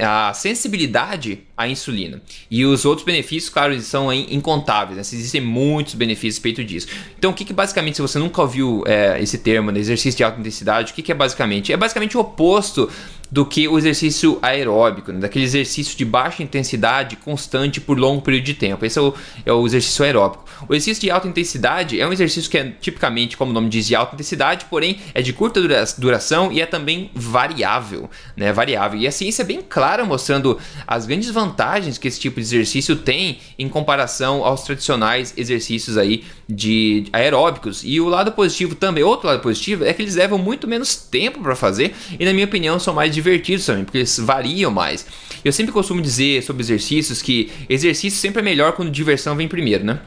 a 0.00 0.34
sensibilidade 0.34 1.40
à 1.56 1.68
insulina. 1.68 2.20
E 2.50 2.64
os 2.64 2.84
outros 2.84 3.04
benefícios, 3.04 3.52
claro, 3.52 3.78
são 3.80 4.12
incontáveis, 4.12 4.96
né? 4.96 5.00
existem 5.00 5.40
muitos 5.40 5.94
benefícios 5.94 6.38
a 6.38 6.64
disso. 6.64 6.88
Então, 7.18 7.30
o 7.30 7.34
que, 7.34 7.44
que 7.44 7.52
basicamente, 7.52 7.96
se 7.96 8.02
você 8.02 8.18
nunca 8.18 8.40
ouviu 8.40 8.82
é, 8.86 9.20
esse 9.20 9.38
termo, 9.38 9.70
né, 9.70 9.78
exercício 9.78 10.16
de 10.16 10.24
alta 10.24 10.40
intensidade, 10.40 10.92
o 10.92 10.94
que, 10.94 11.02
que 11.02 11.12
é 11.12 11.14
basicamente? 11.14 11.72
É 11.72 11.76
basicamente 11.76 12.16
o 12.16 12.20
oposto 12.20 12.90
do 13.32 13.46
que 13.46 13.66
o 13.66 13.78
exercício 13.78 14.38
aeróbico, 14.42 15.10
né? 15.10 15.20
daquele 15.20 15.46
exercício 15.46 15.96
de 15.96 16.04
baixa 16.04 16.42
intensidade 16.42 17.16
constante 17.16 17.80
por 17.80 17.98
longo 17.98 18.20
período 18.20 18.44
de 18.44 18.52
tempo. 18.52 18.84
Esse 18.84 18.98
é 18.98 19.02
o, 19.02 19.14
é 19.46 19.50
o 19.50 19.66
exercício 19.66 20.04
aeróbico. 20.04 20.44
O 20.68 20.74
exercício 20.74 21.00
de 21.00 21.10
alta 21.10 21.26
intensidade 21.26 21.98
é 21.98 22.06
um 22.06 22.12
exercício 22.12 22.50
que 22.50 22.58
é 22.58 22.70
tipicamente, 22.78 23.34
como 23.38 23.50
o 23.50 23.54
nome 23.54 23.70
diz, 23.70 23.86
de 23.86 23.96
alta 23.96 24.14
intensidade, 24.14 24.66
porém 24.68 25.00
é 25.14 25.22
de 25.22 25.32
curta 25.32 25.62
duração 25.96 26.52
e 26.52 26.60
é 26.60 26.66
também 26.66 27.10
variável, 27.14 28.10
né? 28.36 28.52
Variável. 28.52 29.00
E 29.00 29.06
a 29.06 29.10
ciência 29.10 29.40
é 29.40 29.46
bem 29.46 29.62
clara 29.66 30.04
mostrando 30.04 30.58
as 30.86 31.06
grandes 31.06 31.30
vantagens 31.30 31.96
que 31.96 32.08
esse 32.08 32.20
tipo 32.20 32.36
de 32.38 32.42
exercício 32.42 32.96
tem 32.96 33.38
em 33.58 33.66
comparação 33.66 34.44
aos 34.44 34.62
tradicionais 34.62 35.32
exercícios 35.38 35.96
aí 35.96 36.22
de 36.46 37.06
aeróbicos. 37.14 37.80
E 37.82 37.98
o 37.98 38.08
lado 38.08 38.32
positivo 38.32 38.74
também, 38.74 39.02
outro 39.02 39.26
lado 39.26 39.40
positivo, 39.40 39.86
é 39.86 39.92
que 39.94 40.02
eles 40.02 40.16
levam 40.16 40.36
muito 40.36 40.68
menos 40.68 40.94
tempo 40.96 41.40
para 41.40 41.56
fazer 41.56 41.94
e, 42.20 42.26
na 42.26 42.32
minha 42.34 42.44
opinião, 42.44 42.78
são 42.78 42.92
mais 42.92 43.14
divertidos 43.22 43.66
também, 43.66 43.84
porque 43.84 43.98
eles 43.98 44.18
variam 44.18 44.70
mais. 44.70 45.06
Eu 45.44 45.52
sempre 45.52 45.72
costumo 45.72 46.00
dizer 46.00 46.42
sobre 46.42 46.62
exercícios 46.62 47.22
que 47.22 47.50
exercício 47.68 48.18
sempre 48.18 48.40
é 48.40 48.44
melhor 48.44 48.72
quando 48.72 48.90
diversão 48.90 49.34
vem 49.36 49.48
primeiro, 49.48 49.84
né? 49.84 50.00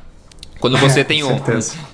Quando 0.59 0.77
você 0.77 1.01
é, 1.01 1.03
tem, 1.03 1.23
um, 1.23 1.39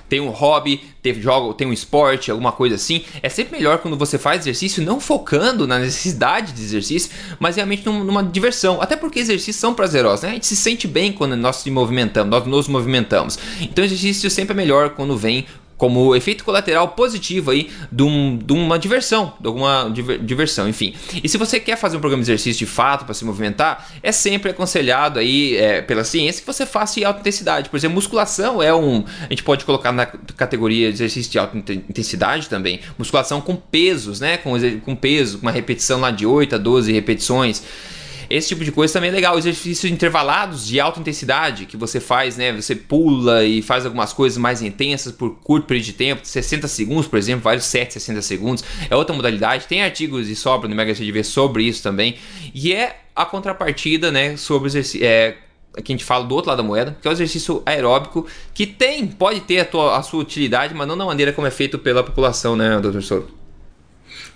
tem 0.08 0.20
um 0.20 0.30
hobby, 0.30 0.80
tem, 1.02 1.20
joga, 1.20 1.52
tem 1.54 1.66
um 1.66 1.72
esporte, 1.72 2.30
alguma 2.30 2.52
coisa 2.52 2.76
assim, 2.76 3.04
é 3.22 3.28
sempre 3.28 3.56
melhor 3.56 3.78
quando 3.78 3.96
você 3.96 4.18
faz 4.18 4.42
exercício 4.42 4.82
não 4.82 5.00
focando 5.00 5.66
na 5.66 5.78
necessidade 5.78 6.52
de 6.52 6.62
exercício, 6.62 7.10
mas 7.38 7.56
realmente 7.56 7.84
num, 7.84 8.04
numa 8.04 8.22
diversão. 8.22 8.80
Até 8.80 8.96
porque 8.96 9.18
exercícios 9.18 9.56
são 9.56 9.74
prazerosos, 9.74 10.22
né? 10.22 10.30
A 10.30 10.32
gente 10.32 10.46
se 10.46 10.56
sente 10.56 10.86
bem 10.86 11.12
quando 11.12 11.36
nós 11.36 11.56
se 11.56 11.70
movimentamos, 11.70 12.30
nós 12.30 12.46
nos 12.46 12.68
movimentamos. 12.68 13.38
Então 13.60 13.84
exercício 13.84 14.30
sempre 14.30 14.52
é 14.52 14.56
melhor 14.56 14.90
quando 14.90 15.16
vem 15.16 15.46
como 15.82 16.14
efeito 16.14 16.44
colateral 16.44 16.86
positivo 16.90 17.50
aí 17.50 17.68
de, 17.90 18.04
um, 18.04 18.38
de 18.38 18.52
uma 18.52 18.78
diversão, 18.78 19.32
de 19.40 19.48
alguma 19.48 19.90
diver, 19.92 20.16
diversão, 20.20 20.68
enfim. 20.68 20.94
E 21.24 21.28
se 21.28 21.36
você 21.36 21.58
quer 21.58 21.76
fazer 21.76 21.96
um 21.96 22.00
programa 22.00 22.22
de 22.22 22.30
exercício 22.30 22.64
de 22.64 22.72
fato 22.72 23.04
para 23.04 23.12
se 23.12 23.24
movimentar, 23.24 23.90
é 24.00 24.12
sempre 24.12 24.52
aconselhado 24.52 25.18
aí 25.18 25.56
é, 25.56 25.82
pela 25.82 26.04
ciência 26.04 26.40
que 26.40 26.46
você 26.46 26.64
faça 26.64 27.00
em 27.00 27.02
alta 27.02 27.18
intensidade. 27.18 27.68
Por 27.68 27.76
exemplo, 27.76 27.96
musculação 27.96 28.62
é 28.62 28.72
um, 28.72 29.04
a 29.22 29.28
gente 29.30 29.42
pode 29.42 29.64
colocar 29.64 29.90
na 29.90 30.06
categoria 30.06 30.86
de 30.86 30.94
exercício 30.94 31.32
de 31.32 31.40
alta 31.40 31.58
intensidade 31.72 32.48
também. 32.48 32.78
Musculação 32.96 33.40
com 33.40 33.56
pesos, 33.56 34.20
né? 34.20 34.36
Com, 34.36 34.52
com 34.84 34.94
peso, 34.94 35.38
com 35.38 35.46
uma 35.46 35.52
repetição 35.52 35.98
lá 35.98 36.12
de 36.12 36.24
8 36.24 36.54
a 36.54 36.58
12 36.58 36.92
repetições. 36.92 37.60
Esse 38.32 38.48
tipo 38.48 38.64
de 38.64 38.72
coisa 38.72 38.94
também 38.94 39.10
é 39.10 39.12
legal. 39.12 39.36
Exercícios 39.36 39.92
intervalados 39.92 40.66
de 40.66 40.80
alta 40.80 40.98
intensidade 40.98 41.66
que 41.66 41.76
você 41.76 42.00
faz, 42.00 42.34
né? 42.38 42.50
Você 42.50 42.74
pula 42.74 43.44
e 43.44 43.60
faz 43.60 43.84
algumas 43.84 44.14
coisas 44.14 44.38
mais 44.38 44.62
intensas 44.62 45.12
por 45.12 45.36
curto 45.42 45.66
período 45.66 45.84
de 45.84 45.92
tempo, 45.92 46.26
60 46.26 46.66
segundos, 46.66 47.06
por 47.06 47.18
exemplo, 47.18 47.42
vários 47.42 47.66
7, 47.66 47.92
60 47.92 48.22
segundos. 48.22 48.64
É 48.88 48.96
outra 48.96 49.14
modalidade. 49.14 49.66
Tem 49.66 49.82
artigos 49.82 50.30
e 50.30 50.34
sobra 50.34 50.66
no 50.66 50.74
Mega 50.74 50.94
CDV 50.94 51.22
sobre 51.24 51.64
isso 51.64 51.82
também. 51.82 52.16
E 52.54 52.72
é 52.72 53.00
a 53.14 53.26
contrapartida, 53.26 54.10
né, 54.10 54.34
sobre 54.38 54.68
exercício. 54.68 55.04
É, 55.04 55.36
que 55.84 55.92
a 55.92 55.94
gente 55.94 56.04
fala 56.04 56.24
do 56.24 56.34
outro 56.34 56.48
lado 56.50 56.58
da 56.58 56.62
moeda, 56.62 56.96
que 57.02 57.06
é 57.06 57.10
o 57.10 57.12
exercício 57.12 57.62
aeróbico, 57.66 58.26
que 58.54 58.66
tem, 58.66 59.06
pode 59.06 59.40
ter 59.40 59.60
a, 59.60 59.64
tua, 59.66 59.98
a 59.98 60.02
sua 60.02 60.20
utilidade, 60.20 60.74
mas 60.74 60.88
não 60.88 60.96
da 60.96 61.04
maneira 61.04 61.34
como 61.34 61.46
é 61.46 61.50
feito 61.50 61.78
pela 61.78 62.02
população, 62.02 62.56
né, 62.56 62.78
doutor 62.80 63.02
Souto? 63.02 63.41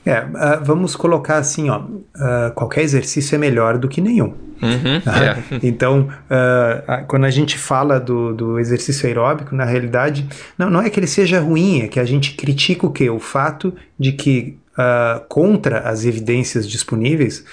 É, 0.06 0.20
uh, 0.20 0.64
vamos 0.64 0.94
colocar 0.94 1.38
assim, 1.38 1.68
ó, 1.68 1.80
uh, 1.80 2.52
qualquer 2.54 2.82
exercício 2.82 3.34
é 3.34 3.38
melhor 3.38 3.76
do 3.76 3.88
que 3.88 4.00
nenhum. 4.00 4.34
Uhum, 4.62 5.02
é. 5.04 5.58
Então, 5.64 6.08
uh, 6.30 7.04
quando 7.08 7.24
a 7.24 7.30
gente 7.30 7.58
fala 7.58 7.98
do, 7.98 8.32
do 8.32 8.60
exercício 8.60 9.08
aeróbico, 9.08 9.52
na 9.52 9.64
realidade, 9.64 10.24
não, 10.56 10.70
não 10.70 10.80
é 10.80 10.88
que 10.88 11.00
ele 11.00 11.08
seja 11.08 11.40
ruim, 11.40 11.80
é 11.80 11.88
que 11.88 11.98
a 11.98 12.04
gente 12.04 12.36
critica 12.36 12.86
o 12.86 12.92
quê? 12.92 13.10
O 13.10 13.18
fato 13.18 13.74
de 13.98 14.12
que, 14.12 14.56
contra 15.28 15.80
as 15.80 16.04
evidências 16.04 16.68
disponíveis, 16.68 17.44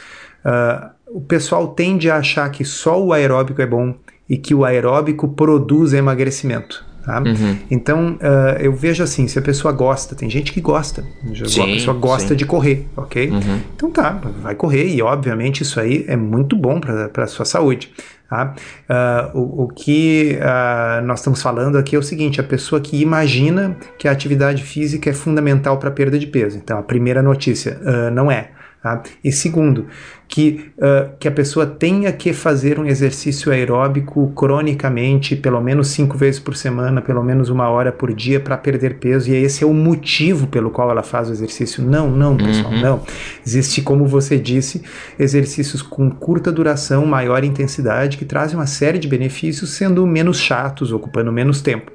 o 1.08 1.22
pessoal 1.22 1.70
tende 1.70 2.10
a 2.10 2.18
achar 2.18 2.50
que 2.52 2.66
só 2.66 3.02
o 3.02 3.14
aeróbico 3.14 3.62
é 3.62 3.66
bom 3.66 3.96
e 4.30 4.38
que 4.38 4.54
o 4.54 4.66
aeróbico 4.66 5.30
produz 5.30 5.94
emagrecimento. 5.94 6.86
Tá? 7.04 7.20
Uhum. 7.20 7.58
Então, 7.70 8.14
uh, 8.14 8.58
eu 8.62 8.74
vejo 8.74 9.04
assim, 9.04 9.28
se 9.28 9.38
a 9.38 9.42
pessoa 9.42 9.74
gosta, 9.74 10.16
tem 10.16 10.30
gente 10.30 10.54
que 10.54 10.62
gosta, 10.62 11.04
sim, 11.46 11.62
a 11.62 11.66
pessoa 11.66 11.98
gosta 11.98 12.30
sim. 12.30 12.36
de 12.36 12.46
correr, 12.46 12.88
ok? 12.96 13.30
Uhum. 13.30 13.60
Então 13.76 13.92
tá, 13.92 14.22
vai 14.42 14.56
correr 14.56 14.88
e 14.88 15.02
obviamente 15.02 15.64
isso 15.64 15.82
aí 15.82 16.06
é 16.08 16.16
muito 16.16 16.56
bom 16.56 16.80
para 16.80 17.26
a 17.26 17.28
sua 17.28 17.44
saúde. 17.44 17.92
Tá? 18.30 18.56
Uh, 18.90 19.38
o, 19.38 19.64
o, 19.64 19.68
que 19.68 20.40
uh, 20.40 21.06
nós 21.06 21.20
estamos 21.20 21.42
falando 21.42 21.78
aqui 21.78 21.96
é 21.96 22.00
o 22.00 22.04
seguinte: 22.04 22.40
a 22.40 22.44
pessoa 22.44 22.80
que 22.80 23.00
imagina 23.02 23.76
que 24.00 24.08
a 24.08 24.12
atividade 24.12 24.64
física 24.64 25.10
é 25.10 25.14
fundamental 25.14 25.78
para 25.78 25.90
a 25.90 25.92
perda 25.92 26.18
de 26.18 26.26
peso. 26.26 26.58
Então, 26.58 26.80
a 26.80 26.84
primeira 26.84 27.22
notícia, 27.22 27.80
não 28.14 28.32
é. 28.32 28.50
Tá? 28.82 29.02
E 29.24 29.32
segundo, 29.32 29.88
que, 30.34 30.72
uh, 30.80 31.16
que 31.20 31.28
a 31.28 31.32
pessoa 31.32 31.64
tenha 31.64 32.12
que 32.12 32.34
fazer 32.34 32.80
um 32.80 32.88
exercício 32.88 33.52
aeróbico 33.52 34.32
cronicamente, 34.36 35.36
pelo 35.36 35.62
menos 35.62 35.90
cinco 35.90 36.18
vezes 36.18 36.40
por 36.40 36.56
semana, 36.56 37.04
pelo 37.04 37.22
menos 37.22 37.50
uma 37.50 37.70
hora 37.70 37.92
por 37.92 38.12
dia, 38.12 38.40
para 38.40 38.58
perder 38.58 38.96
peso, 38.96 39.30
e 39.30 39.36
esse 39.36 39.64
é 39.64 39.68
o 39.68 39.74
motivo 39.76 40.48
pelo 40.48 40.72
qual 40.72 40.90
ela 40.90 41.04
faz 41.04 41.30
o 41.30 41.32
exercício. 41.32 41.84
Não, 41.84 42.10
não, 42.10 42.36
pessoal, 42.36 42.74
uhum. 42.74 42.82
não. 42.82 43.02
Existe, 43.46 43.84
como 43.84 44.08
você 44.08 44.40
disse, 44.40 44.82
exercícios 45.20 45.84
com 45.84 46.10
curta 46.10 46.52
duração, 46.52 47.06
maior 47.06 47.44
intensidade, 47.44 48.18
que 48.18 48.26
trazem 48.26 48.58
uma 48.58 48.66
série 48.66 48.98
de 48.98 49.08
benefícios, 49.08 49.70
sendo 49.76 50.08
menos 50.08 50.40
chatos, 50.40 50.92
ocupando 50.92 51.32
menos 51.32 51.62
tempo. 51.62 51.92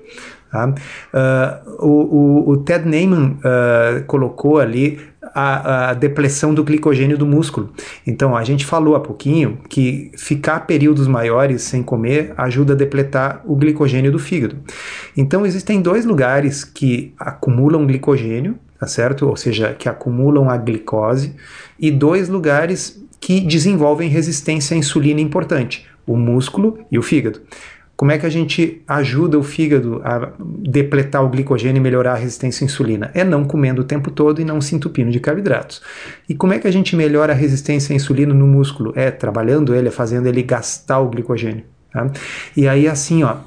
Uh, 0.52 1.84
o, 1.84 1.88
o, 1.88 2.50
o, 2.50 2.56
Ted 2.58 2.88
Neyman 2.88 3.36
uh, 3.38 4.04
colocou 4.06 4.58
ali 4.58 4.98
a, 5.34 5.90
a, 5.90 5.94
depressão 5.94 6.54
do 6.54 6.64
glicogênio 6.64 7.18
do 7.18 7.26
músculo. 7.26 7.70
Então, 8.06 8.36
a 8.36 8.42
gente 8.42 8.64
falou 8.64 8.96
há 8.96 9.00
pouquinho 9.00 9.58
que 9.68 10.10
ficar 10.16 10.60
períodos 10.60 11.06
maiores 11.06 11.62
sem 11.62 11.82
comer 11.82 12.32
ajuda 12.36 12.72
a 12.72 12.76
depletar 12.76 13.42
o 13.44 13.54
glicogênio 13.54 14.10
do 14.10 14.18
fígado. 14.18 14.56
Então, 15.16 15.44
existem 15.44 15.82
dois 15.82 16.04
lugares 16.04 16.64
que 16.64 17.12
acumulam 17.18 17.86
glicogênio, 17.86 18.58
tá 18.80 18.86
certo? 18.86 19.28
Ou 19.28 19.36
seja, 19.36 19.74
que 19.74 19.88
acumulam 19.88 20.48
a 20.48 20.56
glicose, 20.56 21.34
e 21.78 21.90
dois 21.90 22.28
lugares 22.28 23.02
que 23.20 23.40
desenvolvem 23.40 24.08
resistência 24.08 24.74
à 24.74 24.78
insulina 24.78 25.20
importante, 25.20 25.86
o 26.06 26.16
músculo 26.16 26.78
e 26.90 26.98
o 26.98 27.02
fígado. 27.02 27.40
Como 27.98 28.12
é 28.12 28.16
que 28.16 28.24
a 28.24 28.30
gente 28.30 28.80
ajuda 28.86 29.36
o 29.36 29.42
fígado 29.42 30.00
a 30.04 30.30
depletar 30.38 31.24
o 31.24 31.28
glicogênio 31.28 31.80
e 31.80 31.82
melhorar 31.82 32.12
a 32.12 32.16
resistência 32.16 32.64
à 32.64 32.66
insulina? 32.66 33.10
É 33.12 33.24
não 33.24 33.44
comendo 33.44 33.82
o 33.82 33.84
tempo 33.84 34.08
todo 34.08 34.40
e 34.40 34.44
não 34.44 34.60
se 34.60 34.76
entupindo 34.76 35.10
de 35.10 35.18
carboidratos. 35.18 35.82
E 36.28 36.32
como 36.32 36.52
é 36.52 36.60
que 36.60 36.68
a 36.68 36.70
gente 36.70 36.94
melhora 36.94 37.32
a 37.32 37.36
resistência 37.36 37.92
à 37.92 37.96
insulina 37.96 38.32
no 38.32 38.46
músculo? 38.46 38.92
É 38.94 39.10
trabalhando 39.10 39.74
ele, 39.74 39.88
é 39.88 39.90
fazendo 39.90 40.28
ele 40.28 40.44
gastar 40.44 41.00
o 41.00 41.10
glicogênio. 41.10 41.64
Tá? 41.92 42.08
E 42.56 42.68
aí, 42.68 42.86
assim, 42.86 43.24
ó, 43.24 43.38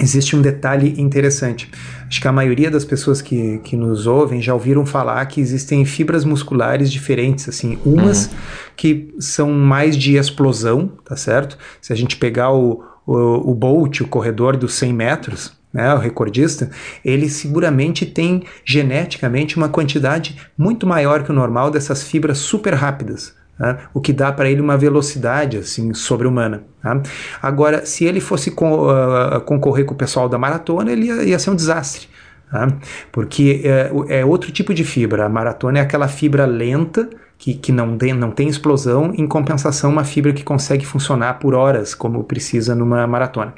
existe 0.00 0.34
um 0.34 0.42
detalhe 0.42 1.00
interessante. 1.00 1.70
Acho 2.08 2.20
que 2.20 2.26
a 2.26 2.32
maioria 2.32 2.72
das 2.72 2.84
pessoas 2.84 3.22
que, 3.22 3.58
que 3.58 3.76
nos 3.76 4.08
ouvem 4.08 4.42
já 4.42 4.52
ouviram 4.52 4.84
falar 4.84 5.24
que 5.26 5.40
existem 5.40 5.84
fibras 5.84 6.24
musculares 6.24 6.90
diferentes, 6.90 7.48
assim, 7.48 7.78
umas 7.86 8.26
uhum. 8.26 8.32
que 8.74 9.14
são 9.20 9.52
mais 9.52 9.96
de 9.96 10.16
explosão, 10.16 10.90
tá 11.04 11.14
certo? 11.14 11.56
Se 11.80 11.92
a 11.92 11.96
gente 11.96 12.16
pegar 12.16 12.50
o 12.50 12.95
o, 13.06 13.50
o 13.50 13.54
Bolt, 13.54 14.00
o 14.00 14.08
corredor 14.08 14.56
dos 14.56 14.74
100 14.74 14.92
metros, 14.92 15.56
né, 15.72 15.94
o 15.94 15.98
recordista, 15.98 16.70
ele 17.04 17.28
seguramente 17.28 18.04
tem 18.06 18.42
geneticamente 18.64 19.56
uma 19.56 19.68
quantidade 19.68 20.36
muito 20.56 20.86
maior 20.86 21.22
que 21.22 21.30
o 21.30 21.34
normal 21.34 21.70
dessas 21.70 22.02
fibras 22.02 22.38
super 22.38 22.74
rápidas. 22.74 23.34
Né, 23.58 23.78
o 23.94 24.00
que 24.00 24.12
dá 24.12 24.32
para 24.32 24.50
ele 24.50 24.60
uma 24.60 24.76
velocidade 24.76 25.58
assim 25.58 25.94
sobre-humana. 25.94 26.64
Tá? 26.82 27.02
Agora, 27.40 27.86
se 27.86 28.04
ele 28.04 28.20
fosse 28.20 28.50
co 28.50 28.90
uh, 28.90 29.40
concorrer 29.42 29.84
com 29.84 29.94
o 29.94 29.96
pessoal 29.96 30.28
da 30.28 30.38
maratona, 30.38 30.92
ele 30.92 31.06
ia, 31.06 31.22
ia 31.22 31.38
ser 31.38 31.50
um 31.50 31.56
desastre. 31.56 32.08
Tá? 32.50 32.68
Porque 33.12 33.62
é, 33.64 34.20
é 34.20 34.24
outro 34.24 34.50
tipo 34.52 34.74
de 34.74 34.84
fibra. 34.84 35.26
A 35.26 35.28
maratona 35.28 35.78
é 35.78 35.82
aquela 35.82 36.08
fibra 36.08 36.44
lenta 36.44 37.08
que, 37.38 37.54
que 37.54 37.72
não, 37.72 37.96
tem, 37.96 38.12
não 38.12 38.30
tem 38.30 38.48
explosão, 38.48 39.12
em 39.14 39.26
compensação, 39.26 39.90
uma 39.90 40.04
fibra 40.04 40.32
que 40.32 40.42
consegue 40.42 40.86
funcionar 40.86 41.38
por 41.38 41.54
horas, 41.54 41.94
como 41.94 42.24
precisa 42.24 42.74
numa 42.74 43.06
maratona. 43.06 43.54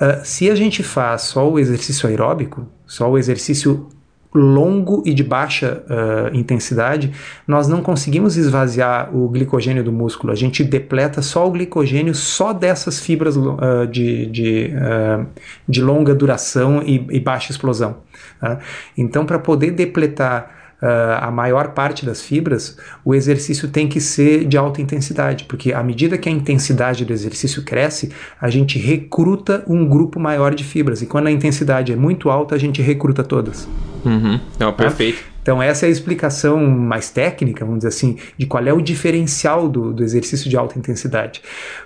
Uh, 0.00 0.24
se 0.24 0.50
a 0.50 0.54
gente 0.54 0.82
faz 0.82 1.22
só 1.22 1.50
o 1.50 1.58
exercício 1.58 2.08
aeróbico, 2.08 2.66
só 2.86 3.10
o 3.10 3.18
exercício 3.18 3.88
longo 4.34 5.02
e 5.06 5.14
de 5.14 5.24
baixa 5.24 5.82
uh, 5.86 6.36
intensidade, 6.36 7.12
nós 7.46 7.66
não 7.66 7.82
conseguimos 7.82 8.36
esvaziar 8.36 9.14
o 9.14 9.28
glicogênio 9.28 9.82
do 9.82 9.90
músculo. 9.90 10.32
A 10.32 10.36
gente 10.36 10.62
depleta 10.62 11.22
só 11.22 11.46
o 11.46 11.50
glicogênio 11.50 12.14
só 12.14 12.52
dessas 12.52 13.00
fibras 13.00 13.36
uh, 13.36 13.86
de, 13.90 14.26
de, 14.26 14.72
uh, 14.74 15.26
de 15.66 15.82
longa 15.82 16.14
duração 16.14 16.82
e, 16.82 17.06
e 17.10 17.20
baixa 17.20 17.50
explosão. 17.50 17.98
Tá? 18.40 18.58
Então, 18.96 19.24
para 19.24 19.38
poder 19.38 19.70
depletar 19.70 20.57
uh, 20.82 21.18
a 21.20 21.30
maior 21.30 21.68
parte 21.68 22.04
das 22.04 22.22
fibras, 22.22 22.76
o 23.04 23.14
exercício 23.14 23.68
tem 23.68 23.88
que 23.88 24.00
ser 24.00 24.44
de 24.44 24.56
alta 24.56 24.80
intensidade, 24.80 25.44
porque 25.44 25.72
à 25.72 25.82
medida 25.82 26.18
que 26.18 26.28
a 26.28 26.32
intensidade 26.32 27.04
do 27.04 27.12
exercício 27.12 27.62
cresce, 27.62 28.10
a 28.40 28.48
gente 28.50 28.78
recruta 28.78 29.64
um 29.66 29.86
grupo 29.86 30.18
maior 30.18 30.54
de 30.54 30.64
fibras, 30.64 31.02
e 31.02 31.06
quando 31.06 31.26
a 31.26 31.30
intensidade 31.30 31.92
é 31.92 31.96
muito 31.96 32.30
alta, 32.30 32.54
a 32.54 32.58
gente 32.58 32.80
recruta 32.82 33.22
todas. 33.22 33.68
Uhum. 34.04 34.40
Não, 34.58 34.72
tá? 34.72 34.84
perfeito. 34.84 35.18
Tá? 35.18 35.28
Então, 35.48 35.62
essa 35.62 35.86
é 35.86 35.88
a 35.88 35.90
explicação 35.90 36.58
mais 36.66 37.08
técnica, 37.08 37.64
vamos 37.64 37.78
dizer 37.78 37.88
assim, 37.88 38.18
de 38.36 38.44
qual 38.44 38.62
é 38.66 38.72
o 38.72 38.82
diferencial 38.82 39.66
do, 39.66 39.94
do 39.94 40.04
exercício 40.04 40.50
de 40.50 40.58
alta 40.58 40.78
intensidade. 40.78 41.40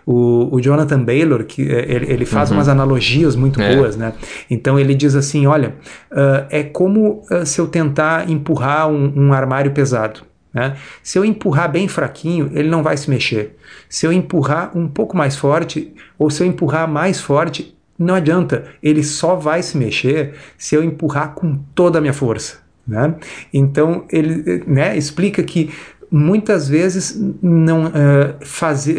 O, 0.05 0.49
o 0.53 0.61
Jonathan 0.61 1.01
Baylor, 1.01 1.45
que 1.45 1.63
é, 1.71 1.93
ele, 1.93 2.13
ele 2.13 2.27
faz 2.27 2.51
uhum. 2.51 2.57
umas 2.57 2.69
analogias 2.69 3.37
muito 3.37 3.63
é. 3.63 3.77
boas, 3.77 3.97
né? 3.97 4.15
Então, 4.51 4.81
ele 4.81 4.97
diz 4.97 5.15
assim: 5.15 5.47
olha, 5.47 5.77
uh, 6.11 6.45
é 6.51 6.65
como 6.65 7.23
uh, 7.31 7.47
se 7.47 7.61
eu 7.61 7.69
tentar 7.69 8.29
empurrar 8.29 8.89
um, 8.89 9.29
um 9.29 9.33
armário 9.33 9.71
pesado. 9.71 10.23
Né? 10.53 10.77
Se 11.01 11.17
eu 11.17 11.25
empurrar 11.25 11.71
bem 11.71 11.87
fraquinho, 11.87 12.51
ele 12.53 12.69
não 12.69 12.83
vai 12.83 12.97
se 12.97 13.09
mexer. 13.09 13.57
Se 13.89 14.05
eu 14.05 14.13
empurrar 14.13 14.77
um 14.77 14.89
pouco 14.89 15.17
mais 15.17 15.37
forte, 15.37 15.95
ou 16.19 16.31
se 16.31 16.43
eu 16.43 16.49
empurrar 16.49 16.89
mais 16.89 17.21
forte, 17.21 17.75
não 18.03 18.15
adianta, 18.15 18.65
ele 18.83 19.03
só 19.03 19.35
vai 19.35 19.63
se 19.63 19.77
mexer 19.77 20.35
se 20.59 20.75
eu 20.75 20.83
empurrar 20.83 21.35
com 21.35 21.57
toda 21.75 21.99
a 21.99 22.01
minha 22.01 22.13
força. 22.13 22.59
Né? 22.87 23.15
Então, 23.53 24.05
ele 24.11 24.65
né, 24.67 24.97
explica 24.97 25.43
que 25.43 25.71
muitas 26.11 26.69
vezes 26.69 27.19
não 27.41 27.87
uh, 27.87 28.35
fazer. 28.41 28.97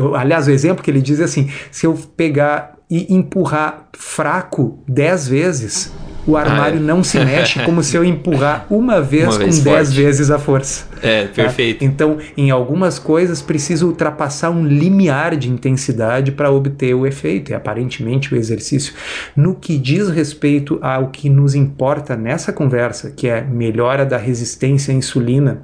Uh, 0.00 0.14
aliás, 0.14 0.46
o 0.46 0.50
exemplo 0.50 0.84
que 0.84 0.90
ele 0.90 1.00
diz 1.02 1.18
é 1.18 1.24
assim: 1.24 1.50
se 1.70 1.86
eu 1.86 1.94
pegar 2.16 2.74
e 2.88 3.12
empurrar 3.12 3.88
fraco 3.94 4.78
10 4.86 5.28
vezes, 5.28 5.92
o 6.26 6.36
armário 6.36 6.78
ah, 6.78 6.82
é. 6.82 6.86
não 6.86 7.04
se 7.04 7.18
mexe 7.18 7.62
como 7.64 7.82
se 7.82 7.96
eu 7.96 8.04
empurrar 8.04 8.66
uma 8.70 9.00
vez 9.00 9.36
uma 9.36 9.44
com 9.44 9.44
vez 9.44 9.60
dez 9.60 9.92
vezes 9.92 10.30
a 10.30 10.38
força. 10.38 10.86
É, 11.02 11.24
tá? 11.24 11.34
perfeito. 11.34 11.80
Tá? 11.80 11.84
Então, 11.84 12.18
em 12.36 12.50
algumas 12.50 12.98
coisas, 12.98 13.42
preciso 13.42 13.88
ultrapassar 13.88 14.50
um 14.50 14.64
limiar 14.64 15.36
de 15.36 15.50
intensidade 15.50 16.32
para 16.32 16.50
obter 16.50 16.94
o 16.94 17.06
efeito, 17.06 17.50
e 17.50 17.54
aparentemente 17.54 18.32
o 18.32 18.36
exercício. 18.36 18.94
No 19.36 19.54
que 19.54 19.76
diz 19.76 20.08
respeito 20.08 20.78
ao 20.80 21.08
que 21.08 21.28
nos 21.28 21.54
importa 21.54 22.16
nessa 22.16 22.52
conversa, 22.52 23.10
que 23.10 23.28
é 23.28 23.42
melhora 23.42 24.06
da 24.06 24.16
resistência 24.16 24.92
à 24.92 24.96
insulina, 24.96 25.62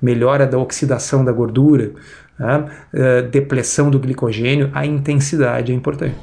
melhora 0.00 0.46
da 0.46 0.58
oxidação 0.58 1.24
da 1.24 1.32
gordura, 1.32 1.92
né? 2.38 2.64
uh, 2.92 3.28
depressão 3.28 3.90
do 3.90 3.98
glicogênio, 3.98 4.70
a 4.74 4.84
intensidade 4.86 5.72
é 5.72 5.74
importante. 5.74 6.14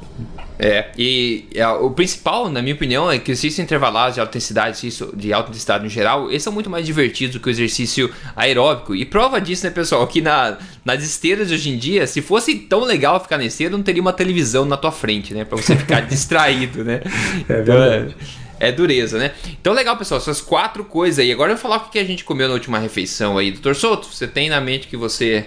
É, 0.64 0.86
e 0.96 1.44
é, 1.54 1.68
o 1.68 1.90
principal, 1.90 2.48
na 2.48 2.62
minha 2.62 2.74
opinião, 2.74 3.10
é 3.10 3.18
que 3.18 3.30
exercícios 3.30 3.62
intervalados 3.62 4.14
de 4.14 4.20
alta 4.20 4.30
intensidade, 4.30 4.70
exercício 4.70 5.12
de 5.14 5.30
alta 5.30 5.50
intensidade 5.50 5.84
no 5.84 5.90
geral, 5.90 6.30
eles 6.30 6.42
são 6.42 6.50
muito 6.50 6.70
mais 6.70 6.86
divertidos 6.86 7.34
do 7.34 7.40
que 7.40 7.48
o 7.48 7.50
exercício 7.50 8.10
aeróbico. 8.34 8.94
E 8.94 9.04
prova 9.04 9.38
disso, 9.38 9.66
né, 9.66 9.70
pessoal, 9.70 10.06
que 10.06 10.22
na, 10.22 10.56
nas 10.82 11.04
esteiras 11.04 11.48
de 11.48 11.54
hoje 11.54 11.68
em 11.68 11.76
dia, 11.76 12.06
se 12.06 12.22
fosse 12.22 12.54
tão 12.54 12.82
legal 12.82 13.20
ficar 13.20 13.36
na 13.36 13.44
esteira, 13.44 13.76
não 13.76 13.82
teria 13.84 14.00
uma 14.00 14.14
televisão 14.14 14.64
na 14.64 14.78
tua 14.78 14.90
frente, 14.90 15.34
né, 15.34 15.44
pra 15.44 15.58
você 15.58 15.76
ficar 15.76 16.00
distraído, 16.08 16.82
né? 16.82 17.02
É 17.46 17.60
verdade. 17.60 18.16
Então, 18.16 18.34
é, 18.58 18.68
é 18.68 18.72
dureza, 18.72 19.18
né? 19.18 19.32
Então, 19.60 19.74
legal, 19.74 19.98
pessoal, 19.98 20.18
essas 20.18 20.40
quatro 20.40 20.82
coisas 20.82 21.18
aí. 21.18 21.30
Agora 21.30 21.52
eu 21.52 21.56
vou 21.56 21.62
falar 21.62 21.76
o 21.76 21.90
que 21.90 21.98
a 21.98 22.04
gente 22.04 22.24
comeu 22.24 22.48
na 22.48 22.54
última 22.54 22.78
refeição 22.78 23.36
aí. 23.36 23.50
Doutor 23.50 23.76
Souto, 23.76 24.06
você 24.06 24.26
tem 24.26 24.48
na 24.48 24.62
mente 24.62 24.88
que 24.88 24.96
você 24.96 25.44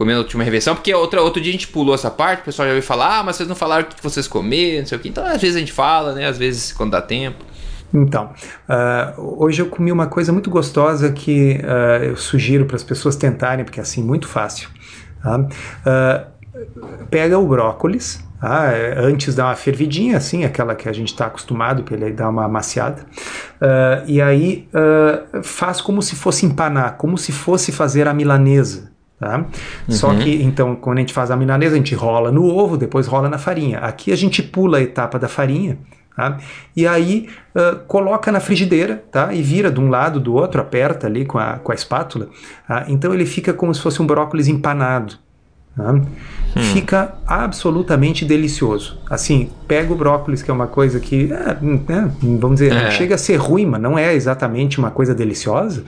comendo 0.00 0.16
na 0.16 0.22
última 0.22 0.42
refeição, 0.42 0.74
porque 0.74 0.94
outra, 0.94 1.20
outro 1.20 1.42
dia 1.42 1.50
a 1.50 1.52
gente 1.52 1.68
pulou 1.68 1.94
essa 1.94 2.10
parte, 2.10 2.40
o 2.40 2.44
pessoal 2.44 2.66
já 2.66 2.72
ouviu 2.72 2.86
falar, 2.86 3.18
ah, 3.18 3.22
mas 3.22 3.36
vocês 3.36 3.46
não 3.46 3.54
falaram 3.54 3.82
o 3.82 3.86
que 3.86 4.02
vocês 4.02 4.26
comeram, 4.26 4.78
não 4.78 4.86
sei 4.86 4.96
o 4.96 5.00
que. 5.00 5.10
Então, 5.10 5.22
às 5.26 5.42
vezes 5.42 5.56
a 5.56 5.58
gente 5.58 5.72
fala, 5.72 6.14
né? 6.14 6.26
Às 6.26 6.38
vezes 6.38 6.72
quando 6.72 6.92
dá 6.92 7.02
tempo. 7.02 7.44
Então, 7.92 8.32
uh, 8.66 9.44
hoje 9.44 9.60
eu 9.60 9.66
comi 9.66 9.92
uma 9.92 10.06
coisa 10.06 10.32
muito 10.32 10.48
gostosa 10.48 11.12
que 11.12 11.60
uh, 11.62 12.04
eu 12.04 12.16
sugiro 12.16 12.64
para 12.64 12.76
as 12.76 12.82
pessoas 12.82 13.14
tentarem, 13.14 13.62
porque 13.62 13.78
é 13.78 13.82
assim, 13.82 14.02
muito 14.02 14.26
fácil. 14.26 14.70
Uh, 15.22 16.24
pega 17.10 17.38
o 17.38 17.46
brócolis, 17.46 18.24
tá? 18.40 18.72
antes 18.96 19.34
dá 19.34 19.48
uma 19.48 19.54
fervidinha, 19.54 20.16
assim, 20.16 20.44
aquela 20.44 20.74
que 20.74 20.88
a 20.88 20.94
gente 20.94 21.08
está 21.08 21.26
acostumado 21.26 21.82
para 21.82 21.94
ele 21.96 22.12
dar 22.12 22.30
uma 22.30 22.46
amaciada, 22.46 23.04
e 24.06 24.20
aí 24.20 24.68
faz 25.42 25.80
como 25.80 26.02
se 26.02 26.16
fosse 26.16 26.44
empanar, 26.46 26.96
como 26.96 27.16
se 27.16 27.32
fosse 27.32 27.70
fazer 27.70 28.08
a 28.08 28.14
milanesa. 28.14 28.89
Tá? 29.20 29.36
Uhum. 29.36 29.44
Só 29.90 30.14
que, 30.14 30.42
então, 30.42 30.74
quando 30.74 30.96
a 30.96 31.00
gente 31.02 31.12
faz 31.12 31.30
a 31.30 31.36
milanesa, 31.36 31.74
a 31.74 31.76
gente 31.76 31.94
rola 31.94 32.32
no 32.32 32.46
ovo, 32.46 32.78
depois 32.78 33.06
rola 33.06 33.28
na 33.28 33.36
farinha. 33.36 33.78
Aqui 33.80 34.10
a 34.12 34.16
gente 34.16 34.42
pula 34.42 34.78
a 34.78 34.80
etapa 34.80 35.18
da 35.18 35.28
farinha, 35.28 35.76
tá? 36.16 36.38
e 36.74 36.86
aí 36.86 37.28
uh, 37.54 37.80
coloca 37.86 38.32
na 38.32 38.40
frigideira 38.40 39.04
tá? 39.12 39.34
e 39.34 39.42
vira 39.42 39.70
de 39.70 39.78
um 39.78 39.90
lado 39.90 40.18
do 40.18 40.32
outro, 40.32 40.58
aperta 40.58 41.06
ali 41.06 41.26
com 41.26 41.38
a, 41.38 41.58
com 41.58 41.70
a 41.70 41.74
espátula. 41.74 42.28
Tá? 42.66 42.86
Então 42.88 43.12
ele 43.12 43.26
fica 43.26 43.52
como 43.52 43.74
se 43.74 43.82
fosse 43.82 44.00
um 44.00 44.06
brócolis 44.06 44.48
empanado. 44.48 45.16
Tá? 45.76 45.92
Hum. 45.92 46.06
Fica 46.72 47.16
absolutamente 47.26 48.24
delicioso. 48.24 48.98
Assim, 49.08 49.50
pega 49.68 49.92
o 49.92 49.96
brócolis, 49.96 50.42
que 50.42 50.50
é 50.50 50.54
uma 50.54 50.66
coisa 50.66 50.98
que, 50.98 51.30
é, 51.30 51.50
é, 51.50 52.10
vamos 52.22 52.58
dizer, 52.58 52.72
é. 52.72 52.90
chega 52.90 53.16
a 53.16 53.18
ser 53.18 53.36
ruim, 53.36 53.66
mas 53.66 53.82
não 53.82 53.98
é 53.98 54.14
exatamente 54.14 54.78
uma 54.78 54.90
coisa 54.90 55.14
deliciosa 55.14 55.84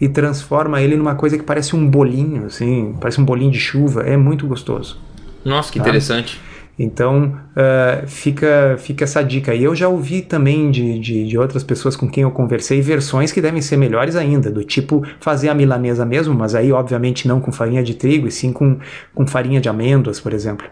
e 0.00 0.08
transforma 0.08 0.80
ele 0.80 0.96
numa 0.96 1.14
coisa 1.14 1.38
que 1.38 1.44
parece 1.44 1.76
um 1.76 1.88
bolinho, 1.88 2.46
assim, 2.46 2.94
parece 3.00 3.20
um 3.20 3.24
bolinho 3.24 3.50
de 3.50 3.60
chuva. 3.60 4.02
É 4.02 4.16
muito 4.16 4.46
gostoso. 4.46 5.00
Nossa, 5.44 5.72
que 5.72 5.78
tá? 5.78 5.84
interessante. 5.84 6.40
Então 6.78 7.38
uh, 7.52 8.06
fica, 8.06 8.76
fica 8.78 9.04
essa 9.04 9.22
dica. 9.22 9.54
E 9.54 9.62
eu 9.62 9.74
já 9.74 9.88
ouvi 9.88 10.22
também 10.22 10.70
de, 10.70 10.98
de, 10.98 11.26
de, 11.26 11.38
outras 11.38 11.62
pessoas 11.62 11.94
com 11.94 12.08
quem 12.08 12.22
eu 12.22 12.30
conversei 12.30 12.80
versões 12.80 13.30
que 13.30 13.40
devem 13.40 13.60
ser 13.60 13.76
melhores 13.76 14.16
ainda, 14.16 14.50
do 14.50 14.64
tipo 14.64 15.06
fazer 15.20 15.48
a 15.48 15.54
milanesa 15.54 16.04
mesmo, 16.06 16.34
mas 16.34 16.54
aí 16.54 16.72
obviamente 16.72 17.28
não 17.28 17.40
com 17.40 17.52
farinha 17.52 17.82
de 17.82 17.94
trigo, 17.94 18.26
e 18.26 18.30
sim 18.30 18.52
com, 18.52 18.78
com 19.14 19.26
farinha 19.26 19.60
de 19.60 19.68
amêndoas, 19.68 20.18
por 20.18 20.32
exemplo. 20.32 20.66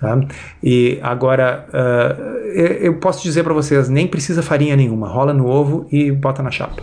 Tá? 0.00 0.20
E 0.62 0.98
agora 1.02 1.66
uh, 1.70 2.22
eu 2.54 2.94
posso 2.98 3.22
dizer 3.22 3.42
para 3.42 3.54
vocês, 3.54 3.88
nem 3.88 4.06
precisa 4.06 4.42
farinha 4.42 4.76
nenhuma, 4.76 5.08
rola 5.08 5.32
no 5.32 5.46
ovo 5.46 5.88
e 5.90 6.12
bota 6.12 6.42
na 6.42 6.50
chapa. 6.50 6.82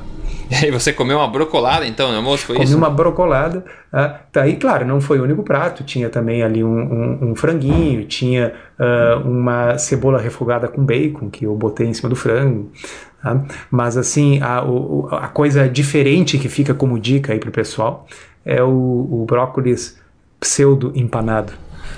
E 0.50 0.72
você 0.72 0.94
comeu 0.94 1.18
uma 1.18 1.28
brocolada 1.28 1.86
então 1.86 2.12
no 2.12 2.18
almoço, 2.18 2.46
foi 2.46 2.56
Comi 2.56 2.68
isso? 2.68 2.78
uma 2.78 2.90
brocolada. 2.90 3.66
Uh, 3.92 4.20
tá 4.32 4.42
aí, 4.44 4.56
claro, 4.58 4.86
não 4.86 5.02
foi 5.02 5.20
o 5.20 5.24
único 5.24 5.44
prato. 5.44 5.84
Tinha 5.84 6.10
também 6.10 6.44
ali 6.44 6.64
um, 6.64 6.68
um, 6.68 7.32
um 7.32 7.36
franguinho, 7.36 8.06
tinha 8.06 8.54
uh, 8.80 9.28
uma 9.28 9.78
cebola 9.78 10.20
refogada 10.20 10.68
com 10.68 10.84
bacon 10.84 11.30
que 11.30 11.46
eu 11.46 11.56
botei 11.56 11.88
em 11.88 11.94
cima 11.94 12.10
do 12.10 12.16
frango. 12.16 12.72
Tá? 13.22 13.44
Mas 13.72 13.98
assim, 13.98 14.42
a, 14.42 14.64
o, 14.64 15.08
a 15.12 15.28
coisa 15.28 15.68
diferente 15.68 16.38
que 16.38 16.50
fica 16.50 16.74
como 16.74 17.00
dica 17.00 17.34
aí 17.34 17.40
pro 17.40 17.52
pessoal 17.52 18.08
é 18.46 18.62
o, 18.62 18.68
o 18.70 19.26
brócolis 19.28 20.00
pseudo 20.40 20.92
empanado. 20.96 21.54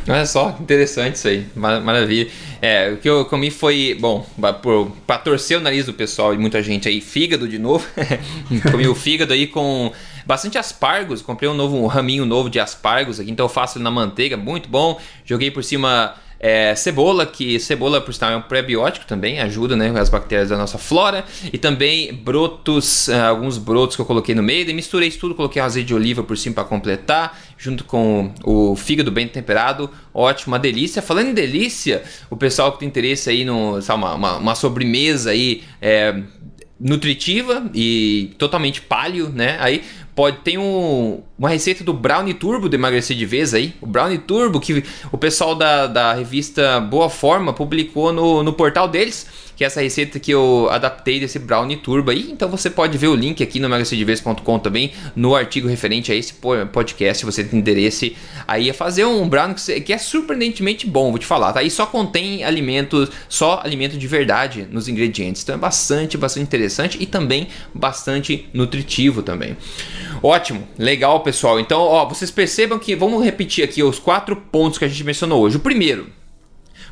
Olha 0.09 0.25
só, 0.25 0.55
interessante 0.61 1.15
isso 1.15 1.27
aí, 1.27 1.45
maravilha. 1.55 2.29
É, 2.61 2.91
o 2.91 2.97
que 2.97 3.09
eu 3.09 3.25
comi 3.25 3.51
foi, 3.51 3.97
bom, 3.99 4.25
para 5.05 5.17
torcer 5.17 5.57
o 5.57 5.61
nariz 5.61 5.85
do 5.85 5.93
pessoal 5.93 6.33
e 6.33 6.37
muita 6.37 6.63
gente 6.63 6.87
aí, 6.87 7.01
fígado 7.01 7.45
de 7.45 7.59
novo. 7.59 7.85
comi 8.71 8.87
o 8.87 8.95
fígado 8.95 9.33
aí 9.33 9.47
com 9.47 9.91
bastante 10.25 10.57
aspargos. 10.57 11.21
Comprei 11.21 11.49
um 11.49 11.53
novo 11.53 11.75
um 11.75 11.87
raminho 11.87 12.25
novo 12.25 12.49
de 12.49 12.57
aspargos 12.57 13.19
aqui, 13.19 13.29
então 13.29 13.45
eu 13.45 13.49
faço 13.49 13.79
na 13.79 13.91
manteiga, 13.91 14.37
muito 14.37 14.69
bom. 14.69 14.97
Joguei 15.25 15.51
por 15.51 15.63
cima 15.63 16.15
é, 16.39 16.75
cebola, 16.75 17.25
que 17.25 17.59
cebola, 17.59 17.99
por 17.99 18.13
sinal, 18.13 18.31
é 18.31 18.37
um 18.37 18.41
prebiótico 18.41 19.05
também, 19.05 19.39
ajuda 19.39 19.75
né, 19.75 19.91
as 19.99 20.09
bactérias 20.09 20.49
da 20.49 20.57
nossa 20.57 20.77
flora. 20.77 21.25
E 21.51 21.57
também 21.57 22.13
brotos, 22.13 23.07
uh, 23.07 23.13
alguns 23.29 23.57
brotos 23.57 23.95
que 23.95 24.01
eu 24.01 24.05
coloquei 24.05 24.35
no 24.35 24.43
meio. 24.43 24.69
E 24.69 24.73
misturei 24.73 25.07
isso 25.07 25.19
tudo, 25.19 25.33
coloquei 25.33 25.61
azeite 25.61 25.87
de 25.87 25.95
oliva 25.95 26.23
por 26.23 26.37
cima 26.37 26.55
para 26.55 26.63
completar, 26.63 27.39
junto 27.57 27.83
com 27.83 28.31
o 28.43 28.75
fígado 28.75 29.11
bem 29.11 29.27
temperado. 29.27 29.89
Ótimo, 30.13 30.53
uma 30.53 30.59
delícia. 30.59 31.01
Falando 31.01 31.29
em 31.29 31.33
delícia, 31.33 32.03
o 32.29 32.37
pessoal 32.37 32.71
que 32.71 32.79
tem 32.79 32.87
interesse 32.87 33.29
aí 33.29 33.43
no, 33.43 33.81
sabe, 33.81 34.03
uma, 34.03 34.13
uma, 34.13 34.37
uma 34.37 34.55
sobremesa 34.55 35.31
aí. 35.31 35.63
É, 35.81 36.15
nutritiva 36.79 37.69
e 37.73 38.35
totalmente 38.37 38.81
palio, 38.81 39.29
né? 39.29 39.57
Aí 39.59 39.83
pode 40.13 40.37
tem 40.41 40.59
um, 40.59 41.23
uma 41.37 41.49
receita 41.49 41.83
do 41.83 41.93
Brownie 41.93 42.33
Turbo 42.33 42.67
de 42.67 42.75
emagrecer 42.75 43.15
de 43.15 43.25
vez 43.25 43.53
aí. 43.53 43.75
O 43.79 43.85
Brownie 43.85 44.17
Turbo 44.17 44.59
que 44.59 44.83
o 45.11 45.17
pessoal 45.17 45.53
da, 45.53 45.85
da 45.87 46.13
revista 46.13 46.79
Boa 46.79 47.09
Forma 47.09 47.53
publicou 47.53 48.11
no, 48.11 48.43
no 48.43 48.53
portal 48.53 48.87
deles 48.87 49.27
que 49.57 49.63
é 49.63 49.67
essa 49.67 49.81
receita 49.81 50.19
que 50.19 50.31
eu 50.31 50.69
adaptei 50.69 51.19
desse 51.19 51.39
brownie 51.39 51.77
turbo 51.77 52.11
aí. 52.11 52.29
Então 52.31 52.47
você 52.47 52.69
pode 52.69 52.95
ver 52.95 53.07
o 53.07 53.15
link 53.15 53.41
aqui 53.41 53.59
no 53.59 53.65
emagrecerdeves.com 53.65 54.59
também, 54.59 54.91
no 55.15 55.35
artigo 55.35 55.67
referente 55.67 56.11
a 56.11 56.15
esse 56.15 56.31
podcast, 56.71 57.19
se 57.19 57.25
você 57.25 57.43
tem 57.43 57.59
interesse 57.59 58.15
aí 58.47 58.69
a 58.69 58.73
fazer 58.73 59.03
um 59.05 59.27
brownie 59.27 59.55
que 59.83 59.91
é 59.91 59.97
surpreendentemente 59.97 60.85
bom, 60.85 61.09
vou 61.09 61.17
te 61.17 61.25
falar, 61.25 61.53
tá? 61.53 61.63
E 61.63 61.71
só 61.71 61.87
contém 61.87 62.43
alimentos, 62.43 63.09
só 63.27 63.59
alimento 63.63 63.97
de 63.97 64.07
verdade 64.07 64.67
nos 64.71 64.87
ingredientes. 64.87 65.41
Então 65.41 65.55
é 65.55 65.57
bastante, 65.57 66.17
bastante 66.19 66.43
interessante 66.43 66.97
e 67.01 67.07
também 67.07 67.47
bastante 67.73 68.47
nutritivo 68.53 69.23
também. 69.23 69.57
Ótimo, 70.21 70.67
legal 70.77 71.21
pessoal. 71.27 71.59
Então, 71.59 71.81
ó, 71.81 72.07
vocês 72.07 72.31
percebam 72.31 72.79
que 72.79 72.95
vamos 72.95 73.21
repetir 73.21 73.61
aqui 73.61 73.83
os 73.83 73.99
quatro 73.99 74.33
pontos 74.33 74.79
que 74.79 74.85
a 74.85 74.87
gente 74.87 75.03
mencionou 75.03 75.41
hoje. 75.41 75.57
O 75.57 75.59
primeiro, 75.59 76.07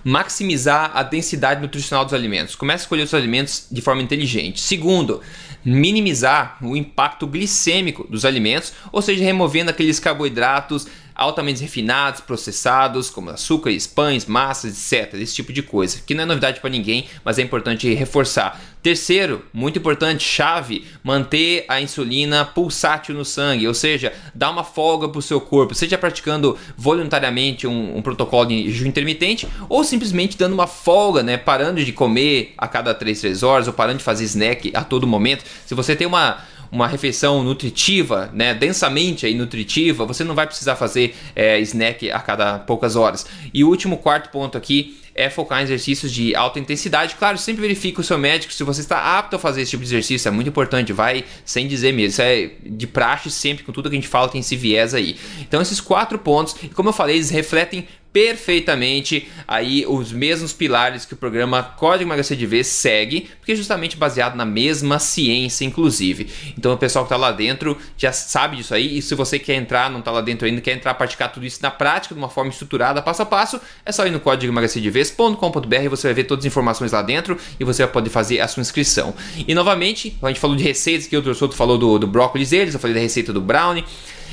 maximizar 0.04 0.92
a 0.94 1.04
densidade 1.04 1.62
nutricional 1.62 2.04
dos 2.04 2.14
alimentos. 2.14 2.54
Comece 2.54 2.82
a 2.82 2.84
escolher 2.84 3.04
os 3.04 3.14
alimentos 3.14 3.68
de 3.72 3.82
forma 3.82 4.02
inteligente. 4.02 4.60
Segundo, 4.60 5.22
minimizar 5.64 6.58
o 6.62 6.76
impacto 6.76 7.26
glicêmico 7.26 8.06
dos 8.10 8.26
alimentos, 8.26 8.74
ou 8.92 9.02
seja, 9.02 9.24
removendo 9.24 9.72
aqueles 9.72 10.02
carboidratos 10.02 10.86
altamente 11.16 11.62
refinados, 11.62 12.20
processados, 12.20 13.10
como 13.10 13.30
açúcares, 13.30 13.88
pães, 13.88 14.26
massas, 14.26 14.92
etc. 14.92 15.14
Esse 15.16 15.34
tipo 15.34 15.54
de 15.54 15.64
coisa, 15.64 16.02
que 16.06 16.14
não 16.14 16.24
é 16.24 16.26
novidade 16.26 16.60
para 16.60 16.70
ninguém, 16.70 17.08
mas 17.24 17.40
é 17.40 17.42
importante 17.42 17.94
reforçar. 17.94 18.60
Terceiro, 18.86 19.44
muito 19.52 19.80
importante, 19.80 20.24
chave, 20.24 20.86
manter 21.04 21.66
a 21.68 21.82
insulina 21.82 22.46
pulsátil 22.46 23.16
no 23.16 23.26
sangue, 23.26 23.68
ou 23.68 23.74
seja, 23.74 24.14
dar 24.36 24.52
uma 24.52 24.64
folga 24.64 25.10
para 25.10 25.18
o 25.18 25.24
seu 25.24 25.42
corpo, 25.42 25.74
seja 25.74 25.98
praticando 25.98 26.56
voluntariamente 26.78 27.66
um, 27.66 27.98
um, 27.98 28.02
protocolo 28.04 28.46
de 28.46 28.70
jejum 28.70 28.86
intermitente 28.86 29.48
ou 29.68 29.84
simplesmente 29.84 30.38
dando 30.38 30.54
uma 30.54 30.68
folga, 30.68 31.24
né, 31.24 31.36
parando 31.36 31.84
de 31.84 31.92
comer 31.92 32.54
a 32.56 32.68
cada 32.68 32.94
3, 32.94 33.22
3 33.22 33.42
horas 33.42 33.68
ou 33.68 33.74
parando 33.74 33.98
de 33.98 34.04
fazer 34.04 34.26
snack 34.26 34.72
a 34.76 34.84
todo 34.84 35.08
momento. 35.08 35.44
Se 35.66 35.74
você 35.74 35.96
tem 35.96 36.06
uma 36.06 36.44
uma 36.76 36.88
refeição 36.88 37.42
nutritiva, 37.42 38.30
né, 38.34 38.54
densamente 38.54 39.26
aí 39.26 39.34
nutritiva, 39.34 40.06
você 40.06 40.26
não 40.26 40.36
vai 40.36 40.46
precisar 40.46 40.76
fazer 40.76 41.16
é, 41.34 41.58
snack 41.62 42.12
a 42.12 42.20
cada 42.20 42.60
poucas 42.60 42.98
horas. 42.98 43.26
E 43.54 43.64
o 43.64 43.70
último 43.70 43.98
quarto 43.98 44.30
ponto 44.30 44.58
aqui 44.58 45.00
é 45.16 45.30
focar 45.30 45.62
em 45.62 45.64
exercícios 45.64 46.12
de 46.12 46.36
alta 46.36 46.60
intensidade. 46.60 47.16
Claro, 47.16 47.38
sempre 47.38 47.62
verifique 47.62 48.02
o 48.02 48.04
seu 48.04 48.18
médico 48.18 48.52
se 48.52 48.62
você 48.66 48.82
está 48.82 49.18
apto 49.18 49.38
a 49.38 49.40
fazer 49.40 49.62
esse 49.62 49.72
tipo 49.72 49.84
de 49.84 49.88
exercício, 49.88 50.28
é 50.28 50.32
muito 50.32 50.50
importante, 50.50 50.92
vai 50.92 51.24
sem 51.46 51.66
dizer 51.66 51.94
mesmo. 51.94 52.10
Isso 52.10 52.22
é 52.22 52.52
de 52.66 52.86
praxe 52.86 53.32
sempre, 53.32 53.64
com 53.64 53.72
tudo 53.72 53.90
que 53.90 53.96
a 53.96 54.00
gente 54.00 54.10
fala 54.10 54.28
tem 54.28 54.42
esse 54.42 54.58
viés 54.58 54.94
aí. 54.94 55.16
Então, 55.40 55.62
esses 55.62 55.80
quatro 55.80 56.20
pontos, 56.20 56.58
como 56.74 56.90
eu 56.90 56.94
falei, 56.94 57.16
eles 57.16 57.30
refletem 57.30 57.88
perfeitamente 58.16 59.28
aí 59.46 59.86
os 59.86 60.14
mesmos 60.14 60.54
pilares 60.54 61.04
que 61.04 61.14
o 61.14 61.18
programa 61.18 61.62
Código 61.62 62.10
Vez 62.48 62.68
segue, 62.68 63.30
porque 63.40 63.52
é 63.52 63.56
justamente 63.56 63.98
baseado 63.98 64.38
na 64.38 64.46
mesma 64.46 65.00
ciência, 65.00 65.66
inclusive. 65.66 66.30
Então 66.58 66.72
o 66.72 66.78
pessoal 66.78 67.04
que 67.04 67.14
está 67.14 67.18
lá 67.18 67.34
dentro 67.34 67.78
já 67.98 68.14
sabe 68.14 68.56
disso 68.56 68.74
aí, 68.74 69.00
e 69.00 69.02
se 69.02 69.14
você 69.16 69.38
quer 69.38 69.56
entrar, 69.56 69.92
não 69.92 70.00
está 70.00 70.12
lá 70.12 70.22
dentro 70.22 70.48
ainda, 70.48 70.62
quer 70.62 70.72
entrar 70.72 70.94
praticar 70.94 71.30
tudo 71.30 71.46
isso 71.46 71.60
na 71.62 71.70
prática, 71.70 72.16
de 72.16 72.22
uma 72.22 72.30
forma 72.30 72.52
estruturada, 72.52 73.02
passo 73.02 73.22
a 73.22 73.26
passo, 73.26 73.60
é 73.86 73.92
só 73.92 74.08
ir 74.08 74.12
no 74.12 74.22
código 74.22 74.50
e 74.50 75.90
você 75.90 76.08
vai 76.08 76.14
ver 76.14 76.24
todas 76.24 76.46
as 76.46 76.48
informações 76.48 76.94
lá 76.94 77.02
dentro 77.02 77.38
e 77.60 77.66
você 77.66 77.84
vai 77.84 77.92
poder 77.92 78.10
fazer 78.10 78.40
a 78.40 78.48
sua 78.48 78.62
inscrição. 78.62 79.14
E 79.46 79.54
novamente, 79.54 80.18
a 80.22 80.30
gente 80.30 80.40
falou 80.40 80.56
de 80.56 80.64
receitas, 80.64 81.06
que 81.06 81.18
o. 81.18 81.36
Soto 81.36 81.54
falou 81.54 81.78
do, 81.78 82.00
do 82.00 82.08
brócolis 82.08 82.52
deles, 82.52 82.74
eu 82.74 82.80
falei 82.80 82.94
da 82.94 83.02
receita 83.02 83.34
do 83.34 83.42
brownie. 83.42 83.84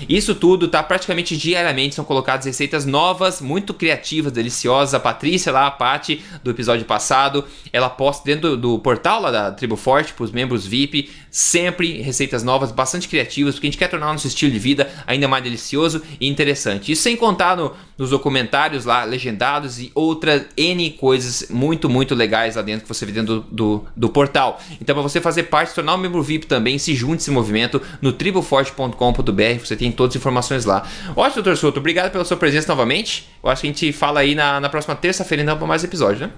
Isso 0.09 0.35
tudo 0.35 0.69
tá 0.69 0.83
praticamente 0.83 1.37
diariamente, 1.37 1.95
são 1.95 2.05
colocadas 2.05 2.47
receitas 2.47 2.85
novas, 2.85 3.41
muito 3.41 3.75
criativas, 3.75 4.33
deliciosas. 4.33 4.95
A 4.95 5.01
Patrícia 5.01 5.53
lá, 5.53 5.67
a 5.67 5.71
Paty, 5.71 6.23
do 6.43 6.51
episódio 6.51 6.85
passado, 6.85 7.45
ela 7.73 7.89
posta 7.89 8.25
dentro 8.25 8.57
do, 8.57 8.79
portal 8.79 9.21
lá 9.21 9.31
da 9.31 9.53
Tribo 9.53 9.77
Forte 9.77 10.13
para 10.13 10.25
os 10.25 10.33
membros 10.33 10.67
VIP, 10.67 11.11
sempre 11.31 12.03
receitas 12.03 12.43
novas, 12.43 12.73
bastante 12.73 13.09
criativas, 13.09 13.55
porque 13.55 13.67
a 13.67 13.71
gente 13.71 13.79
quer 13.79 13.89
tornar 13.89 14.11
o 14.11 14.13
nosso 14.13 14.27
estilo 14.27 14.53
de 14.53 14.59
vida 14.59 14.91
ainda 15.07 15.29
mais 15.29 15.43
delicioso 15.43 16.03
e 16.21 16.29
interessante. 16.29 16.93
Isso 16.93 17.03
sem 17.03 17.17
contar 17.17 17.57
no, 17.57 17.75
nos 18.03 18.11
documentários 18.11 18.85
lá, 18.85 19.05
legendados 19.05 19.79
e 19.79 19.93
outras 19.95 20.43
N 20.57 20.91
coisas 20.91 21.47
muito, 21.49 21.89
muito 21.89 22.17
legais 22.17 22.57
lá 22.57 22.63
dentro 22.63 22.83
que 22.83 22.89
você 22.89 23.07
vê 23.07 23.13
dentro 23.13 23.41
do, 23.41 23.41
do, 23.51 23.85
do 23.97 24.09
portal. 24.09 24.61
Então, 24.81 24.93
para 24.95 25.03
você 25.03 25.21
fazer 25.21 25.45
parte, 25.45 25.69
se 25.69 25.77
tornar 25.77 25.95
um 25.95 25.99
membro 25.99 26.21
VIP 26.21 26.47
também, 26.47 26.79
se 26.79 26.95
junte 26.97 27.23
esse 27.23 27.31
movimento 27.31 27.81
no 28.01 28.13
triboforte.com.br, 28.13 29.59
você 29.65 29.77
tem 29.77 29.93
todas 29.93 30.17
as 30.17 30.21
informações 30.21 30.65
lá. 30.65 30.83
Ótimo, 31.15 31.43
doutor 31.43 31.57
Souto, 31.57 31.79
obrigado 31.79 32.11
pela 32.11 32.25
sua 32.25 32.37
presença 32.37 32.67
novamente. 32.69 33.31
Eu 33.43 33.49
acho 33.49 33.63
que 33.63 33.69
a 33.69 33.71
gente 33.71 33.93
fala 33.93 34.21
aí 34.21 34.35
na, 34.35 34.61
na 34.61 34.69
próxima 34.69 34.97
terça-feira 34.97 35.43
então 35.45 35.57
para 35.57 35.67
mais 35.67 35.85
episódio, 35.85 36.27
né? 36.27 36.33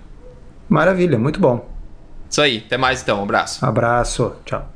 Maravilha, 0.69 1.19
muito 1.19 1.41
bom. 1.41 1.67
Isso 2.29 2.43
aí, 2.43 2.63
até 2.67 2.77
mais 2.77 3.01
então, 3.01 3.21
um 3.21 3.23
abraço. 3.23 3.65
abraço, 3.65 4.37
tchau. 4.45 4.75